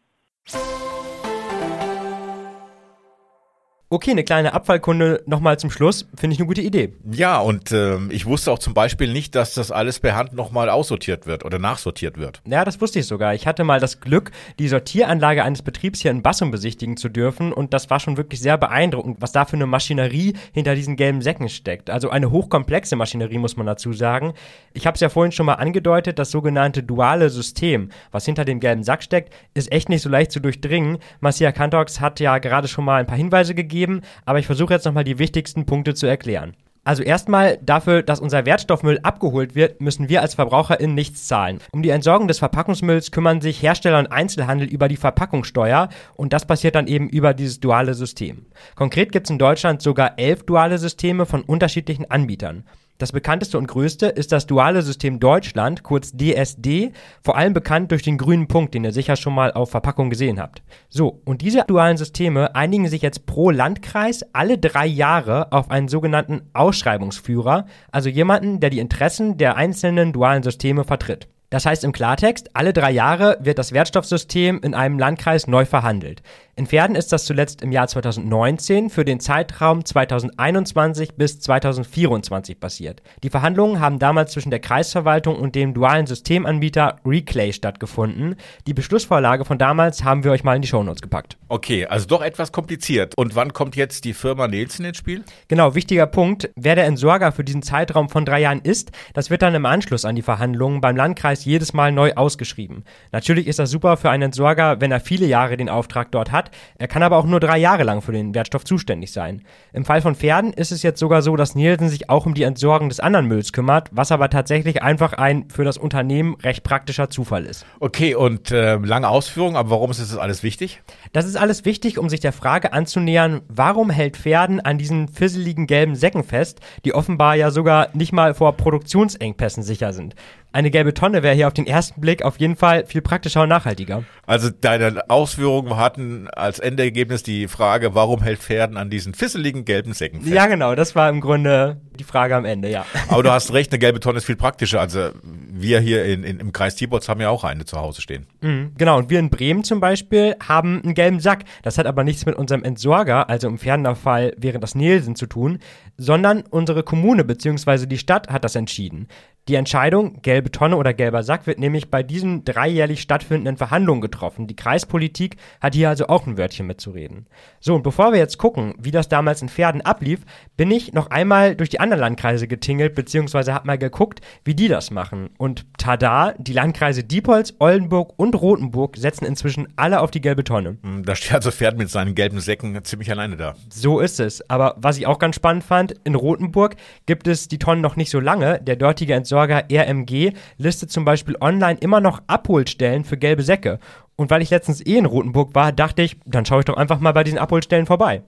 Okay, 3.90 4.12
eine 4.12 4.26
kleine 4.26 4.52
Abfallkunde 4.52 5.24
nochmal 5.28 5.58
zum 5.60 5.72
Schluss, 5.72 6.10
finde 6.14 6.34
ich 6.34 6.42
eine 6.42 6.48
gute 6.48 6.60
Idee. 6.60 6.92
Ja, 7.10 7.40
und 7.40 7.72
äh, 7.72 8.00
ich 8.10 8.26
wusste 8.26 8.52
auch 8.52 8.60
zum 8.60 8.74
Beispiel 8.74 9.14
nicht, 9.14 9.34
dass 9.34 9.54
das 9.54 9.72
alles 9.72 10.02
per 10.02 10.14
Hand 10.14 10.34
nochmal 10.34 10.70
aussortiert 10.70 11.26
wird 11.26 11.46
oder 11.46 11.58
nachsortiert 11.58 12.18
wird. 12.18 12.42
Ja, 12.46 12.66
das 12.66 12.82
wusste 12.82 13.00
ich 13.00 13.06
sogar. 13.06 13.34
Ich 13.34 13.48
hatte 13.48 13.64
mal 13.64 13.80
das 13.80 14.02
Glück, 14.02 14.32
die 14.60 14.68
Sortieranlage 14.68 15.42
eines 15.42 15.62
Betriebs 15.62 16.02
hier 16.02 16.12
in 16.12 16.22
Bassum 16.22 16.52
besichtigen 16.52 16.98
zu 16.98 17.08
dürfen 17.08 17.54
und 17.54 17.74
das 17.74 17.90
war 17.90 18.02
schon 18.02 18.18
wirklich 18.18 18.42
sehr 18.42 18.58
beeindruckend, 18.58 19.22
was 19.22 19.32
da 19.32 19.46
für 19.46 19.56
eine 19.56 19.68
Maschinerie 19.68 20.34
hinter 20.52 20.76
diesen 20.76 20.98
gelben 20.98 21.22
Säcken 21.22 21.48
steckt. 21.48 21.90
Also 21.90 22.10
eine 22.10 22.30
hochkomplexe 22.30 22.98
Maschinerie, 22.98 23.38
muss 23.38 23.56
man 23.56 23.68
dazu 23.68 23.94
sagen. 23.94 24.34
Ich 24.74 24.86
habe 24.86 24.96
es 24.96 25.02
ja 25.02 25.08
vorhin 25.08 25.32
schon 25.32 25.46
mal 25.46 25.54
angedeutet, 25.54 26.20
das 26.20 26.30
sogenannte 26.30 26.84
duale 26.84 27.30
System, 27.30 27.92
was 28.12 28.26
hinter 28.26 28.44
dem 28.44 28.60
gelben 28.60 28.84
Sack 28.84 29.02
steckt, 29.02 29.34
ist 29.54 29.72
echt 29.72 29.88
nicht 29.88 30.02
so 30.02 30.10
leicht 30.10 30.34
zu 30.34 30.42
durchdringen. 30.42 30.98
Marcia 31.22 31.54
Kantox 31.54 32.02
hat 32.02 32.20
ja 32.20 32.38
gerade 32.40 32.68
schon 32.68 32.84
mal 32.84 33.00
ein 33.00 33.08
paar 33.08 33.16
Hinweise 33.16 33.56
gegeben 33.56 33.77
geben, 33.78 34.02
aber 34.26 34.40
ich 34.40 34.48
versuche 34.48 34.74
jetzt 34.74 34.86
nochmal 34.86 35.04
die 35.04 35.20
wichtigsten 35.20 35.66
Punkte 35.66 35.94
zu 35.94 36.08
erklären. 36.08 36.56
Also 36.84 37.04
erstmal 37.04 37.60
dafür, 37.62 38.02
dass 38.02 38.22
unser 38.22 38.46
Wertstoffmüll 38.46 39.00
abgeholt 39.04 39.56
wird, 39.56 39.82
müssen 39.82 40.08
wir 40.08 40.22
als 40.22 40.36
VerbraucherInnen 40.36 40.96
nichts 40.96 41.28
zahlen. 41.28 41.60
Um 41.74 41.84
die 41.84 41.90
Entsorgung 41.90 42.30
des 42.30 42.40
Verpackungsmülls 42.40 43.12
kümmern 43.12 43.42
sich 43.42 43.62
Hersteller 43.62 44.00
und 44.00 44.08
Einzelhandel 44.08 44.70
über 44.70 44.88
die 44.88 44.96
Verpackungssteuer 44.96 45.90
und 46.16 46.32
das 46.32 46.48
passiert 46.48 46.76
dann 46.76 46.88
eben 46.88 47.10
über 47.10 47.34
dieses 47.34 47.60
duale 47.60 47.94
System. 47.94 48.46
Konkret 48.76 49.12
gibt 49.12 49.28
es 49.28 49.32
in 49.32 49.38
Deutschland 49.38 49.82
sogar 49.82 50.18
elf 50.18 50.46
duale 50.46 50.78
Systeme 50.78 51.26
von 51.26 51.42
unterschiedlichen 51.42 52.10
Anbietern. 52.10 52.64
Das 52.98 53.12
bekannteste 53.12 53.60
und 53.60 53.68
größte 53.68 54.08
ist 54.08 54.32
das 54.32 54.48
Duale 54.48 54.82
System 54.82 55.20
Deutschland, 55.20 55.84
kurz 55.84 56.14
DSD, 56.14 56.94
vor 57.22 57.38
allem 57.38 57.54
bekannt 57.54 57.92
durch 57.92 58.02
den 58.02 58.18
grünen 58.18 58.48
Punkt, 58.48 58.74
den 58.74 58.84
ihr 58.84 58.92
sicher 58.92 59.16
schon 59.16 59.36
mal 59.36 59.52
auf 59.52 59.70
Verpackung 59.70 60.10
gesehen 60.10 60.40
habt. 60.40 60.64
So, 60.90 61.22
und 61.24 61.42
diese 61.42 61.64
dualen 61.68 61.98
Systeme 61.98 62.56
einigen 62.56 62.88
sich 62.88 63.04
jetzt 63.04 63.28
pro 63.28 63.52
Landkreis 63.52 64.26
alle 64.34 64.58
drei 64.58 64.88
Jahre 64.88 65.52
auf 65.52 65.70
einen 65.70 65.90
sogenannten 65.90 66.50
Ausschreibungsführer, 66.54 67.68
also 67.92 68.10
jemanden, 68.10 68.60
der 68.60 68.72
die 68.72 68.80
Interessen 68.80 69.38
der 69.38 69.58
einzelnen 69.58 70.12
dualen 70.12 70.42
Systeme 70.42 70.84
vertritt. 70.84 71.28
Das 71.50 71.66
heißt 71.66 71.86
im 71.86 71.94
Klartext, 71.94 72.50
alle 72.56 72.74
drei 72.74 72.92
Jahre 72.92 73.38
wird 73.40 73.58
das 73.58 73.72
Wertstoffsystem 73.72 74.60
in 74.62 74.74
einem 74.74 75.00
Landkreis 75.00 75.48
neu 75.48 75.64
verhandelt. 75.64 76.22
In 76.58 76.66
Pferden 76.66 76.96
ist 76.96 77.14
das 77.14 77.26
zuletzt 77.26 77.62
im 77.62 77.72
Jahr 77.72 77.88
2019 77.88 78.90
für 78.90 79.06
den 79.06 79.20
Zeitraum 79.20 79.86
2021 79.86 81.14
bis 81.14 81.40
2024 81.40 82.60
passiert. 82.60 83.04
Die 83.22 83.30
Verhandlungen 83.30 83.80
haben 83.80 84.00
damals 84.00 84.32
zwischen 84.32 84.50
der 84.50 84.58
Kreisverwaltung 84.60 85.36
und 85.36 85.54
dem 85.54 85.76
dualen 85.76 86.08
Systemanbieter 86.08 86.96
Reclay 87.06 87.54
stattgefunden. 87.54 88.38
Die 88.66 88.74
Beschlussvorlage 88.74 89.46
von 89.46 89.60
damals 89.60 90.04
haben 90.04 90.24
wir 90.24 90.32
euch 90.32 90.44
mal 90.44 90.56
in 90.56 90.64
die 90.64 90.68
Shownotes 90.68 91.04
gepackt. 91.04 91.38
Okay, 91.48 91.86
also 91.86 92.08
doch 92.08 92.24
etwas 92.24 92.52
kompliziert. 92.52 93.16
Und 93.16 93.36
wann 93.36 93.54
kommt 93.54 93.76
jetzt 93.76 94.04
die 94.04 94.14
Firma 94.14 94.48
Nielsen 94.48 94.84
ins 94.84 94.98
Spiel? 94.98 95.24
Genau, 95.50 95.76
wichtiger 95.76 96.08
Punkt. 96.08 96.50
Wer 96.56 96.74
der 96.74 96.88
Entsorger 96.88 97.32
für 97.32 97.44
diesen 97.44 97.62
Zeitraum 97.62 98.10
von 98.10 98.26
drei 98.26 98.42
Jahren 98.42 98.62
ist, 98.62 98.90
das 99.14 99.30
wird 99.30 99.44
dann 99.44 99.54
im 99.54 99.68
Anschluss 99.68 100.06
an 100.06 100.16
die 100.16 100.24
Verhandlungen 100.24 100.82
beim 100.82 100.96
Landkreis 100.96 101.46
jedes 101.46 101.74
Mal 101.74 101.92
neu 101.92 102.14
ausgeschrieben. 102.16 102.84
Natürlich 103.12 103.46
ist 103.46 103.60
das 103.60 103.70
super 103.70 103.96
für 103.96 104.10
einen 104.10 104.24
Entsorger, 104.24 104.82
wenn 104.82 104.92
er 104.92 105.00
viele 105.00 105.28
Jahre 105.28 105.56
den 105.56 105.70
Auftrag 105.70 106.12
dort 106.12 106.32
hat. 106.32 106.47
Er 106.78 106.88
kann 106.88 107.04
aber 107.04 107.18
auch 107.18 107.26
nur 107.26 107.40
drei 107.40 107.58
Jahre 107.58 107.84
lang 107.84 108.02
für 108.02 108.12
den 108.12 108.34
Wertstoff 108.34 108.64
zuständig 108.64 109.12
sein. 109.12 109.44
Im 109.74 109.86
Fall 109.86 110.02
von 110.02 110.16
Pferden 110.16 110.54
ist 110.54 110.72
es 110.72 110.84
jetzt 110.84 111.00
sogar 111.00 111.22
so, 111.22 111.36
dass 111.36 111.56
Nielsen 111.56 111.90
sich 111.90 112.10
auch 112.10 112.26
um 112.26 112.34
die 112.34 112.44
Entsorgung 112.44 112.90
des 112.90 113.00
anderen 113.00 113.28
Mülls 113.28 113.54
kümmert, 113.54 113.90
was 113.92 114.12
aber 114.12 114.30
tatsächlich 114.30 114.82
einfach 114.84 115.14
ein 115.14 115.50
für 115.50 115.64
das 115.64 115.78
Unternehmen 115.78 116.36
recht 116.44 116.64
praktischer 116.64 117.10
Zufall 117.10 117.46
ist. 117.46 117.66
Okay, 117.80 118.16
und 118.16 118.52
äh, 118.52 118.76
lange 118.76 119.10
Ausführungen, 119.10 119.56
aber 119.56 119.70
warum 119.70 119.92
ist 119.92 120.02
das 120.02 120.18
alles 120.18 120.44
wichtig? 120.44 120.82
Das 121.14 121.26
ist 121.26 121.36
alles 121.36 121.66
wichtig, 121.66 121.98
um 121.98 122.10
sich 122.10 122.20
der 122.20 122.34
Frage 122.34 122.74
anzunähern, 122.74 123.42
warum 123.48 123.90
hält 123.90 124.18
Pferden 124.18 124.60
an 124.60 124.78
diesen 124.78 125.08
fisseligen 125.08 125.68
gelben 125.68 125.96
Säcken 125.96 126.24
fest, 126.24 126.60
die 126.86 126.94
offenbar 126.94 127.36
ja 127.36 127.52
sogar 127.52 127.90
nicht 127.94 128.14
mal 128.14 128.34
vor 128.34 128.54
Produktionsengpässen 128.58 129.64
sicher 129.64 129.94
sind. 129.94 130.16
Eine 130.58 130.72
gelbe 130.72 130.96
Tonne 130.96 131.22
wäre 131.22 131.36
hier 131.36 131.46
auf 131.46 131.54
den 131.54 131.68
ersten 131.68 132.02
Blick 132.02 132.24
auf 132.24 132.40
jeden 132.40 132.56
Fall 132.56 132.88
viel 132.88 133.04
praktischer 133.04 133.44
und 133.44 133.50
nachhaltiger. 133.50 134.06
Also 134.26 134.50
deine 134.50 135.08
Ausführungen 135.08 135.78
hatten 135.78 136.28
als 136.30 136.58
Endergebnis 136.58 137.22
die 137.22 137.48
Frage, 137.48 137.94
warum 137.94 138.24
hält 138.24 138.40
Pferden 138.40 138.76
an 138.76 138.90
diesen 138.90 139.14
fisseligen 139.14 139.66
gelben 139.66 139.94
Säcken 139.94 140.22
fest? 140.22 140.34
Ja, 140.34 140.48
genau, 140.48 140.74
das 140.74 140.96
war 140.96 141.12
im 141.12 141.22
Grunde 141.22 141.80
die 142.00 142.04
Frage 142.04 142.36
am 142.36 142.44
Ende, 142.44 142.72
ja. 142.72 142.88
Aber 143.10 143.22
du 143.22 143.32
hast 143.32 143.54
recht, 143.54 143.72
eine 143.72 143.78
gelbe 143.78 144.00
Tonne 144.00 144.18
ist 144.18 144.26
viel 144.26 144.36
praktischer. 144.36 144.82
Also 144.82 145.12
wir 145.24 145.80
hier 145.80 146.06
in, 146.06 146.24
in, 146.24 146.40
im 146.40 146.52
Kreis 146.52 146.74
Tibots 146.74 147.08
haben 147.08 147.22
ja 147.22 147.30
auch 147.30 147.44
eine 147.44 147.66
zu 147.66 147.78
Hause 147.78 148.02
stehen. 148.02 148.26
Mhm, 148.42 148.72
genau, 148.80 148.98
und 148.98 149.12
wir 149.12 149.20
in 149.20 149.30
Bremen 149.30 149.64
zum 149.64 149.80
Beispiel 149.80 150.36
haben 150.44 150.82
einen 150.82 150.96
gelben 150.96 151.20
Sack. 151.20 151.44
Das 151.62 151.78
hat 151.78 151.86
aber 151.86 152.04
nichts 152.04 152.26
mit 152.26 152.36
unserem 152.36 152.64
Entsorger, 152.64 153.30
also 153.30 153.48
im 153.48 153.60
Pferdener 153.60 153.96
wäre 154.38 154.60
das 154.60 154.74
Nielsen 154.74 155.16
zu 155.16 155.28
tun, 155.28 155.60
sondern 155.98 156.44
unsere 156.50 156.84
Kommune 156.84 157.24
bzw. 157.24 157.86
die 157.86 157.98
Stadt 157.98 158.30
hat 158.30 158.44
das 158.44 158.56
entschieden. 158.56 159.08
Die 159.48 159.56
Entscheidung, 159.56 160.22
gelbe 160.24 160.52
Tonne 160.52 160.76
oder 160.76 160.94
gelber 160.94 161.24
Sack, 161.24 161.48
wird 161.48 161.58
nämlich 161.58 161.90
bei 161.90 162.04
diesen 162.04 162.44
dreijährlich 162.44 163.00
stattfindenden 163.00 163.56
Verhandlungen 163.56 164.02
getroffen. 164.02 164.46
Die 164.46 164.58
Kreispolitik 164.58 165.38
hat 165.62 165.74
hier 165.74 165.88
also 165.88 166.08
auch 166.08 166.28
ein 166.28 166.38
Wörtchen 166.38 166.68
mitzureden. 166.68 167.28
So, 167.62 167.74
und 167.74 167.84
bevor 167.84 168.12
wir 168.12 168.20
jetzt 168.20 168.40
gucken, 168.40 168.74
wie 168.78 168.92
das 168.92 169.08
damals 169.08 169.42
in 169.42 169.48
Pferden 169.48 169.80
ablief, 169.80 170.20
bin 170.58 170.70
ich 170.70 170.92
noch 170.92 171.12
einmal 171.12 171.56
durch 171.56 171.70
die 171.70 171.80
anderen 171.80 172.02
Landkreise 172.02 172.50
getingelt, 172.50 172.94
beziehungsweise 172.94 173.54
hab 173.54 173.64
mal 173.64 173.78
geguckt, 173.78 174.20
wie 174.44 174.54
die 174.54 174.68
das 174.68 174.92
machen. 174.92 175.30
Und 175.38 175.66
tada, 175.78 176.34
die 176.38 176.54
Landkreise 176.54 177.06
Diepholz, 177.06 177.54
Oldenburg 177.60 178.16
und 178.18 178.36
Rothenburg 178.36 178.98
setzen 178.98 179.24
inzwischen 179.24 179.70
alle 179.78 180.02
auf 180.02 180.12
die 180.12 180.20
gelbe 180.20 180.44
Tonne. 180.44 180.78
Hm, 180.84 181.06
da 181.06 181.16
steht 181.16 181.36
also 181.36 181.52
Pferd 181.52 181.78
mit 181.78 181.90
seinen 181.90 182.16
gelben 182.16 182.42
Säcken 182.42 182.78
ziemlich 182.84 183.10
alleine 183.12 183.38
da. 183.38 183.56
So 183.70 184.02
ist 184.02 184.20
es. 184.20 184.48
Aber 184.50 184.76
was 184.78 184.98
ich 184.98 185.08
auch 185.08 185.20
ganz 185.20 185.38
spannend 185.38 185.64
fand, 185.64 185.87
in 186.04 186.16
Rothenburg 186.16 186.76
gibt 187.06 187.28
es 187.28 187.48
die 187.48 187.60
Tonnen 187.60 187.82
noch 187.82 187.96
nicht 187.96 188.10
so 188.10 188.20
lange. 188.20 188.60
Der 188.62 188.76
dortige 188.76 189.14
Entsorger 189.14 189.64
RMG 189.72 190.34
listet 190.58 190.92
zum 190.92 191.06
Beispiel 191.06 191.38
online 191.40 191.80
immer 191.80 192.02
noch 192.02 192.22
Abholstellen 192.28 193.04
für 193.04 193.18
gelbe 193.18 193.44
Säcke. 193.44 193.80
Und 194.16 194.32
weil 194.32 194.42
ich 194.42 194.50
letztens 194.50 194.86
eh 194.86 194.98
in 194.98 195.06
Rothenburg 195.06 195.54
war, 195.56 195.72
dachte 195.72 196.02
ich, 196.02 196.18
dann 196.26 196.46
schaue 196.46 196.60
ich 196.60 196.66
doch 196.66 196.78
einfach 196.78 197.00
mal 197.00 197.12
bei 197.12 197.24
diesen 197.24 197.40
Abholstellen 197.40 197.86
vorbei. 197.86 198.24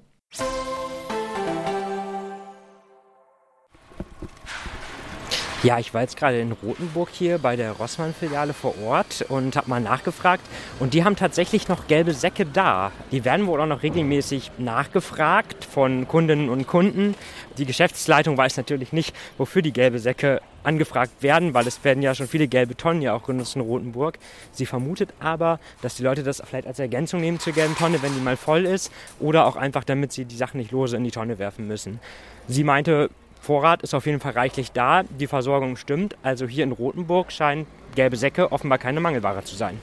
Ja, 5.61 5.77
ich 5.77 5.93
war 5.93 5.99
jetzt 5.99 6.15
gerade 6.15 6.39
in 6.39 6.53
Rothenburg 6.53 7.09
hier 7.11 7.37
bei 7.37 7.57
der 7.57 7.73
Rossmann-Filiale 7.73 8.53
vor 8.53 8.75
Ort 8.81 9.25
und 9.27 9.57
habe 9.57 9.69
mal 9.69 9.81
nachgefragt. 9.81 10.41
Und 10.79 10.93
die 10.93 11.03
haben 11.03 11.17
tatsächlich 11.17 11.67
noch 11.67 11.87
gelbe 11.87 12.13
Säcke 12.13 12.45
da. 12.45 12.93
Die 13.11 13.25
werden 13.25 13.45
wohl 13.45 13.59
auch 13.59 13.65
noch 13.65 13.83
regelmäßig 13.83 14.51
nachgefragt 14.57 15.65
von 15.65 16.07
Kundinnen 16.07 16.47
und 16.47 16.65
Kunden. 16.65 17.13
Die 17.57 17.65
Geschäftsleitung 17.65 18.37
weiß 18.37 18.55
natürlich 18.55 18.93
nicht, 18.93 19.13
wofür 19.37 19.61
die 19.61 19.73
gelbe 19.73 19.99
Säcke 19.99 20.41
angefragt 20.63 21.11
werden, 21.21 21.53
weil 21.53 21.67
es 21.67 21.83
werden 21.83 22.01
ja 22.01 22.15
schon 22.15 22.29
viele 22.29 22.47
gelbe 22.47 22.77
Tonnen 22.77 23.01
ja 23.01 23.13
auch 23.13 23.23
genutzt 23.23 23.57
in 23.57 23.61
Rothenburg. 23.61 24.17
Sie 24.53 24.65
vermutet 24.65 25.09
aber, 25.19 25.59
dass 25.81 25.95
die 25.95 26.03
Leute 26.03 26.23
das 26.23 26.41
vielleicht 26.45 26.67
als 26.67 26.79
Ergänzung 26.79 27.19
nehmen 27.19 27.37
zur 27.41 27.51
gelben 27.51 27.75
Tonne, 27.75 28.01
wenn 28.01 28.13
die 28.13 28.21
mal 28.21 28.37
voll 28.37 28.65
ist, 28.65 28.93
oder 29.19 29.45
auch 29.45 29.57
einfach, 29.57 29.83
damit 29.83 30.13
sie 30.13 30.23
die 30.23 30.37
Sachen 30.37 30.57
nicht 30.61 30.71
lose 30.71 30.95
in 30.95 31.03
die 31.03 31.11
Tonne 31.11 31.37
werfen 31.37 31.67
müssen. 31.67 31.99
Sie 32.47 32.63
meinte, 32.63 33.09
Vorrat 33.39 33.81
ist 33.83 33.93
auf 33.93 34.05
jeden 34.05 34.19
Fall 34.19 34.33
reichlich 34.33 34.71
da, 34.71 35.03
die 35.03 35.27
Versorgung 35.27 35.77
stimmt. 35.77 36.15
Also 36.23 36.47
hier 36.47 36.63
in 36.63 36.71
Rothenburg 36.71 37.31
scheinen 37.31 37.65
gelbe 37.95 38.17
Säcke 38.17 38.51
offenbar 38.51 38.77
keine 38.77 38.99
Mangelware 38.99 39.43
zu 39.43 39.55
sein. 39.55 39.79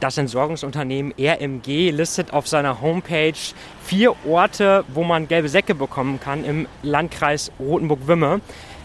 Das 0.00 0.16
Entsorgungsunternehmen 0.16 1.12
RMG 1.18 1.90
listet 1.90 2.32
auf 2.32 2.46
seiner 2.46 2.80
Homepage 2.80 3.34
vier 3.82 4.14
Orte, 4.24 4.84
wo 4.94 5.02
man 5.02 5.26
gelbe 5.26 5.48
Säcke 5.48 5.74
bekommen 5.74 6.20
kann 6.20 6.44
im 6.44 6.68
Landkreis 6.84 7.50
Rothenburg-Wümme. 7.58 8.40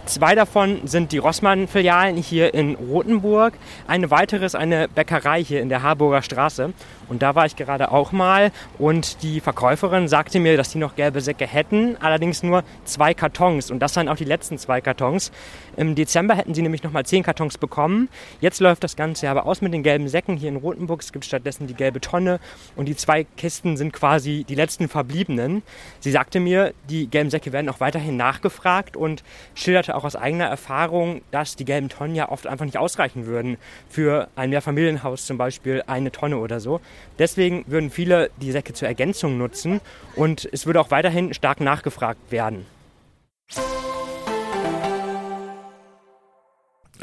Zwei 0.06 0.36
davon 0.36 0.86
sind 0.86 1.12
die 1.12 1.20
Rossmann-Filialen 1.20 2.18
hier 2.18 2.54
in 2.54 2.76
Rothenburg. 2.76 3.54
Eine 3.88 4.12
weitere 4.12 4.44
ist 4.44 4.56
eine 4.56 4.90
Bäckerei 4.90 5.42
hier 5.42 5.62
in 5.62 5.70
der 5.70 5.82
Harburger 5.82 6.24
Straße. 6.24 6.74
Und 7.14 7.22
da 7.22 7.36
war 7.36 7.46
ich 7.46 7.56
gerade 7.56 7.92
auch 7.92 8.12
mal 8.12 8.52
und 8.80 9.22
die 9.22 9.40
Verkäuferin 9.40 10.08
sagte 10.08 10.40
mir, 10.40 10.58
dass 10.58 10.72
die 10.72 10.80
noch 10.80 10.96
gelbe 10.96 11.22
Säcke 11.22 11.46
hätten, 11.46 11.96
allerdings 12.00 12.42
nur 12.42 12.64
zwei 12.86 13.14
Kartons. 13.14 13.70
Und 13.70 13.82
das 13.82 13.94
seien 13.94 14.10
auch 14.10 14.16
die 14.16 14.26
letzten 14.26 14.58
zwei 14.58 14.82
Kartons. 14.82 15.32
Im 15.78 15.94
Dezember 15.94 16.34
hätten 16.34 16.56
sie 16.56 16.64
nämlich 16.64 16.82
nochmal 16.82 17.06
zehn 17.06 17.22
Kartons 17.22 17.60
bekommen. 17.60 18.10
Jetzt 18.42 18.60
läuft 18.62 18.84
das 18.84 18.96
Ganze 18.96 19.30
aber 19.30 19.46
aus 19.46 19.62
mit 19.62 19.76
den 19.76 19.84
gelben 19.84 20.08
Säcken 20.08 20.38
hier 20.38 20.50
in 20.50 20.56
Rothenburg. 20.56 21.04
Es 21.04 21.12
gibt 21.12 21.24
stattdessen 21.24 21.68
die 21.68 21.76
gelbe 21.76 22.02
Tonne 22.02 22.40
und 22.76 22.88
die 22.88 22.96
zwei 22.96 23.26
Kisten 23.38 23.78
sind 23.78 23.94
quasi 23.94 24.44
die 24.50 24.56
letzten 24.56 24.90
verbliebenen. 24.90 25.62
Sie 26.00 26.10
sagte 26.10 26.40
mir, 26.40 26.74
die 26.90 27.06
gelben 27.06 27.30
Säcke 27.30 27.54
werden 27.54 27.70
auch 27.70 27.80
weiterhin 27.80 28.18
nachgefragt 28.18 28.98
und 28.98 29.24
schilderte 29.54 29.94
auch 29.96 30.04
aus 30.04 30.16
eigener 30.16 30.46
Erfahrung, 30.46 31.22
dass 31.30 31.56
die 31.56 31.66
gelben 31.66 31.90
Tonnen 31.90 32.16
ja 32.16 32.30
oft 32.30 32.48
einfach 32.48 32.66
nicht 32.66 32.80
ausreichen 32.80 33.28
würden 33.28 33.58
für 33.88 34.30
ein 34.36 34.50
Mehrfamilienhaus 34.50 35.28
zum 35.28 35.38
Beispiel 35.38 35.84
eine 35.86 36.12
Tonne 36.12 36.38
oder 36.38 36.60
so. 36.60 36.82
Deswegen 37.20 37.64
würden 37.68 37.90
viele 37.90 38.30
die 38.42 38.52
Säcke 38.52 38.74
zur 38.74 38.88
Ergänzung 38.88 39.38
nutzen 39.38 39.82
und 40.16 40.48
es 40.52 40.66
würde 40.66 40.82
auch 40.82 40.92
weiterhin 40.92 41.34
stark 41.34 41.60
nachgefragt 41.62 42.32
werden. 42.32 42.66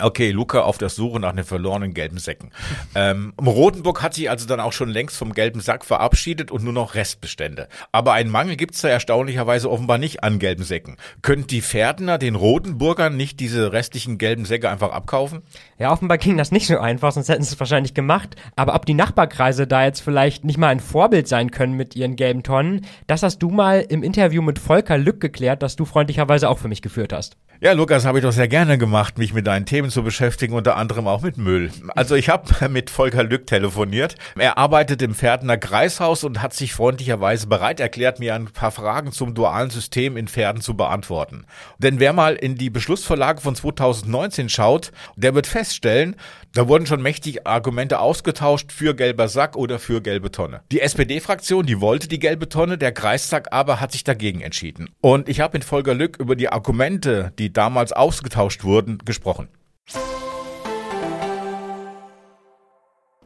Okay, 0.02 0.30
Luca 0.30 0.60
auf 0.60 0.78
der 0.78 0.88
Suche 0.88 1.20
nach 1.20 1.32
den 1.32 1.44
verlorenen 1.44 1.94
gelben 1.94 2.18
Säcken. 2.18 2.50
ähm, 2.94 3.32
Rotenburg 3.40 4.02
hat 4.02 4.14
sich 4.14 4.30
also 4.30 4.46
dann 4.46 4.60
auch 4.60 4.72
schon 4.72 4.88
längst 4.88 5.16
vom 5.16 5.32
gelben 5.32 5.60
Sack 5.60 5.84
verabschiedet 5.84 6.50
und 6.50 6.64
nur 6.64 6.72
noch 6.72 6.94
Restbestände. 6.94 7.68
Aber 7.92 8.12
einen 8.12 8.30
Mangel 8.30 8.56
gibt's 8.56 8.80
da 8.80 8.88
erstaunlicherweise 8.88 9.70
offenbar 9.70 9.98
nicht 9.98 10.22
an 10.22 10.38
gelben 10.38 10.64
Säcken. 10.64 10.96
Könnten 11.22 11.48
die 11.48 11.62
Pferdener 11.62 12.18
den 12.18 12.34
Rotenburgern 12.34 13.16
nicht 13.16 13.40
diese 13.40 13.72
restlichen 13.72 14.18
gelben 14.18 14.44
Säcke 14.44 14.70
einfach 14.70 14.92
abkaufen? 14.92 15.42
Ja, 15.78 15.92
offenbar 15.92 16.18
ging 16.18 16.36
das 16.36 16.52
nicht 16.52 16.66
so 16.66 16.78
einfach, 16.78 17.12
sonst 17.12 17.28
hätten 17.28 17.42
sie 17.42 17.54
es 17.54 17.60
wahrscheinlich 17.60 17.94
gemacht. 17.94 18.36
Aber 18.56 18.74
ob 18.74 18.86
die 18.86 18.94
Nachbarkreise 18.94 19.66
da 19.66 19.84
jetzt 19.84 20.00
vielleicht 20.00 20.44
nicht 20.44 20.58
mal 20.58 20.68
ein 20.68 20.80
Vorbild 20.80 21.28
sein 21.28 21.50
können 21.50 21.74
mit 21.74 21.96
ihren 21.96 22.16
gelben 22.16 22.42
Tonnen, 22.42 22.86
das 23.06 23.22
hast 23.22 23.38
du 23.38 23.50
mal 23.50 23.80
im 23.80 24.02
Interview 24.02 24.42
mit 24.42 24.58
Volker 24.58 24.98
Lück 24.98 25.20
geklärt, 25.20 25.62
das 25.62 25.76
du 25.76 25.84
freundlicherweise 25.84 26.48
auch 26.48 26.58
für 26.58 26.68
mich 26.68 26.82
geführt 26.82 27.12
hast. 27.12 27.36
Ja, 27.62 27.72
Lukas, 27.72 28.06
habe 28.06 28.18
ich 28.18 28.24
doch 28.24 28.32
sehr 28.32 28.48
gerne 28.48 28.78
gemacht, 28.78 29.18
mich 29.18 29.34
mit 29.34 29.46
deinen 29.46 29.66
Themen 29.66 29.89
zu 29.90 30.03
beschäftigen, 30.03 30.55
unter 30.55 30.76
anderem 30.76 31.07
auch 31.07 31.22
mit 31.22 31.37
Müll. 31.37 31.70
Also 31.94 32.14
ich 32.14 32.29
habe 32.29 32.68
mit 32.68 32.90
Volker 32.90 33.24
Lück 33.24 33.46
telefoniert. 33.46 34.14
Er 34.37 34.59
arbeitet 34.59 35.03
im 35.03 35.14
Pferdener 35.14 35.59
Kreishaus 35.59 36.24
und 36.24 36.42
hat 36.42 36.55
sich 36.55 36.72
freundlicherweise 36.72 37.46
bereit 37.46 37.81
erklärt, 37.81 38.18
mir 38.18 38.35
ein 38.35 38.46
paar 38.46 38.70
Fragen 38.70 39.12
zum 39.12 39.35
dualen 39.35 39.70
System 39.70 40.16
in 40.16 40.29
Pferden 40.29 40.62
zu 40.62 40.76
beantworten. 40.76 41.44
Denn 41.79 42.00
wer 42.00 42.12
mal 42.12 42.35
in 42.35 42.57
die 42.57 42.70
Beschlussvorlage 42.70 43.40
von 43.40 43.55
2019 43.55 44.48
schaut, 44.48 44.92
der 45.16 45.35
wird 45.35 45.46
feststellen, 45.46 46.16
da 46.53 46.66
wurden 46.66 46.87
schon 46.87 47.00
mächtig 47.00 47.46
Argumente 47.46 48.00
ausgetauscht 48.00 48.72
für 48.72 48.94
gelber 48.94 49.29
Sack 49.29 49.57
oder 49.57 49.79
für 49.79 50.00
gelbe 50.00 50.33
Tonne. 50.33 50.62
Die 50.72 50.81
SPD-Fraktion, 50.81 51.64
die 51.64 51.81
wollte 51.81 52.09
die 52.09 52.18
gelbe 52.18 52.48
Tonne, 52.48 52.76
der 52.76 52.90
Kreistag 52.92 53.53
aber 53.53 53.81
hat 53.81 53.92
sich 53.92 54.03
dagegen 54.03 54.40
entschieden. 54.40 54.90
Und 55.00 55.29
ich 55.29 55.40
habe 55.40 55.57
mit 55.57 55.64
Volker 55.64 55.94
Lück 55.94 56.16
über 56.18 56.35
die 56.35 56.48
Argumente, 56.48 57.33
die 57.38 57.53
damals 57.53 57.92
ausgetauscht 57.92 58.64
wurden, 58.64 58.98
gesprochen. 59.05 59.48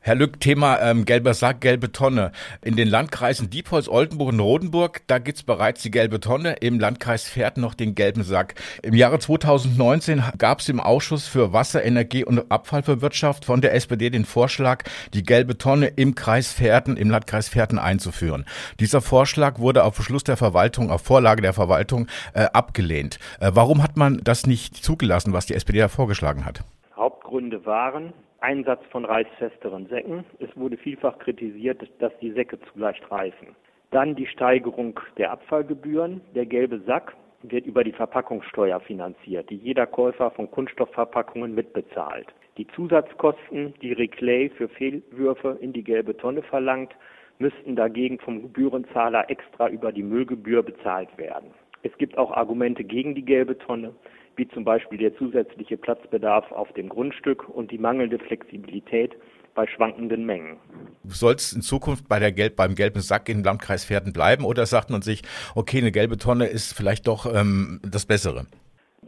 Herr 0.07 0.17
Lück, 0.17 0.39
Thema 0.39 0.83
ähm, 0.83 1.07
gelber 1.07 1.33
Sack, 1.33 1.63
gelbe 1.63 1.91
Tonne. 1.91 2.31
In 2.61 2.77
den 2.77 2.89
Landkreisen 2.89 3.49
Diepholz, 3.49 3.89
Oldenburg 3.89 4.35
und 4.35 4.41
Rodenburg, 4.41 5.01
da 5.07 5.19
gibt's 5.19 5.43
bereits 5.43 5.81
die 5.81 5.91
gelbe 5.91 6.21
Tonne. 6.21 6.57
Im 6.61 6.79
Landkreis 6.79 7.27
Pferd 7.27 7.57
noch 7.57 7.73
den 7.73 7.95
gelben 7.95 8.23
Sack. 8.23 8.55
Im 8.83 8.93
Jahre 8.93 9.19
2019 9.19 10.23
gab's 10.37 10.69
im 10.69 10.79
Ausschuss 10.79 11.27
für 11.27 11.55
Wasser, 11.55 11.83
Energie 11.87 12.23
und 12.23 12.53
Abfallverwirtschaft 12.53 13.47
von 13.47 13.63
der 13.63 13.73
SPD 13.73 14.11
den 14.11 14.27
Vorschlag, 14.27 14.85
die 15.15 15.23
gelbe 15.23 15.57
Tonne 15.57 15.87
im 15.87 16.15
Kreis 16.15 16.53
Pferden, 16.53 16.99
im 16.99 17.09
Landkreis 17.09 17.49
Pferden 17.49 17.79
einzuführen. 17.79 18.45
Dieser 18.81 19.01
Vorschlag 19.01 19.59
wurde 19.59 19.85
auf 19.85 19.97
Beschluss 19.97 20.25
der 20.25 20.37
Verwaltung, 20.37 20.91
auf 20.91 21.01
Vorlage 21.01 21.41
der 21.41 21.55
Verwaltung 21.55 22.09
äh, 22.35 22.45
abgelehnt. 22.53 23.19
Äh, 23.41 23.53
warum 23.55 23.83
hat 23.83 23.97
man 23.97 24.21
das 24.23 24.47
nicht 24.47 24.77
zugelassen, 24.77 25.33
was 25.33 25.47
die 25.47 25.55
SPD 25.55 25.79
da 25.79 25.89
vorgeschlagen 25.89 26.45
hat? 26.45 26.63
Hauptgründe 26.95 27.65
waren 27.65 28.13
Einsatz 28.45 28.85
von 28.91 29.07
reißfesteren 29.07 29.87
Säcken. 29.87 30.25
Es 30.39 30.55
wurde 30.55 30.77
vielfach 30.77 31.19
kritisiert, 31.19 31.83
dass 31.99 32.13
die 32.21 32.31
Säcke 32.33 32.61
zu 32.61 32.79
leicht 32.79 33.11
reißen. 33.11 33.49
Dann 33.91 34.15
die 34.15 34.27
Steigerung 34.27 35.01
der 35.17 35.31
Abfallgebühren. 35.31 36.21
Der 36.35 36.45
gelbe 36.45 36.81
Sack 36.81 37.17
wird 37.43 37.65
über 37.65 37.85
die 37.85 37.93
Verpackungssteuer 37.93 38.81
finanziert, 38.81 39.49
die 39.49 39.57
jeder 39.57 39.87
Käufer 39.87 40.31
von 40.31 40.51
Kunststoffverpackungen 40.51 41.55
mitbezahlt. 41.55 42.27
Die 42.59 42.67
Zusatzkosten, 42.69 43.75
die 43.81 43.93
Reclay 43.93 44.51
für 44.51 44.69
Fehlwürfe 44.69 45.57
in 45.61 45.73
die 45.73 45.83
gelbe 45.83 46.17
Tonne 46.17 46.43
verlangt, 46.43 46.95
müssten 47.39 47.77
dagegen 47.77 48.19
vom 48.19 48.43
Gebührenzahler 48.43 49.29
extra 49.31 49.69
über 49.69 49.91
die 49.91 50.03
Müllgebühr 50.03 50.63
bezahlt 50.63 51.17
werden. 51.17 51.51
Es 51.83 51.97
gibt 51.99 52.17
auch 52.17 52.31
Argumente 52.31 52.85
gegen 52.85 53.15
die 53.15 53.25
gelbe 53.25 53.59
Tonne 53.59 53.95
wie 54.37 54.49
zum 54.49 54.65
Beispiel 54.65 54.99
der 54.99 55.17
zusätzliche 55.17 55.77
Platzbedarf 55.77 56.51
auf 56.53 56.73
dem 56.73 56.89
Grundstück 56.89 57.49
und 57.49 57.71
die 57.71 57.79
mangelnde 57.79 58.19
Flexibilität 58.19 59.13
bei 59.55 59.67
schwankenden 59.67 60.27
Mengen. 60.27 60.57
Soll 61.05 61.35
es 61.35 61.53
in 61.53 61.63
Zukunft 61.63 62.09
bei 62.09 62.19
der 62.19 62.33
Gelb, 62.33 62.57
beim 62.57 62.75
gelben 62.75 63.01
Sack 63.01 63.29
in 63.29 63.45
Landkreis 63.45 63.85
Pferden 63.85 64.13
bleiben 64.13 64.45
oder 64.45 64.67
sagt 64.67 64.91
man 64.91 65.03
sich, 65.03 65.23
okay, 65.55 65.79
eine 65.79 65.93
gelbe 65.93 66.17
Tonne 66.19 66.47
ist 66.47 66.73
vielleicht 66.73 67.07
doch 67.07 67.27
ähm, 67.33 67.81
das 67.85 68.07
Bessere? 68.07 68.47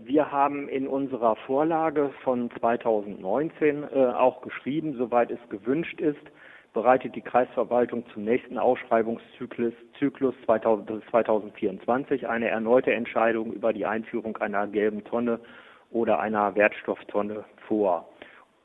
Wir 0.04 0.30
haben 0.30 0.68
in 0.68 0.86
unserer 0.86 1.34
Vorlage 1.46 2.10
von 2.22 2.50
2019 2.60 3.82
äh, 3.82 4.06
auch 4.06 4.40
geschrieben, 4.40 4.94
soweit 4.96 5.32
es 5.32 5.40
gewünscht 5.48 6.00
ist, 6.00 6.22
bereitet 6.76 7.16
die 7.16 7.22
Kreisverwaltung 7.22 8.04
zum 8.12 8.24
nächsten 8.24 8.58
Ausschreibungszyklus 8.58 9.72
Zyklus 9.98 10.34
2000, 10.44 11.02
2024 11.10 12.28
eine 12.28 12.50
erneute 12.50 12.92
Entscheidung 12.92 13.54
über 13.54 13.72
die 13.72 13.86
Einführung 13.86 14.36
einer 14.36 14.66
gelben 14.66 15.02
Tonne 15.02 15.40
oder 15.90 16.20
einer 16.20 16.54
Wertstofftonne 16.54 17.46
vor. 17.66 18.06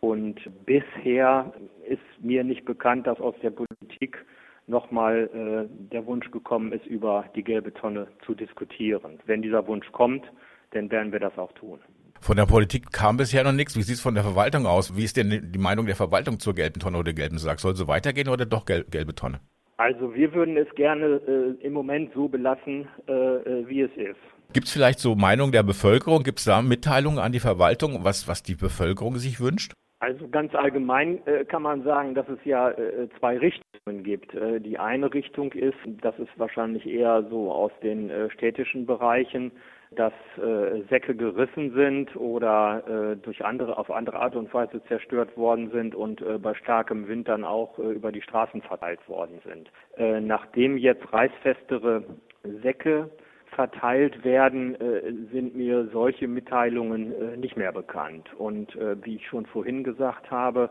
Und 0.02 0.42
bisher 0.66 1.54
ist 1.88 2.02
mir 2.20 2.44
nicht 2.44 2.66
bekannt, 2.66 3.08
dass 3.08 3.18
aus 3.22 3.36
der 3.42 3.52
Politik 3.52 4.26
nochmal 4.68 5.30
äh, 5.34 5.90
der 5.94 6.06
Wunsch 6.06 6.30
gekommen 6.32 6.74
ist, 6.74 6.86
über 6.88 7.24
die 7.34 7.46
gelbe 7.46 7.74
Tonne 7.74 8.08
zu 8.26 8.36
diskutieren. 8.36 9.20
Wenn 9.26 9.42
dieser 9.42 9.66
Wunsch 9.68 9.90
kommt, 9.94 10.30
dann 10.72 10.92
werden 10.92 11.14
wir 11.14 11.22
das 11.22 11.38
auch 11.38 11.54
tun. 11.54 11.80
Von 12.24 12.38
der 12.38 12.46
Politik 12.46 12.92
kam 12.92 13.18
bisher 13.18 13.44
noch 13.44 13.52
nichts. 13.52 13.76
Wie 13.76 13.82
sieht 13.82 13.96
es 13.96 14.02
von 14.02 14.14
der 14.14 14.24
Verwaltung 14.24 14.68
aus? 14.68 14.96
Wie 14.96 15.04
ist 15.04 15.18
denn 15.18 15.52
die 15.52 15.58
Meinung 15.58 15.88
der 15.88 15.96
Verwaltung 15.96 16.40
zur 16.40 16.54
gelben 16.54 16.80
Tonne 16.80 17.00
oder 17.00 17.14
gelben 17.14 17.40
Sack? 17.40 17.60
Soll 17.60 17.76
sie 17.76 17.88
weitergehen 17.88 18.30
oder 18.30 18.46
doch 18.46 18.66
gel 18.66 18.86
gelbe 18.92 19.16
Tonne? 19.16 19.40
Also 19.78 20.14
wir 20.14 20.32
würden 20.32 20.56
es 20.56 20.68
gerne 20.76 21.20
äh, 21.28 21.66
im 21.66 21.74
Moment 21.74 22.14
so 22.14 22.28
belassen, 22.28 22.88
äh, 23.08 23.12
äh 23.12 23.68
wie 23.68 23.82
es 23.82 23.92
ist. 23.98 24.20
Gibt 24.54 24.68
es 24.68 24.74
vielleicht 24.74 25.00
so 25.00 25.16
Meinungen 25.16 25.52
der 25.52 25.64
Bevölkerung? 25.64 26.22
Gibt 26.22 26.38
es 26.38 26.46
da 26.46 26.62
Mitteilungen 26.62 27.18
an 27.18 27.32
die 27.32 27.40
Verwaltung, 27.40 28.04
was, 28.04 28.28
was 28.28 28.44
die 28.44 28.56
Bevölkerung 28.56 29.16
sich 29.16 29.40
wünscht? 29.40 29.74
Also 29.98 30.28
ganz 30.28 30.54
allgemein 30.54 31.26
äh, 31.26 31.44
kann 31.46 31.64
man 31.64 31.84
sagen, 31.84 32.14
dass 32.14 32.30
es 32.30 32.40
ja 32.46 32.70
äh, 32.70 33.08
zwei 33.18 33.40
Richtungen 33.40 34.04
gibt. 34.04 34.36
Äh, 34.36 34.60
die 34.60 34.78
eine 34.78 35.12
Richtung 35.12 35.52
ist, 35.54 35.78
das 36.02 36.14
ist 36.20 36.30
wahrscheinlich 36.38 36.86
eher 36.86 37.26
so 37.32 37.52
aus 37.52 37.72
den 37.82 38.12
äh, 38.12 38.30
städtischen 38.30 38.86
Bereichen, 38.86 39.52
dass 39.92 40.14
äh, 40.38 40.84
Säcke 40.90 41.16
gerissen 41.16 41.74
sind 41.74 42.16
oder 42.16 43.12
äh, 43.12 43.18
durch 43.18 43.44
andere 43.44 43.78
auf 43.78 43.92
andere 43.92 44.20
Art 44.20 44.36
und 44.38 44.54
Weise 44.54 44.82
zerstört 44.86 45.36
worden 45.36 45.70
sind 45.72 45.96
und 45.96 46.22
äh, 46.22 46.38
bei 46.38 46.54
starkem 46.54 47.08
Wind 47.10 47.28
dann 47.28 47.44
auch 47.44 47.78
äh, 47.78 47.92
über 47.92 48.12
die 48.14 48.22
Straßen 48.22 48.62
verteilt 48.62 49.08
worden 49.10 49.42
sind. 49.46 49.70
Äh, 49.98 50.22
nachdem 50.22 50.78
jetzt 50.78 51.12
reißfestere 51.12 52.06
Säcke 52.64 53.10
verteilt 53.48 54.24
werden, 54.24 54.76
äh, 54.80 55.12
sind 55.34 55.56
mir 55.56 55.90
solche 55.92 56.28
Mitteilungen 56.30 57.12
äh, 57.12 57.38
nicht 57.38 57.58
mehr 57.58 57.74
bekannt. 57.74 58.34
Und 58.38 58.74
äh, 58.78 58.96
wie 59.04 59.16
ich 59.16 59.28
schon 59.28 59.46
vorhin 59.46 59.84
gesagt 59.84 60.32
habe, 60.32 60.70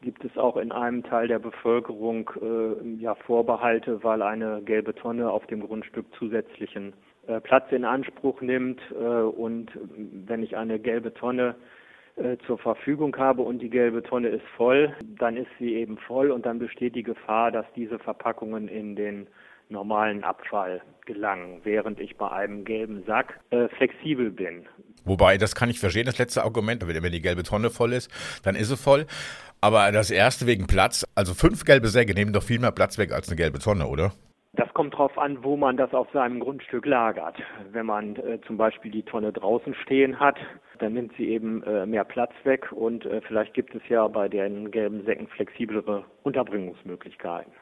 gibt 0.00 0.24
es 0.24 0.38
auch 0.38 0.56
in 0.56 0.70
einem 0.70 1.02
Teil 1.02 1.26
der 1.26 1.40
Bevölkerung 1.40 2.30
äh, 2.40 3.02
ja 3.02 3.16
Vorbehalte, 3.16 4.02
weil 4.04 4.22
eine 4.22 4.62
gelbe 4.62 4.94
Tonne 4.94 5.30
auf 5.30 5.46
dem 5.48 5.66
Grundstück 5.66 6.06
zusätzlichen 6.18 6.94
Platz 7.40 7.70
in 7.70 7.84
Anspruch 7.84 8.40
nimmt. 8.40 8.80
Äh, 8.92 9.04
und 9.04 9.70
wenn 10.26 10.42
ich 10.42 10.56
eine 10.56 10.78
gelbe 10.78 11.12
Tonne 11.14 11.54
äh, 12.16 12.36
zur 12.46 12.58
Verfügung 12.58 13.16
habe 13.16 13.42
und 13.42 13.60
die 13.60 13.70
gelbe 13.70 14.02
Tonne 14.02 14.28
ist 14.28 14.46
voll, 14.56 14.94
dann 15.18 15.36
ist 15.36 15.50
sie 15.58 15.74
eben 15.74 15.96
voll 15.98 16.30
und 16.30 16.46
dann 16.46 16.58
besteht 16.58 16.94
die 16.94 17.02
Gefahr, 17.02 17.50
dass 17.50 17.66
diese 17.76 17.98
Verpackungen 17.98 18.68
in 18.68 18.96
den 18.96 19.26
normalen 19.68 20.24
Abfall 20.24 20.82
gelangen, 21.06 21.60
während 21.62 22.00
ich 22.00 22.16
bei 22.16 22.30
einem 22.30 22.64
gelben 22.64 23.04
Sack 23.06 23.38
äh, 23.50 23.68
flexibel 23.68 24.30
bin. 24.30 24.66
Wobei, 25.04 25.38
das 25.38 25.54
kann 25.54 25.70
ich 25.70 25.78
verstehen, 25.78 26.06
das 26.06 26.18
letzte 26.18 26.42
Argument, 26.42 26.86
wenn 26.86 27.12
die 27.12 27.22
gelbe 27.22 27.42
Tonne 27.42 27.70
voll 27.70 27.92
ist, 27.92 28.10
dann 28.42 28.54
ist 28.54 28.68
sie 28.68 28.76
voll. 28.76 29.06
Aber 29.60 29.92
das 29.92 30.10
erste 30.10 30.46
wegen 30.46 30.66
Platz, 30.66 31.06
also 31.14 31.34
fünf 31.34 31.64
gelbe 31.64 31.88
Säcke 31.88 32.14
nehmen 32.14 32.32
doch 32.32 32.42
viel 32.42 32.58
mehr 32.58 32.72
Platz 32.72 32.98
weg 32.98 33.12
als 33.12 33.28
eine 33.28 33.36
gelbe 33.36 33.60
Tonne, 33.60 33.86
oder? 33.86 34.12
Das 34.52 34.72
kommt 34.74 34.94
darauf 34.94 35.16
an, 35.16 35.44
wo 35.44 35.56
man 35.56 35.76
das 35.76 35.94
auf 35.94 36.10
seinem 36.12 36.40
Grundstück 36.40 36.84
lagert. 36.84 37.36
Wenn 37.70 37.86
man 37.86 38.16
äh, 38.16 38.40
zum 38.46 38.56
Beispiel 38.56 38.90
die 38.90 39.04
Tonne 39.04 39.32
draußen 39.32 39.74
stehen 39.74 40.18
hat, 40.18 40.38
dann 40.80 40.94
nimmt 40.94 41.12
sie 41.16 41.28
eben 41.28 41.62
äh, 41.62 41.86
mehr 41.86 42.04
Platz 42.04 42.32
weg 42.42 42.72
und 42.72 43.06
äh, 43.06 43.20
vielleicht 43.20 43.54
gibt 43.54 43.74
es 43.76 43.82
ja 43.88 44.08
bei 44.08 44.28
den 44.28 44.72
gelben 44.72 45.04
Säcken 45.04 45.28
flexiblere 45.28 46.04
Unterbringungsmöglichkeiten. 46.24 47.52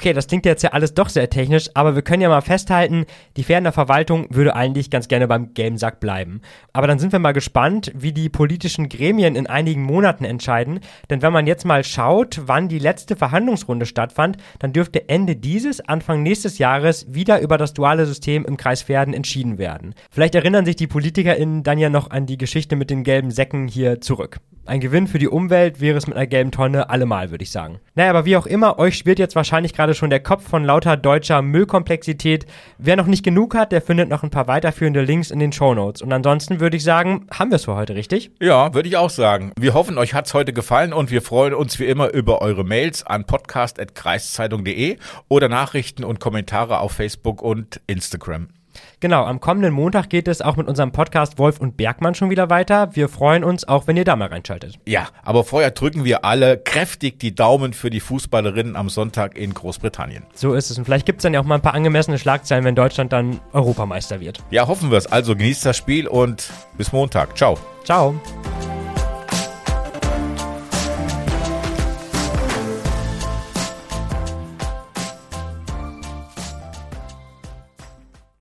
Okay, 0.00 0.14
das 0.14 0.28
klingt 0.28 0.46
jetzt 0.46 0.62
ja 0.62 0.70
alles 0.70 0.94
doch 0.94 1.10
sehr 1.10 1.28
technisch, 1.28 1.68
aber 1.74 1.94
wir 1.94 2.00
können 2.00 2.22
ja 2.22 2.30
mal 2.30 2.40
festhalten, 2.40 3.04
die 3.36 3.44
Pferdener 3.44 3.70
Verwaltung 3.70 4.28
würde 4.30 4.56
eigentlich 4.56 4.88
ganz 4.88 5.08
gerne 5.08 5.28
beim 5.28 5.52
gelben 5.52 5.76
Sack 5.76 6.00
bleiben. 6.00 6.40
Aber 6.72 6.86
dann 6.86 6.98
sind 6.98 7.12
wir 7.12 7.18
mal 7.18 7.32
gespannt, 7.32 7.92
wie 7.94 8.14
die 8.14 8.30
politischen 8.30 8.88
Gremien 8.88 9.36
in 9.36 9.46
einigen 9.46 9.82
Monaten 9.82 10.24
entscheiden. 10.24 10.80
Denn 11.10 11.20
wenn 11.20 11.34
man 11.34 11.46
jetzt 11.46 11.66
mal 11.66 11.84
schaut, 11.84 12.40
wann 12.46 12.70
die 12.70 12.78
letzte 12.78 13.14
Verhandlungsrunde 13.14 13.84
stattfand, 13.84 14.38
dann 14.58 14.72
dürfte 14.72 15.06
Ende 15.10 15.36
dieses, 15.36 15.86
Anfang 15.86 16.22
nächstes 16.22 16.56
Jahres 16.56 17.12
wieder 17.12 17.42
über 17.42 17.58
das 17.58 17.74
duale 17.74 18.06
System 18.06 18.46
im 18.46 18.56
Kreis 18.56 18.82
Pferden 18.82 19.12
entschieden 19.12 19.58
werden. 19.58 19.94
Vielleicht 20.10 20.34
erinnern 20.34 20.64
sich 20.64 20.76
die 20.76 20.86
PolitikerInnen 20.86 21.62
dann 21.62 21.76
ja 21.76 21.90
noch 21.90 22.08
an 22.08 22.24
die 22.24 22.38
Geschichte 22.38 22.74
mit 22.74 22.88
den 22.88 23.04
gelben 23.04 23.30
Säcken 23.30 23.68
hier 23.68 24.00
zurück. 24.00 24.40
Ein 24.70 24.80
Gewinn 24.80 25.08
für 25.08 25.18
die 25.18 25.26
Umwelt 25.26 25.80
wäre 25.80 25.98
es 25.98 26.06
mit 26.06 26.16
einer 26.16 26.28
gelben 26.28 26.52
Tonne 26.52 26.90
allemal, 26.90 27.32
würde 27.32 27.42
ich 27.42 27.50
sagen. 27.50 27.80
Naja, 27.96 28.10
aber 28.10 28.24
wie 28.24 28.36
auch 28.36 28.46
immer, 28.46 28.78
euch 28.78 28.96
spielt 28.96 29.18
jetzt 29.18 29.34
wahrscheinlich 29.34 29.72
gerade 29.90 29.98
schon 29.98 30.10
der 30.10 30.20
Kopf 30.20 30.48
von 30.48 30.64
lauter 30.64 30.96
deutscher 30.96 31.42
Müllkomplexität. 31.42 32.46
Wer 32.78 32.94
noch 32.94 33.06
nicht 33.06 33.24
genug 33.24 33.56
hat, 33.56 33.72
der 33.72 33.82
findet 33.82 34.08
noch 34.08 34.22
ein 34.22 34.30
paar 34.30 34.46
weiterführende 34.46 35.02
Links 35.02 35.32
in 35.32 35.40
den 35.40 35.52
Show 35.52 35.74
Notes. 35.74 36.00
Und 36.00 36.12
ansonsten 36.12 36.60
würde 36.60 36.76
ich 36.76 36.84
sagen, 36.84 37.26
haben 37.32 37.50
wir 37.50 37.56
es 37.56 37.64
für 37.64 37.74
heute, 37.74 37.96
richtig? 37.96 38.30
Ja, 38.40 38.72
würde 38.72 38.88
ich 38.88 38.96
auch 38.96 39.10
sagen. 39.10 39.52
Wir 39.58 39.74
hoffen, 39.74 39.98
euch 39.98 40.14
hat 40.14 40.26
es 40.26 40.34
heute 40.34 40.52
gefallen 40.52 40.92
und 40.92 41.10
wir 41.10 41.22
freuen 41.22 41.54
uns 41.54 41.80
wie 41.80 41.86
immer 41.86 42.12
über 42.12 42.40
eure 42.40 42.64
Mails 42.64 43.04
an 43.04 43.24
podcast.kreiszeitung.de 43.24 44.98
oder 45.28 45.48
Nachrichten 45.48 46.04
und 46.04 46.20
Kommentare 46.20 46.78
auf 46.78 46.92
Facebook 46.92 47.42
und 47.42 47.80
Instagram. 47.88 48.48
Genau, 49.00 49.24
am 49.24 49.40
kommenden 49.40 49.72
Montag 49.72 50.10
geht 50.10 50.28
es 50.28 50.42
auch 50.42 50.56
mit 50.56 50.68
unserem 50.68 50.92
Podcast 50.92 51.38
Wolf 51.38 51.58
und 51.58 51.78
Bergmann 51.78 52.14
schon 52.14 52.28
wieder 52.28 52.50
weiter. 52.50 52.94
Wir 52.94 53.08
freuen 53.08 53.44
uns 53.44 53.66
auch, 53.66 53.86
wenn 53.86 53.96
ihr 53.96 54.04
da 54.04 54.14
mal 54.14 54.28
reinschaltet. 54.28 54.78
Ja, 54.86 55.08
aber 55.22 55.42
vorher 55.42 55.70
drücken 55.70 56.04
wir 56.04 56.26
alle 56.26 56.58
kräftig 56.58 57.18
die 57.18 57.34
Daumen 57.34 57.72
für 57.72 57.88
die 57.88 58.00
Fußballerinnen 58.00 58.76
am 58.76 58.90
Sonntag 58.90 59.38
in 59.38 59.54
Großbritannien. 59.54 60.24
So 60.34 60.52
ist 60.52 60.70
es. 60.70 60.76
Und 60.76 60.84
vielleicht 60.84 61.06
gibt 61.06 61.20
es 61.20 61.22
dann 61.22 61.32
ja 61.32 61.40
auch 61.40 61.44
mal 61.44 61.54
ein 61.54 61.62
paar 61.62 61.74
angemessene 61.74 62.18
Schlagzeilen, 62.18 62.64
wenn 62.66 62.74
Deutschland 62.74 63.10
dann 63.10 63.40
Europameister 63.54 64.20
wird. 64.20 64.44
Ja, 64.50 64.68
hoffen 64.68 64.90
wir 64.90 64.98
es. 64.98 65.06
Also 65.06 65.34
genießt 65.34 65.64
das 65.64 65.78
Spiel 65.78 66.06
und 66.06 66.50
bis 66.76 66.92
Montag. 66.92 67.38
Ciao. 67.38 67.56
Ciao. 67.84 68.14